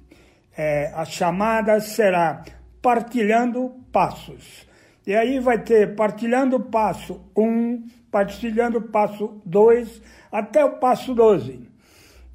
é, 0.57 0.93
a 0.95 1.05
chamada 1.05 1.81
será 1.81 2.45
Partilhando 2.87 3.85
Passos. 3.91 4.65
E 5.05 5.13
aí 5.13 5.41
vai 5.41 5.61
ter 5.61 5.97
Partilhando 5.97 6.61
Passo 6.61 7.21
1, 7.37 7.85
Partilhando 8.13 8.81
Passo 8.81 9.43
2, 9.45 10.01
até 10.31 10.65
o 10.65 10.79
Passo 10.79 11.13
12. 11.13 11.69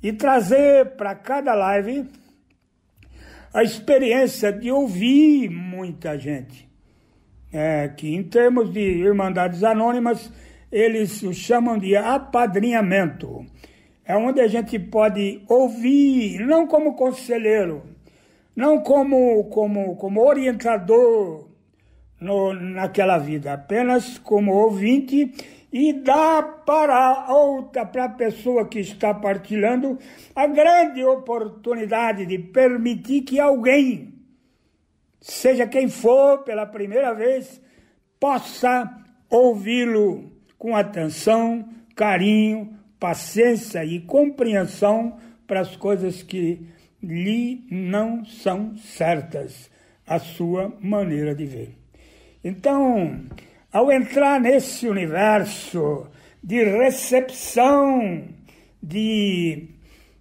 E 0.04 0.12
trazer 0.12 0.98
para 0.98 1.16
cada 1.16 1.54
live 1.54 2.06
a 3.54 3.64
experiência 3.64 4.52
de 4.52 4.70
ouvir 4.70 5.50
muita 5.50 6.20
gente. 6.20 6.70
É, 7.50 7.88
que 7.88 8.14
em 8.14 8.22
termos 8.22 8.74
de 8.74 8.82
Irmandades 8.82 9.64
Anônimas, 9.64 10.30
eles 10.70 11.24
o 11.24 11.34
chamam 11.34 11.78
de 11.78 11.96
apadrinhamento. 11.96 13.46
É 14.04 14.18
onde 14.18 14.42
a 14.42 14.50
gente 14.50 14.78
pode 14.78 15.42
ouvir, 15.48 16.46
não 16.46 16.68
como 16.68 16.98
conselheiro, 16.98 17.91
não 18.56 18.82
como, 18.82 19.44
como, 19.46 19.96
como 19.96 20.22
orientador 20.22 21.48
no, 22.20 22.54
naquela 22.54 23.18
vida, 23.18 23.54
apenas 23.54 24.18
como 24.20 24.54
ouvinte 24.54 25.34
e 25.72 25.94
dá 25.94 26.44
para 26.44 26.96
a 26.96 27.34
outra, 27.34 27.86
para 27.86 28.06
a 28.06 28.10
pessoa 28.10 28.68
que 28.68 28.80
está 28.80 29.14
partilhando, 29.14 29.98
a 30.36 30.46
grande 30.46 31.04
oportunidade 31.04 32.26
de 32.26 32.38
permitir 32.38 33.22
que 33.22 33.40
alguém, 33.40 34.14
seja 35.22 35.66
quem 35.66 35.88
for 35.88 36.40
pela 36.40 36.66
primeira 36.66 37.14
vez, 37.14 37.62
possa 38.20 38.92
ouvi-lo 39.30 40.30
com 40.58 40.76
atenção, 40.76 41.68
carinho, 41.96 42.78
paciência 43.00 43.84
e 43.86 44.00
compreensão 44.02 45.18
para 45.48 45.62
as 45.62 45.76
coisas 45.76 46.22
que 46.22 46.68
lhe 47.02 47.66
não 47.70 48.24
são 48.26 48.76
certas, 48.78 49.70
a 50.06 50.20
sua 50.20 50.74
maneira 50.82 51.34
de 51.34 51.46
ver. 51.46 51.78
Então, 52.44 53.22
ao 53.72 53.92
entrar 53.92 54.40
nesse 54.40 54.88
universo 54.88 56.08
de 56.44 56.64
recepção 56.64 58.28
de, 58.82 59.70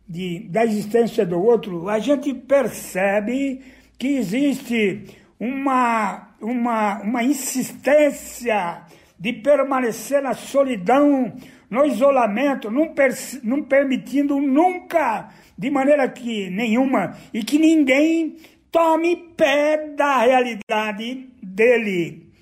de, 0.09 0.41
da 0.49 0.65
existência 0.65 1.25
do 1.25 1.43
outro, 1.43 1.89
a 1.89 1.99
gente 1.99 2.33
percebe 2.35 3.61
que 3.99 4.17
existe 4.17 5.05
uma, 5.39 6.29
uma, 6.41 7.01
uma 7.03 7.23
insistência 7.25 8.83
de 9.19 9.33
permanecer 9.33 10.23
na 10.23 10.35
solidão, 10.35 11.33
no 11.69 11.85
isolamento, 11.85 12.71
não, 12.71 12.95
per, 12.95 13.13
não 13.43 13.63
permitindo 13.63 14.41
nunca, 14.41 15.29
de 15.61 15.71
maneira 15.71 16.09
que 16.09 16.49
nenhuma, 16.49 17.15
e 17.35 17.45
que 17.45 17.59
ninguém 17.59 18.37
tome 18.73 19.15
pé 19.37 19.89
da 19.95 20.21
realidade 20.21 21.29
dele 21.43 22.33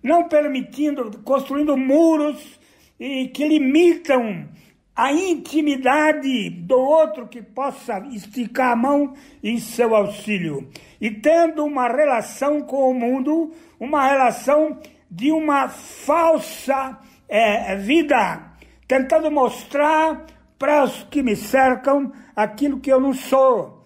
não 0.00 0.28
permitindo, 0.28 1.18
construindo 1.24 1.76
muros 1.76 2.60
e 2.98 3.26
que 3.26 3.44
limitam 3.48 4.48
a 4.94 5.12
intimidade 5.12 6.48
do 6.50 6.78
outro 6.78 7.26
que 7.26 7.42
possa 7.42 7.98
esticar 8.12 8.70
a 8.70 8.76
mão 8.76 9.14
em 9.42 9.58
seu 9.58 9.92
auxílio. 9.92 10.70
E 11.00 11.10
tendo 11.10 11.64
uma 11.64 11.88
relação 11.88 12.60
com 12.60 12.88
o 12.88 12.94
mundo, 12.94 13.52
uma 13.80 14.06
relação 14.06 14.78
de 15.10 15.32
uma 15.32 15.68
falsa 15.68 16.96
é, 17.28 17.74
vida, 17.74 18.52
tentando 18.86 19.28
mostrar 19.28 20.24
para 20.60 20.84
os 20.84 21.04
que 21.04 21.22
me 21.22 21.34
cercam 21.34 22.12
aquilo 22.42 22.80
que 22.80 22.92
eu 22.92 23.00
não 23.00 23.12
sou, 23.12 23.84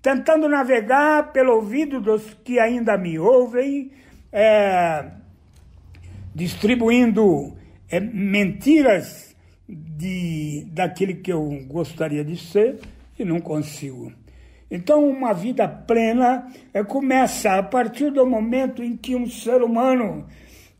tentando 0.00 0.48
navegar 0.48 1.32
pelo 1.32 1.54
ouvido 1.54 2.00
dos 2.00 2.34
que 2.44 2.58
ainda 2.58 2.96
me 2.98 3.18
ouvem, 3.18 3.92
é, 4.32 5.10
distribuindo 6.34 7.54
é, 7.90 8.00
mentiras 8.00 9.36
de, 9.68 10.66
daquele 10.72 11.14
que 11.14 11.32
eu 11.32 11.64
gostaria 11.66 12.24
de 12.24 12.36
ser 12.36 12.80
e 13.18 13.24
não 13.24 13.40
consigo. 13.40 14.12
Então, 14.70 15.06
uma 15.06 15.34
vida 15.34 15.68
plena 15.68 16.50
é, 16.72 16.82
começa 16.82 17.58
a 17.58 17.62
partir 17.62 18.10
do 18.10 18.26
momento 18.26 18.82
em 18.82 18.96
que 18.96 19.14
um 19.14 19.28
ser 19.28 19.62
humano, 19.62 20.26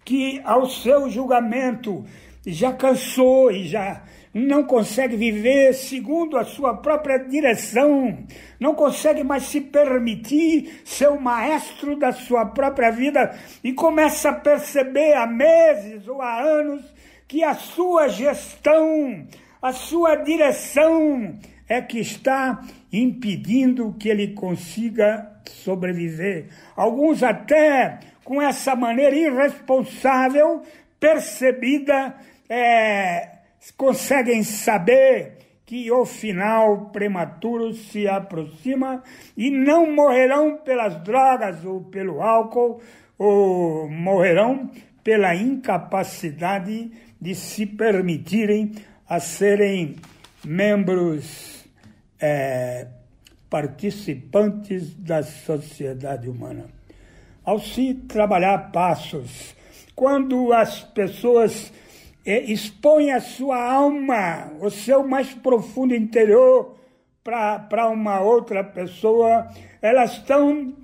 que 0.04 0.40
ao 0.44 0.66
seu 0.66 1.10
julgamento 1.10 2.04
já 2.46 2.72
cansou 2.72 3.50
e 3.52 3.68
já 3.68 4.02
não 4.32 4.64
consegue 4.64 5.16
viver 5.16 5.74
segundo 5.74 6.38
a 6.38 6.44
sua 6.44 6.74
própria 6.74 7.18
direção, 7.18 8.18
não 8.58 8.74
consegue 8.74 9.22
mais 9.22 9.44
se 9.44 9.60
permitir 9.60 10.80
ser 10.84 11.08
o 11.08 11.20
maestro 11.20 11.96
da 11.96 12.12
sua 12.12 12.46
própria 12.46 12.90
vida 12.90 13.36
e 13.62 13.72
começa 13.72 14.30
a 14.30 14.34
perceber 14.34 15.14
há 15.14 15.26
meses 15.26 16.08
ou 16.08 16.22
há 16.22 16.40
anos 16.40 16.82
que 17.28 17.44
a 17.44 17.54
sua 17.54 18.08
gestão, 18.08 19.26
a 19.60 19.72
sua 19.72 20.16
direção 20.16 21.38
é 21.68 21.80
que 21.80 21.98
está 21.98 22.62
impedindo 22.92 23.94
que 23.98 24.08
ele 24.08 24.28
consiga 24.28 25.30
sobreviver. 25.46 26.48
Alguns 26.76 27.22
até 27.22 28.00
com 28.24 28.40
essa 28.40 28.76
maneira 28.76 29.16
irresponsável, 29.16 30.62
percebida, 31.00 32.14
é, 32.48 33.31
conseguem 33.70 34.42
saber 34.42 35.38
que 35.64 35.90
o 35.90 36.04
final 36.04 36.90
prematuro 36.90 37.72
se 37.72 38.06
aproxima 38.08 39.02
e 39.36 39.50
não 39.50 39.90
morrerão 39.90 40.58
pelas 40.58 41.02
drogas 41.02 41.64
ou 41.64 41.82
pelo 41.84 42.20
álcool, 42.20 42.80
ou 43.16 43.88
morrerão 43.88 44.70
pela 45.04 45.34
incapacidade 45.34 46.90
de 47.20 47.34
se 47.34 47.64
permitirem 47.66 48.72
a 49.08 49.20
serem 49.20 49.96
membros 50.44 51.64
é, 52.20 52.86
participantes 53.48 54.94
da 54.94 55.22
sociedade 55.22 56.28
humana. 56.28 56.66
Ao 57.44 57.58
se 57.58 57.94
trabalhar 57.94 58.72
passos, 58.72 59.54
quando 59.94 60.52
as 60.52 60.80
pessoas 60.80 61.72
expõe 62.24 63.10
a 63.10 63.20
sua 63.20 63.60
alma, 63.60 64.52
o 64.60 64.70
seu 64.70 65.06
mais 65.06 65.34
profundo 65.34 65.94
interior 65.94 66.76
para 67.24 67.88
uma 67.88 68.20
outra 68.20 68.64
pessoa, 68.64 69.48
elas 69.80 70.12
estão 70.12 70.74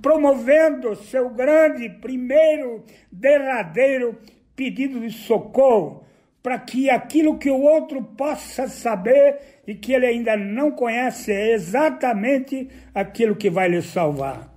promovendo 0.00 0.96
seu 0.96 1.30
grande, 1.30 1.88
primeiro, 1.88 2.84
derradeiro 3.10 4.18
pedido 4.56 5.00
de 5.00 5.10
socorro, 5.10 6.04
para 6.42 6.58
que 6.58 6.90
aquilo 6.90 7.38
que 7.38 7.50
o 7.50 7.60
outro 7.60 8.02
possa 8.02 8.66
saber 8.66 9.62
e 9.66 9.74
que 9.76 9.92
ele 9.92 10.06
ainda 10.06 10.36
não 10.36 10.72
conhece 10.72 11.30
é 11.30 11.52
exatamente 11.52 12.68
aquilo 12.92 13.36
que 13.36 13.48
vai 13.48 13.68
lhe 13.68 13.80
salvar 13.80 14.51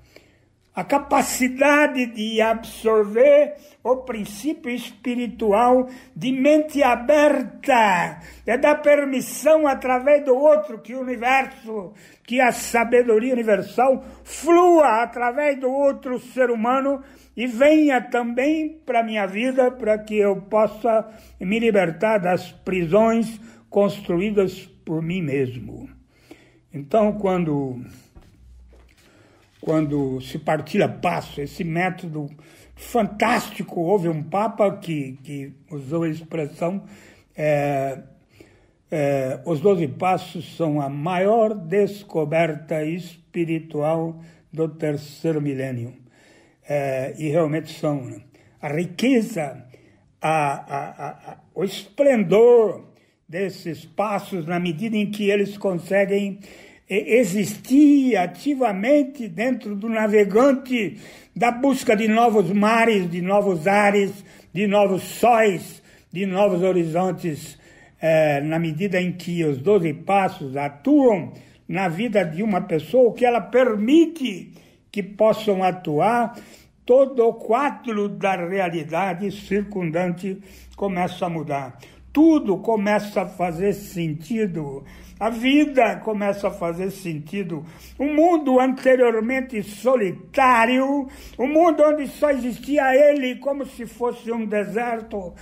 a 0.75 0.83
capacidade 0.83 2.05
de 2.07 2.41
absorver 2.41 3.55
o 3.81 3.97
princípio 3.97 4.69
espiritual 4.69 5.87
de 6.13 6.33
mente 6.33 6.83
aberta, 6.83 8.19
é 8.45 8.57
dar 8.57 8.81
permissão 8.81 9.65
através 9.65 10.25
do 10.25 10.35
outro 10.35 10.81
que 10.81 10.93
o 10.93 10.99
universo, 10.99 11.93
que 12.23 12.41
a 12.41 12.51
sabedoria 12.51 13.31
universal 13.31 14.03
flua 14.23 15.01
através 15.01 15.57
do 15.57 15.71
outro 15.71 16.19
ser 16.19 16.49
humano 16.49 17.01
e 17.37 17.47
venha 17.47 18.01
também 18.01 18.81
para 18.85 18.99
a 18.99 19.03
minha 19.03 19.25
vida 19.25 19.71
para 19.71 19.97
que 19.97 20.17
eu 20.17 20.41
possa 20.41 21.07
me 21.39 21.57
libertar 21.57 22.17
das 22.17 22.51
prisões 22.51 23.39
construídas 23.69 24.65
por 24.85 25.01
mim 25.01 25.21
mesmo. 25.21 25.89
Então, 26.73 27.13
quando 27.13 27.81
quando 29.65 30.21
se 30.21 30.37
partilha 30.37 30.87
passo, 30.87 31.41
esse 31.41 31.63
método 31.63 32.29
fantástico. 32.75 33.81
Houve 33.81 34.07
um 34.07 34.21
Papa 34.21 34.77
que, 34.77 35.17
que 35.23 35.53
usou 35.71 36.03
a 36.03 36.09
expressão: 36.09 36.83
é, 37.35 37.97
é, 38.91 39.39
os 39.43 39.59
Doze 39.61 39.87
Passos 39.87 40.55
são 40.55 40.79
a 40.79 40.87
maior 40.87 41.55
descoberta 41.55 42.85
espiritual 42.85 44.21
do 44.53 44.69
terceiro 44.69 45.41
milênio. 45.41 45.95
É, 46.69 47.15
e 47.17 47.29
realmente 47.29 47.73
são. 47.73 48.05
Né? 48.05 48.21
A 48.61 48.67
riqueza, 48.67 49.65
a, 50.21 50.75
a, 50.75 51.09
a, 51.09 51.37
o 51.55 51.63
esplendor 51.63 52.85
desses 53.27 53.83
passos, 53.83 54.45
na 54.45 54.59
medida 54.59 54.95
em 54.95 55.09
que 55.09 55.27
eles 55.27 55.57
conseguem 55.57 56.39
existir 56.89 58.15
ativamente 58.15 59.27
dentro 59.27 59.75
do 59.75 59.89
navegante 59.89 60.97
da 61.35 61.51
busca 61.51 61.95
de 61.95 62.07
novos 62.07 62.51
mares, 62.51 63.09
de 63.09 63.21
novos 63.21 63.67
ares, 63.67 64.11
de 64.53 64.67
novos 64.67 65.03
sóis, 65.03 65.81
de 66.11 66.25
novos 66.25 66.61
horizontes, 66.61 67.57
é, 67.99 68.39
na 68.41 68.59
medida 68.59 69.01
em 69.01 69.11
que 69.11 69.43
os 69.43 69.57
doze 69.57 69.93
passos 69.93 70.55
atuam 70.55 71.33
na 71.67 71.87
vida 71.87 72.23
de 72.23 72.43
uma 72.43 72.61
pessoa, 72.61 73.13
que 73.13 73.25
ela 73.25 73.41
permite 73.41 74.53
que 74.91 75.01
possam 75.01 75.63
atuar, 75.63 76.39
todo 76.85 77.27
o 77.27 77.33
quadro 77.33 78.07
da 78.07 78.35
realidade 78.35 79.31
circundante 79.31 80.37
começa 80.75 81.25
a 81.25 81.29
mudar. 81.29 81.77
Tudo 82.15 82.57
começa 82.59 83.23
a 83.23 83.27
fazer 83.27 83.73
sentido 83.73 84.83
a 85.17 85.29
vida 85.29 85.95
começa 85.97 86.49
a 86.49 86.51
fazer 86.51 86.91
sentido. 86.91 87.65
Um 87.97 88.13
mundo 88.13 88.59
anteriormente 88.59 89.63
solitário, 89.63 91.07
um 91.39 91.47
mundo 91.47 91.83
onde 91.83 92.07
só 92.07 92.31
existia 92.31 92.93
ele 92.93 93.35
como 93.35 93.65
se 93.65 93.85
fosse 93.85 94.29
um 94.29 94.45
deserto, 94.45 95.33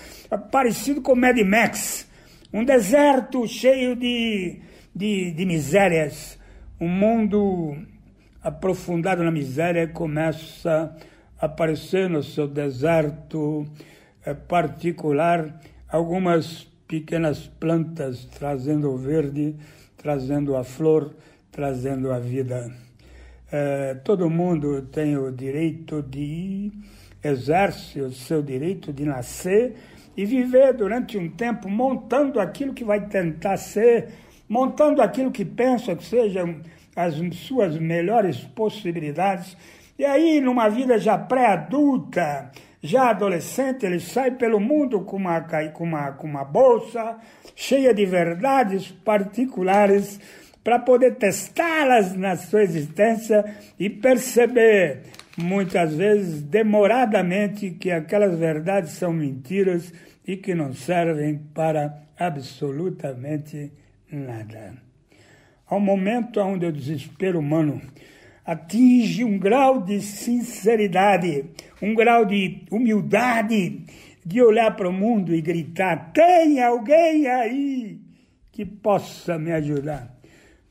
parecido 0.52 1.02
com 1.02 1.16
Mad 1.16 1.40
Max. 1.40 2.08
Um 2.54 2.64
deserto 2.64 3.48
cheio 3.48 3.96
de, 3.96 4.60
de, 4.96 5.32
de 5.32 5.46
misérias. 5.46 6.38
Um 6.80 6.88
mundo 6.88 7.76
aprofundado 8.44 9.24
na 9.24 9.32
miséria 9.32 9.88
começa 9.88 10.96
a 11.40 11.46
aparecer 11.48 12.08
no 12.08 12.22
seu 12.22 12.48
deserto 12.48 13.66
é, 14.24 14.36
particular 14.36 15.60
algumas 15.94 16.64
pequenas 16.88 17.46
plantas 17.60 18.26
trazendo 18.26 18.90
o 18.90 18.98
verde, 18.98 19.56
trazendo 19.96 20.58
a 20.58 20.64
flor, 20.64 21.16
trazendo 21.52 22.12
a 22.12 22.18
vida. 22.18 22.74
É, 23.52 23.94
todo 24.04 24.28
mundo 24.28 24.82
tem 24.92 25.16
o 25.16 25.32
direito 25.32 26.02
de 26.02 26.72
exerce 27.24 28.02
o 28.02 28.12
seu 28.12 28.42
direito 28.42 28.92
de 28.92 29.06
nascer 29.06 29.76
e 30.18 30.26
viver 30.26 30.74
durante 30.74 31.16
um 31.16 31.30
tempo 31.30 31.70
montando 31.70 32.40
aquilo 32.40 32.74
que 32.74 32.84
vai 32.84 33.08
tentar 33.08 33.58
ser, 33.58 34.10
montando 34.50 35.00
aquilo 35.00 35.32
que 35.32 35.46
pensa 35.46 35.96
que 35.96 36.04
sejam 36.04 36.60
as 36.96 37.14
suas 37.36 37.78
melhores 37.78 38.40
possibilidades. 38.40 39.56
E 39.98 40.04
aí, 40.04 40.42
numa 40.42 40.70
vida 40.70 40.98
já 40.98 41.20
pré-adulta, 41.20 42.52
já 42.86 43.12
adolescente, 43.12 43.86
ele 43.86 44.02
sai 44.02 44.32
pelo 44.32 44.60
mundo 44.60 45.06
com 45.06 45.16
uma, 45.16 45.40
com 45.72 45.86
uma, 45.86 46.12
com 46.12 46.28
uma 46.28 46.44
bolsa 46.44 47.18
cheia 47.56 47.94
de 47.94 48.06
verdades 48.06 48.92
particulares 48.92 50.20
para 50.62 50.80
poder 50.80 51.16
testá-las 51.16 52.14
na 52.14 52.36
sua 52.36 52.62
existência 52.62 53.56
e 53.80 53.90
perceber, 53.90 55.04
muitas 55.38 55.96
vezes 55.96 56.42
demoradamente, 56.42 57.72
que 57.72 57.90
aquelas 57.90 58.38
verdades 58.38 58.92
são 58.92 59.14
mentiras 59.14 59.94
e 60.28 60.36
que 60.36 60.54
não 60.54 60.74
servem 60.74 61.38
para 61.54 62.04
absolutamente 62.20 63.72
nada. 64.12 64.74
Ao 65.66 65.80
momento 65.80 66.42
onde 66.42 66.66
o 66.66 66.72
desespero 66.72 67.40
humano 67.40 67.82
atinge 68.46 69.24
um 69.24 69.38
grau 69.38 69.82
de 69.82 70.02
sinceridade, 70.02 71.46
um 71.82 71.94
grau 71.94 72.26
de 72.26 72.64
humildade, 72.70 73.82
de 74.26 74.42
olhar 74.42 74.76
para 74.76 74.90
o 74.90 74.94
mundo 74.94 75.34
e 75.34 75.42
gritar: 75.42 76.12
tem 76.14 76.62
alguém 76.62 77.28
aí 77.28 78.00
que 78.52 78.66
possa 78.66 79.38
me 79.38 79.52
ajudar? 79.52 80.14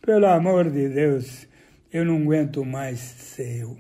Pelo 0.00 0.26
amor 0.26 0.70
de 0.70 0.88
Deus, 0.88 1.46
eu 1.92 2.04
não 2.04 2.22
aguento 2.22 2.64
mais 2.64 2.98
ser 2.98 3.60
eu. 3.60 3.76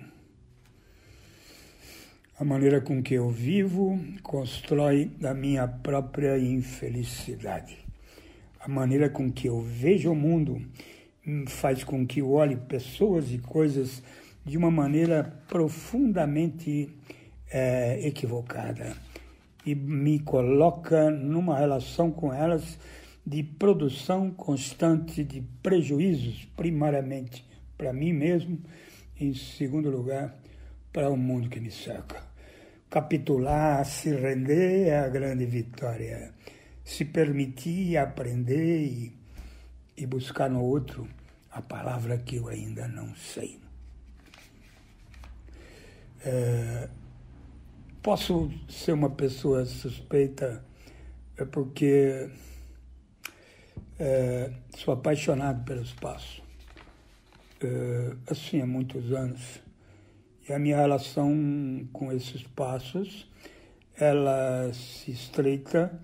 A 2.38 2.44
maneira 2.44 2.80
com 2.80 3.02
que 3.02 3.14
eu 3.14 3.30
vivo 3.30 3.98
constrói 4.22 5.10
a 5.24 5.32
minha 5.32 5.66
própria 5.68 6.38
infelicidade. 6.38 7.78
A 8.58 8.68
maneira 8.68 9.08
com 9.08 9.30
que 9.30 9.48
eu 9.48 9.60
vejo 9.60 10.10
o 10.10 10.14
mundo 10.14 10.60
faz 11.46 11.84
com 11.84 12.06
que 12.06 12.20
eu 12.20 12.32
olhe 12.32 12.56
pessoas 12.56 13.32
e 13.32 13.38
coisas 13.38 14.02
de 14.44 14.58
uma 14.58 14.70
maneira 14.70 15.22
profundamente 15.48 16.90
é, 17.50 18.06
equivocada. 18.06 18.96
e 19.64 19.76
me 19.76 20.18
coloca 20.18 21.08
numa 21.08 21.56
relação 21.56 22.10
com 22.10 22.32
elas 22.32 22.76
de 23.24 23.44
produção 23.44 24.32
constante 24.32 25.22
de 25.22 25.40
prejuízos, 25.62 26.44
primariamente 26.56 27.44
para 27.78 27.92
mim 27.92 28.12
mesmo, 28.12 28.58
em 29.18 29.32
segundo 29.34 29.88
lugar, 29.88 30.36
para 30.92 31.08
o 31.08 31.16
mundo 31.16 31.48
que 31.48 31.60
me 31.60 31.70
cerca. 31.70 32.22
Capitular, 32.90 33.84
se 33.84 34.14
render 34.14 34.88
é 34.88 34.98
a 34.98 35.08
grande 35.08 35.46
vitória. 35.46 36.34
Se 36.84 37.04
permitir 37.04 37.96
aprender 37.96 38.82
e, 38.82 39.21
e 39.96 40.06
buscar 40.06 40.48
no 40.48 40.62
outro 40.62 41.08
a 41.50 41.60
palavra 41.60 42.16
que 42.18 42.36
eu 42.36 42.48
ainda 42.48 42.88
não 42.88 43.14
sei. 43.14 43.60
É, 46.24 46.88
posso 48.02 48.50
ser 48.68 48.92
uma 48.92 49.10
pessoa 49.10 49.64
suspeita 49.64 50.64
é 51.36 51.44
porque 51.44 52.30
é, 53.98 54.52
sou 54.76 54.94
apaixonado 54.94 55.64
pelo 55.64 55.82
espaço. 55.82 56.42
É, 57.60 58.16
assim, 58.30 58.60
há 58.60 58.66
muitos 58.66 59.12
anos. 59.12 59.60
E 60.48 60.52
a 60.52 60.58
minha 60.58 60.76
relação 60.76 61.88
com 61.92 62.12
esses 62.12 62.42
passos, 62.42 63.30
ela 63.96 64.72
se 64.72 65.12
estreita 65.12 66.00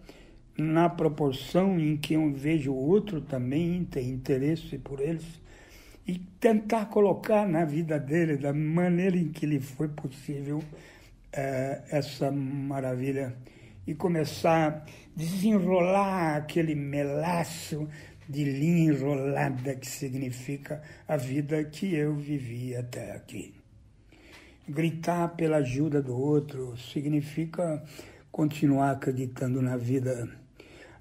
na 0.58 0.88
proporção 0.88 1.78
em 1.78 1.96
que 1.96 2.14
eu 2.14 2.32
vejo 2.32 2.72
o 2.72 2.76
outro 2.76 3.20
também 3.20 3.84
ter 3.84 4.02
interesse 4.02 4.76
por 4.76 5.00
eles 5.00 5.24
e 6.04 6.18
tentar 6.40 6.86
colocar 6.86 7.46
na 7.46 7.64
vida 7.64 7.98
dele 7.98 8.36
da 8.36 8.52
maneira 8.52 9.16
em 9.16 9.28
que 9.28 9.46
lhe 9.46 9.60
foi 9.60 9.86
possível 9.88 10.60
é, 11.32 11.82
essa 11.90 12.32
maravilha 12.32 13.36
e 13.86 13.94
começar 13.94 14.68
a 14.68 14.82
desenrolar 15.14 16.36
aquele 16.36 16.74
melaço 16.74 17.88
de 18.28 18.44
linha 18.44 18.92
enrolada 18.92 19.74
que 19.76 19.86
significa 19.86 20.82
a 21.06 21.16
vida 21.16 21.62
que 21.64 21.94
eu 21.94 22.14
vivi 22.16 22.74
até 22.74 23.12
aqui. 23.12 23.54
Gritar 24.68 25.28
pela 25.36 25.58
ajuda 25.58 26.02
do 26.02 26.14
outro 26.14 26.76
significa 26.76 27.82
continuar 28.30 28.90
acreditando 28.90 29.62
na 29.62 29.76
vida. 29.76 30.37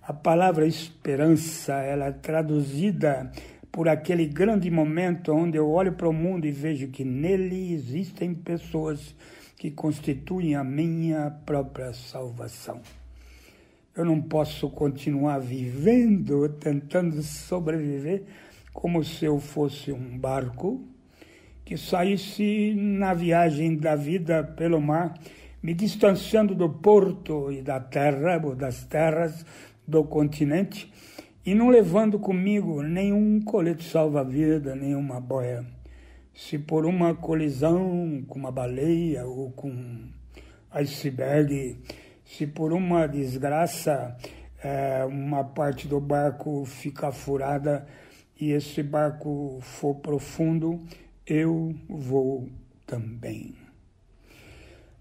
A 0.08 0.14
palavra 0.14 0.66
esperança, 0.66 1.74
ela 1.82 2.06
é 2.06 2.12
traduzida 2.14 3.30
por 3.70 3.90
aquele 3.90 4.26
grande 4.26 4.72
momento 4.72 5.34
onde 5.34 5.58
eu 5.58 5.70
olho 5.70 5.92
para 5.92 6.08
o 6.08 6.14
mundo 6.14 6.48
e 6.48 6.52
vejo 6.52 6.88
que 6.88 7.04
nele 7.04 7.74
existem 7.74 8.34
pessoas 8.34 9.14
que 9.58 9.70
constituem 9.70 10.56
a 10.56 10.64
minha 10.64 11.30
própria 11.46 11.92
salvação. 11.92 12.80
Eu 13.94 14.06
não 14.06 14.22
posso 14.22 14.70
continuar 14.70 15.40
vivendo, 15.40 16.48
tentando 16.58 17.22
sobreviver, 17.22 18.24
como 18.72 19.04
se 19.04 19.26
eu 19.26 19.42
fosse 19.42 19.92
um 19.92 20.18
barco 20.18 20.88
que 21.66 21.76
saísse 21.76 22.74
na 22.74 23.14
viagem 23.14 23.76
da 23.76 23.98
vida 23.98 24.42
pelo 24.42 24.80
mar, 24.80 25.20
me 25.62 25.74
distanciando 25.74 26.56
do 26.56 26.70
porto 26.70 27.52
e 27.52 27.62
da 27.62 27.82
terra, 27.82 28.40
ou 28.42 28.56
das 28.56 28.86
terras 28.86 29.46
do 29.88 30.04
continente, 30.04 30.92
e 31.46 31.56
não 31.56 31.70
levando 31.70 32.20
comigo 32.20 32.82
nenhum 32.82 33.42
colete 33.42 33.90
salva-vida, 33.90 34.76
nenhuma 34.76 35.22
boia 35.22 35.66
se 36.38 36.60
por 36.60 36.86
uma 36.86 37.16
colisão 37.16 38.24
com 38.28 38.38
uma 38.38 38.52
baleia 38.52 39.26
ou 39.26 39.52
com 39.52 40.08
iceberg, 40.72 41.80
se 42.24 42.46
por 42.46 42.72
uma 42.74 43.08
desgraça 43.08 44.16
é, 44.64 45.04
uma 45.06 45.44
parte 45.44 45.88
do 45.88 46.00
barco 46.00 46.64
ficar 46.64 47.12
furada 47.12 47.88
e 48.40 48.52
esse 48.52 48.84
barco 48.84 49.58
for 49.62 49.96
profundo, 49.96 50.80
eu 51.26 51.74
vou 51.90 52.48
também. 52.86 53.67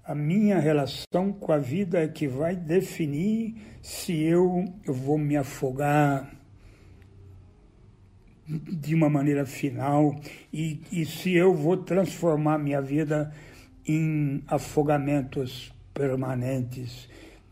A 0.06 0.14
minha 0.14 0.60
relação 0.60 1.32
com 1.32 1.50
a 1.50 1.58
vida 1.58 2.00
é 2.00 2.06
que 2.06 2.28
vai 2.28 2.54
definir 2.54 3.56
se 3.82 4.22
eu, 4.22 4.64
eu 4.84 4.94
vou 4.94 5.18
me 5.18 5.36
afogar 5.36 6.30
de 8.46 8.94
uma 8.94 9.10
maneira 9.10 9.44
final 9.44 10.14
e, 10.52 10.80
e 10.92 11.04
se 11.04 11.34
eu 11.34 11.52
vou 11.52 11.78
transformar 11.78 12.56
minha 12.56 12.80
vida 12.80 13.32
em 13.84 14.44
afogamentos 14.46 15.74
permanentes, 15.92 17.08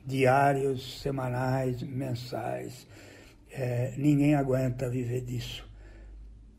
diários, 0.07 1.01
semanais, 1.01 1.83
mensais. 1.83 2.87
É, 3.51 3.95
ninguém 3.97 4.37
aguenta 4.37 4.89
viver 4.89 5.23
disso. 5.23 5.69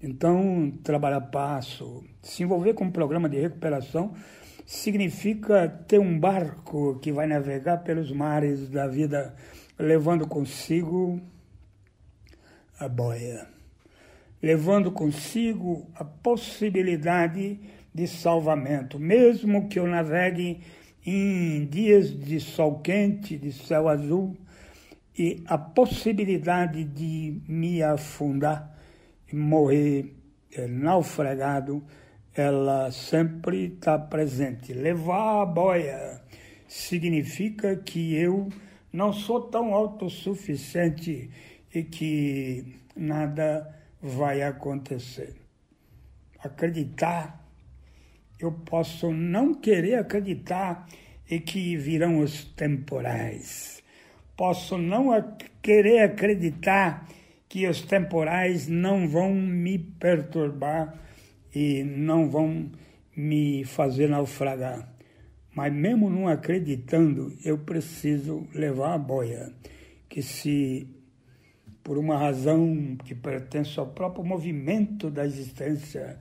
Então, 0.01 0.77
trabalhar 0.83 1.21
passo, 1.21 2.03
se 2.21 2.43
envolver 2.43 2.73
com 2.73 2.83
um 2.83 2.91
programa 2.91 3.29
de 3.29 3.39
recuperação, 3.39 4.13
significa 4.65 5.67
ter 5.87 5.99
um 5.99 6.19
barco 6.19 6.99
que 6.99 7.11
vai 7.11 7.27
navegar 7.27 7.77
pelos 7.77 8.11
mares 8.11 8.69
da 8.69 8.87
vida, 8.87 9.35
levando 9.77 10.27
consigo 10.27 11.21
a 12.79 12.87
boia 12.87 13.55
levando 14.45 14.91
consigo 14.91 15.89
a 15.95 16.03
possibilidade 16.03 17.59
de 17.91 18.07
salvamento, 18.07 18.99
mesmo 18.99 19.67
que 19.67 19.79
eu 19.79 19.87
navegue 19.87 20.61
em 21.03 21.65
dias 21.65 22.15
de 22.15 22.39
sol 22.39 22.79
quente, 22.79 23.39
de 23.39 23.51
céu 23.51 23.87
azul, 23.87 24.37
e 25.17 25.43
a 25.47 25.57
possibilidade 25.57 26.83
de 26.83 27.41
me 27.47 27.81
afundar 27.81 28.77
e 29.31 29.35
morrer 29.35 30.13
é, 30.53 30.67
naufragado, 30.67 31.83
ela 32.35 32.91
sempre 32.91 33.75
está 33.75 33.97
presente. 33.97 34.73
Levar 34.73 35.41
a 35.41 35.45
boia 35.45 36.21
significa 36.67 37.75
que 37.77 38.13
eu 38.15 38.49
não 38.91 39.13
sou 39.13 39.41
tão 39.41 39.73
autossuficiente 39.73 41.29
e 41.73 41.83
que 41.83 42.75
nada 42.95 43.73
vai 44.01 44.41
acontecer. 44.43 45.35
Acreditar, 46.43 47.41
eu 48.39 48.51
posso 48.51 49.11
não 49.11 49.53
querer 49.53 49.95
acreditar 49.95 50.87
e 51.29 51.39
que 51.39 51.77
virão 51.77 52.19
os 52.19 52.43
temporais. 52.43 53.81
Posso 54.35 54.77
não 54.77 55.09
querer 55.61 55.99
acreditar 56.01 57.07
que 57.47 57.65
os 57.67 57.81
temporais 57.81 58.67
não 58.67 59.07
vão 59.07 59.33
me 59.33 59.79
perturbar 59.79 61.04
e 61.55 61.83
não 61.83 62.29
vão 62.29 62.69
me 63.15 63.63
fazer 63.63 64.09
naufragar. 64.09 64.93
Mas 65.55 65.73
mesmo 65.73 66.09
não 66.09 66.27
acreditando, 66.27 67.33
eu 67.43 67.57
preciso 67.57 68.45
levar 68.53 68.93
a 68.93 68.97
boia, 68.97 69.53
que 70.09 70.21
se 70.21 70.85
por 71.81 71.99
uma 71.99 72.17
razão 72.17 72.97
que 73.05 73.13
pertence 73.13 73.79
ao 73.79 73.85
próprio 73.85 74.25
movimento 74.25 75.11
da 75.11 75.23
existência. 75.23 76.17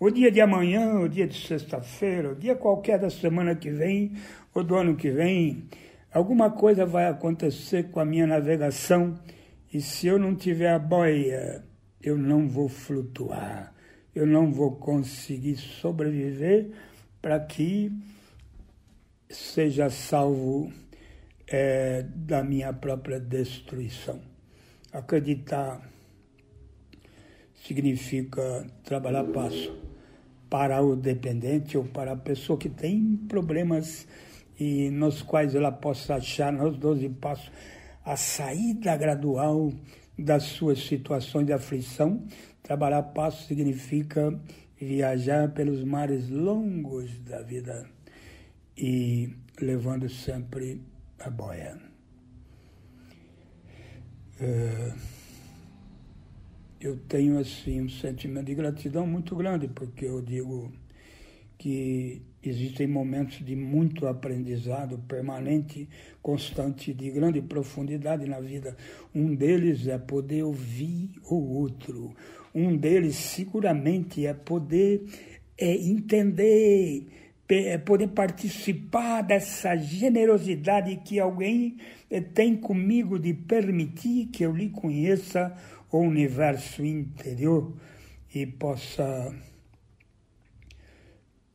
O 0.00 0.10
dia 0.10 0.32
de 0.32 0.40
amanhã, 0.40 0.98
o 0.98 1.08
dia 1.08 1.28
de 1.28 1.46
sexta-feira, 1.46 2.32
o 2.32 2.34
dia 2.34 2.56
qualquer 2.56 2.98
da 2.98 3.08
semana 3.08 3.54
que 3.54 3.70
vem 3.70 4.14
ou 4.52 4.64
do 4.64 4.74
ano 4.74 4.96
que 4.96 5.08
vem, 5.08 5.68
alguma 6.12 6.50
coisa 6.50 6.84
vai 6.84 7.06
acontecer 7.06 7.84
com 7.90 8.00
a 8.00 8.04
minha 8.04 8.26
navegação 8.26 9.14
e 9.72 9.80
se 9.80 10.08
eu 10.08 10.18
não 10.18 10.34
tiver 10.34 10.72
a 10.72 10.78
boia, 10.78 11.64
eu 12.02 12.18
não 12.18 12.48
vou 12.48 12.68
flutuar, 12.68 13.72
eu 14.16 14.26
não 14.26 14.50
vou 14.50 14.76
conseguir 14.76 15.56
sobreviver 15.56 16.70
para 17.20 17.38
que 17.38 17.92
seja 19.28 19.90
salvo 19.90 20.72
é, 21.46 22.02
da 22.02 22.42
minha 22.42 22.72
própria 22.72 23.20
destruição. 23.20 24.18
Acreditar 24.90 25.86
significa 27.66 28.66
trabalhar 28.82 29.24
passo 29.24 29.76
para 30.48 30.82
o 30.82 30.96
dependente 30.96 31.76
ou 31.76 31.84
para 31.84 32.12
a 32.12 32.16
pessoa 32.16 32.58
que 32.58 32.70
tem 32.70 33.18
problemas 33.28 34.08
e 34.58 34.88
nos 34.88 35.20
quais 35.20 35.54
ela 35.54 35.70
possa 35.70 36.14
achar 36.14 36.50
nos 36.50 36.78
12 36.78 37.06
passos 37.10 37.52
a 38.02 38.16
saída 38.16 38.96
gradual 38.96 39.70
das 40.18 40.44
suas 40.44 40.78
situações 40.86 41.44
de 41.44 41.52
aflição. 41.52 42.24
Trabalhar 42.66 43.04
passo 43.04 43.46
significa 43.46 44.36
viajar 44.76 45.52
pelos 45.52 45.84
mares 45.84 46.28
longos 46.28 47.16
da 47.20 47.40
vida 47.40 47.88
e 48.76 49.30
levando 49.60 50.08
sempre 50.08 50.82
a 51.20 51.30
boia. 51.30 51.78
É, 54.40 54.92
eu 56.80 56.96
tenho 57.06 57.38
assim 57.38 57.82
um 57.82 57.88
sentimento 57.88 58.46
de 58.46 58.56
gratidão 58.56 59.06
muito 59.06 59.36
grande 59.36 59.68
porque 59.68 60.04
eu 60.04 60.20
digo 60.20 60.72
que 61.56 62.20
existem 62.42 62.86
momentos 62.86 63.44
de 63.44 63.54
muito 63.56 64.06
aprendizado 64.06 64.98
permanente, 65.06 65.88
constante, 66.20 66.92
de 66.92 67.10
grande 67.10 67.40
profundidade 67.40 68.26
na 68.26 68.40
vida. 68.40 68.76
Um 69.14 69.34
deles 69.34 69.86
é 69.86 69.98
poder 69.98 70.42
ouvir 70.42 71.10
o 71.24 71.36
outro. 71.36 72.14
Um 72.58 72.74
deles, 72.74 73.16
seguramente, 73.16 74.24
é 74.24 74.32
poder 74.32 75.04
é, 75.58 75.74
entender, 75.74 77.06
é 77.46 77.76
poder 77.76 78.08
participar 78.08 79.20
dessa 79.20 79.76
generosidade 79.76 80.96
que 81.04 81.20
alguém 81.20 81.76
é, 82.10 82.18
tem 82.18 82.56
comigo 82.56 83.18
de 83.18 83.34
permitir 83.34 84.28
que 84.28 84.42
eu 84.42 84.52
lhe 84.52 84.70
conheça 84.70 85.54
o 85.92 85.98
universo 85.98 86.82
interior 86.82 87.74
e 88.34 88.46
possa 88.46 89.34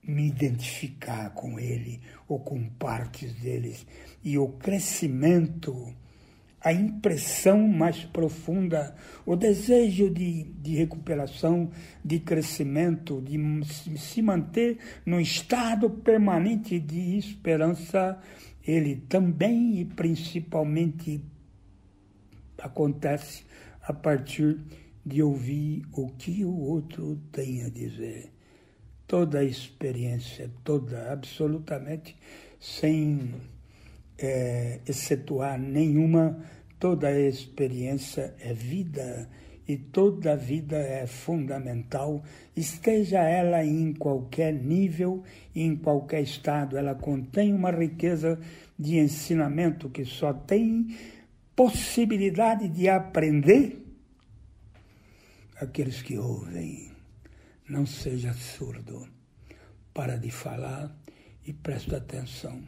me 0.04 0.28
identificar 0.28 1.32
com 1.32 1.60
ele 1.60 2.00
ou 2.28 2.40
com 2.40 2.64
partes 2.70 3.34
deles. 3.34 3.88
E 4.24 4.38
o 4.38 4.50
crescimento, 4.50 5.96
a 6.64 6.72
impressão 6.72 7.68
mais 7.68 8.04
profunda, 8.04 8.96
o 9.26 9.36
desejo 9.36 10.10
de, 10.10 10.44
de 10.44 10.76
recuperação, 10.76 11.72
de 12.06 12.20
crescimento, 12.20 13.22
de 13.22 13.98
se 13.98 14.22
manter 14.22 14.78
no 15.06 15.20
estado 15.20 15.90
permanente 15.90 16.80
de 16.80 17.18
esperança, 17.18 18.20
ele 18.66 18.98
também 19.10 19.80
e 19.80 19.86
principalmente 19.86 21.24
acontece 22.60 23.44
a 23.82 23.92
partir 23.92 24.60
de 25.04 25.24
ouvir 25.24 25.84
o 25.92 26.10
que 26.10 26.46
o 26.46 26.56
outro 26.56 27.20
tem 27.32 27.64
a 27.64 27.70
dizer. 27.70 28.32
Toda 29.08 29.40
a 29.40 29.44
experiência, 29.44 30.50
toda, 30.64 31.12
absolutamente, 31.12 32.16
sem 32.60 33.34
é, 34.22 34.80
excetuar 34.88 35.60
nenhuma, 35.60 36.44
toda 36.80 37.12
experiência 37.20 38.34
é 38.40 38.54
vida 38.54 39.30
e 39.68 39.78
toda 39.78 40.36
vida 40.36 40.78
é 40.78 41.06
fundamental, 41.08 42.24
esteja 42.56 43.20
ela 43.20 43.64
em 43.64 43.94
qualquer 43.94 44.54
nível, 44.54 45.24
em 45.56 45.76
qualquer 45.76 46.22
estado, 46.22 46.78
ela 46.78 46.96
contém 46.96 47.54
uma 47.54 47.72
riqueza 47.72 48.40
de 48.78 48.98
ensinamento 48.98 49.90
que 49.90 50.04
só 50.04 50.34
tem 50.34 50.98
possibilidade 51.56 52.68
de 52.68 52.90
aprender 52.90 53.82
aqueles 55.58 56.02
que 56.02 56.18
ouvem. 56.18 56.92
Não 57.70 57.86
seja 57.86 58.34
surdo. 58.34 59.08
Para 59.94 60.18
de 60.18 60.32
falar 60.32 60.94
e 61.46 61.54
preste 61.54 61.94
atenção. 61.96 62.62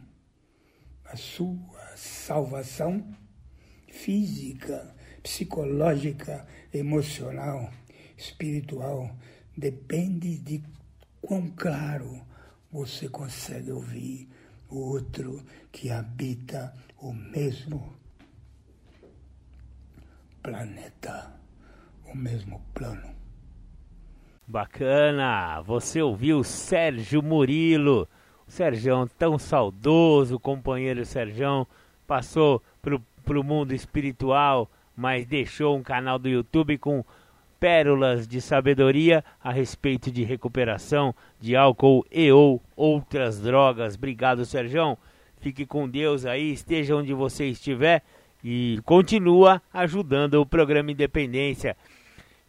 Sua 1.16 1.96
salvação 1.96 3.16
física, 3.90 4.94
psicológica, 5.22 6.46
emocional, 6.72 7.70
espiritual 8.16 9.16
depende 9.56 10.38
de 10.38 10.62
quão 11.20 11.48
claro 11.50 12.20
você 12.70 13.08
consegue 13.08 13.70
ouvir 13.70 14.28
o 14.68 14.78
outro 14.78 15.44
que 15.70 15.90
habita 15.90 16.74
o 16.98 17.12
mesmo 17.12 17.96
planeta 20.42 21.44
o 22.14 22.16
mesmo 22.16 22.60
plano. 22.72 23.14
Bacana! 24.46 25.60
Você 25.62 26.00
ouviu 26.02 26.44
Sérgio 26.44 27.22
Murilo, 27.22 28.08
o 28.46 28.50
Serjão 28.50 29.08
tão 29.18 29.38
saudoso, 29.38 30.38
companheiro 30.38 31.04
Serjão, 31.04 31.66
passou 32.06 32.62
pro, 32.80 33.02
pro 33.24 33.44
mundo 33.44 33.72
espiritual, 33.72 34.70
mas 34.96 35.26
deixou 35.26 35.76
um 35.76 35.82
canal 35.82 36.18
do 36.18 36.28
YouTube 36.28 36.78
com 36.78 37.04
pérolas 37.58 38.28
de 38.28 38.40
sabedoria 38.40 39.24
a 39.42 39.50
respeito 39.50 40.10
de 40.10 40.22
recuperação 40.22 41.14
de 41.40 41.56
álcool 41.56 42.04
e 42.10 42.30
ou 42.30 42.60
outras 42.76 43.40
drogas. 43.40 43.94
Obrigado, 43.94 44.44
Serjão. 44.44 44.98
Fique 45.40 45.64
com 45.64 45.88
Deus 45.88 46.26
aí, 46.26 46.52
esteja 46.52 46.96
onde 46.96 47.12
você 47.12 47.46
estiver 47.46 48.02
e 48.42 48.78
continua 48.84 49.62
ajudando 49.72 50.34
o 50.34 50.46
programa 50.46 50.92
Independência. 50.92 51.76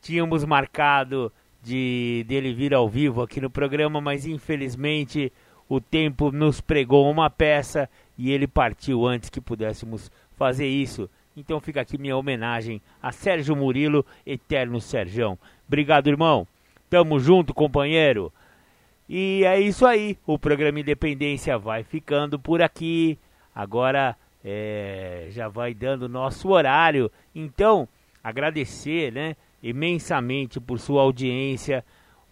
Tínhamos 0.01 0.43
marcado 0.43 1.31
de 1.63 2.25
dele 2.27 2.53
vir 2.53 2.73
ao 2.73 2.87
vivo 2.87 3.21
aqui 3.21 3.41
no 3.41 3.49
programa, 3.49 3.99
mas 3.99 4.25
infelizmente 4.25 5.31
o 5.67 5.81
tempo 5.81 6.31
nos 6.31 6.61
pregou 6.61 7.09
uma 7.09 7.29
peça 7.29 7.89
e 8.17 8.31
ele 8.31 8.47
partiu 8.47 9.05
antes 9.05 9.29
que 9.29 9.41
pudéssemos 9.41 10.11
fazer 10.37 10.67
isso. 10.67 11.09
Então 11.35 11.59
fica 11.59 11.81
aqui 11.81 11.97
minha 11.97 12.15
homenagem 12.15 12.81
a 13.01 13.11
Sérgio 13.11 13.55
Murilo, 13.55 14.05
eterno 14.25 14.79
Serjão. 14.79 15.37
Obrigado, 15.67 16.07
irmão. 16.07 16.47
Tamo 16.89 17.19
junto, 17.19 17.53
companheiro. 17.53 18.31
E 19.09 19.43
é 19.45 19.59
isso 19.59 19.85
aí. 19.85 20.17
O 20.25 20.39
programa 20.39 20.79
Independência 20.79 21.57
vai 21.57 21.83
ficando 21.83 22.39
por 22.39 22.61
aqui. 22.61 23.19
Agora 23.53 24.15
é, 24.43 25.27
já 25.29 25.47
vai 25.47 25.73
dando 25.73 26.07
nosso 26.07 26.49
horário. 26.49 27.11
Então, 27.33 27.87
agradecer, 28.23 29.11
né? 29.11 29.35
imensamente 29.65 30.59
por 30.59 30.79
sua 30.79 31.01
audiência, 31.01 31.83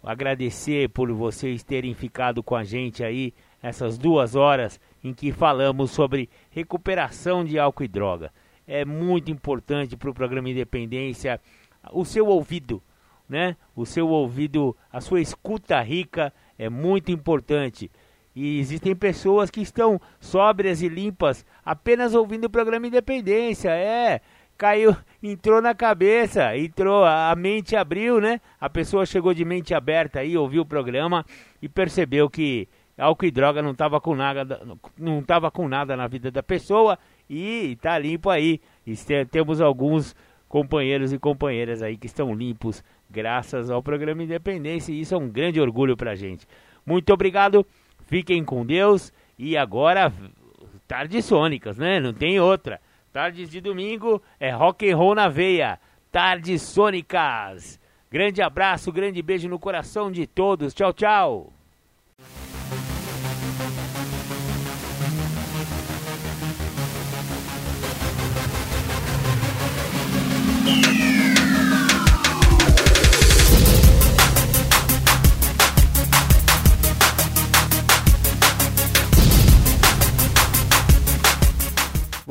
agradecer 0.04 0.90
por 0.90 1.12
vocês 1.12 1.64
terem 1.64 1.94
ficado 1.94 2.44
com 2.44 2.56
a 2.56 2.64
gente 2.64 3.04
aí 3.04 3.34
essas 3.62 3.98
duas 3.98 4.36
horas 4.36 4.80
em 5.04 5.14
que 5.14 5.32
falamos 5.32 5.92
sobre 5.92 6.30
recuperação 6.50 7.44
de 7.44 7.58
álcool 7.58 7.84
e 7.84 7.88
droga. 7.88 8.32
É 8.68 8.84
muito 8.84 9.32
importante 9.32 9.96
para 9.96 10.10
o 10.10 10.14
programa 10.14 10.50
Independência 10.50 11.40
o 11.92 12.06
seu 12.06 12.28
ouvido, 12.28 12.82
né? 13.28 13.56
O 13.76 13.86
seu 13.86 14.08
ouvido, 14.10 14.76
a 14.92 15.02
sua 15.02 15.22
escuta 15.22 15.82
rica 15.82 16.34
é 16.58 16.70
muito 16.70 17.12
importante. 17.12 17.90
E 18.36 18.60
existem 18.60 18.96
pessoas 18.96 19.52
que 19.52 19.62
estão 19.62 20.02
sóbrias 20.20 20.82
e 20.82 20.90
limpas 20.90 21.46
apenas 21.64 22.16
ouvindo 22.16 22.46
o 22.46 22.50
programa 22.50 22.88
Independência. 22.88 23.70
É, 23.70 24.22
caiu, 24.58 24.96
entrou 25.22 25.62
na 25.62 25.74
cabeça, 25.74 26.58
entrou, 26.58 27.04
a 27.04 27.34
mente 27.36 27.76
abriu, 27.76 28.20
né? 28.22 28.40
A 28.60 28.70
pessoa 28.70 29.06
chegou 29.06 29.34
de 29.34 29.44
mente 29.44 29.74
aberta 29.74 30.20
aí, 30.20 30.38
ouviu 30.38 30.62
o 30.62 30.66
programa 30.66 31.26
e 31.62 31.68
percebeu 31.68 32.30
que 32.30 32.68
álcool 32.98 33.26
e 33.26 33.32
droga 33.32 33.62
não 33.62 33.72
estava 33.72 34.00
com 34.00 34.16
nada, 34.16 34.62
não 34.98 35.22
tava 35.22 35.50
com 35.50 35.68
nada 35.68 35.96
na 35.96 36.08
vida 36.08 36.32
da 36.32 36.44
pessoa 36.44 36.98
e 37.30 37.78
tá 37.82 37.98
limpo 37.98 38.30
aí. 38.30 38.62
E 38.86 38.96
temos 39.26 39.62
alguns 39.62 40.16
companheiros 40.48 41.12
e 41.12 41.18
companheiras 41.18 41.82
aí 41.82 41.98
que 41.98 42.06
estão 42.06 42.34
limpos 42.34 42.84
graças 43.10 43.70
ao 43.70 43.82
programa 43.82 44.24
Independência 44.24 44.92
e 44.92 45.02
isso 45.02 45.14
é 45.14 45.18
um 45.18 45.30
grande 45.30 45.60
orgulho 45.60 45.98
pra 45.98 46.16
gente. 46.16 46.48
Muito 46.86 47.12
obrigado, 47.12 47.66
fiquem 48.08 48.44
com 48.44 48.66
Deus 48.66 49.12
e 49.38 49.58
agora 49.58 50.12
tardes 50.88 51.26
sônicas, 51.26 51.78
né? 51.78 52.00
Não 52.00 52.14
tem 52.14 52.40
outra. 52.40 52.80
Tardes 53.14 53.48
de 53.48 53.62
domingo 53.62 54.20
é 54.40 54.50
rock 54.50 54.90
and 54.90 54.98
roll 54.98 55.14
na 55.14 55.30
veia. 55.30 55.80
Tardes 56.12 56.64
sônicas. 56.64 57.80
Grande 58.12 58.42
abraço, 58.42 58.92
grande 58.92 59.22
beijo 59.22 59.48
no 59.48 59.60
coração 59.60 60.12
de 60.12 60.26
todos. 60.26 60.74
Tchau, 60.74 60.92
tchau. 60.92 61.54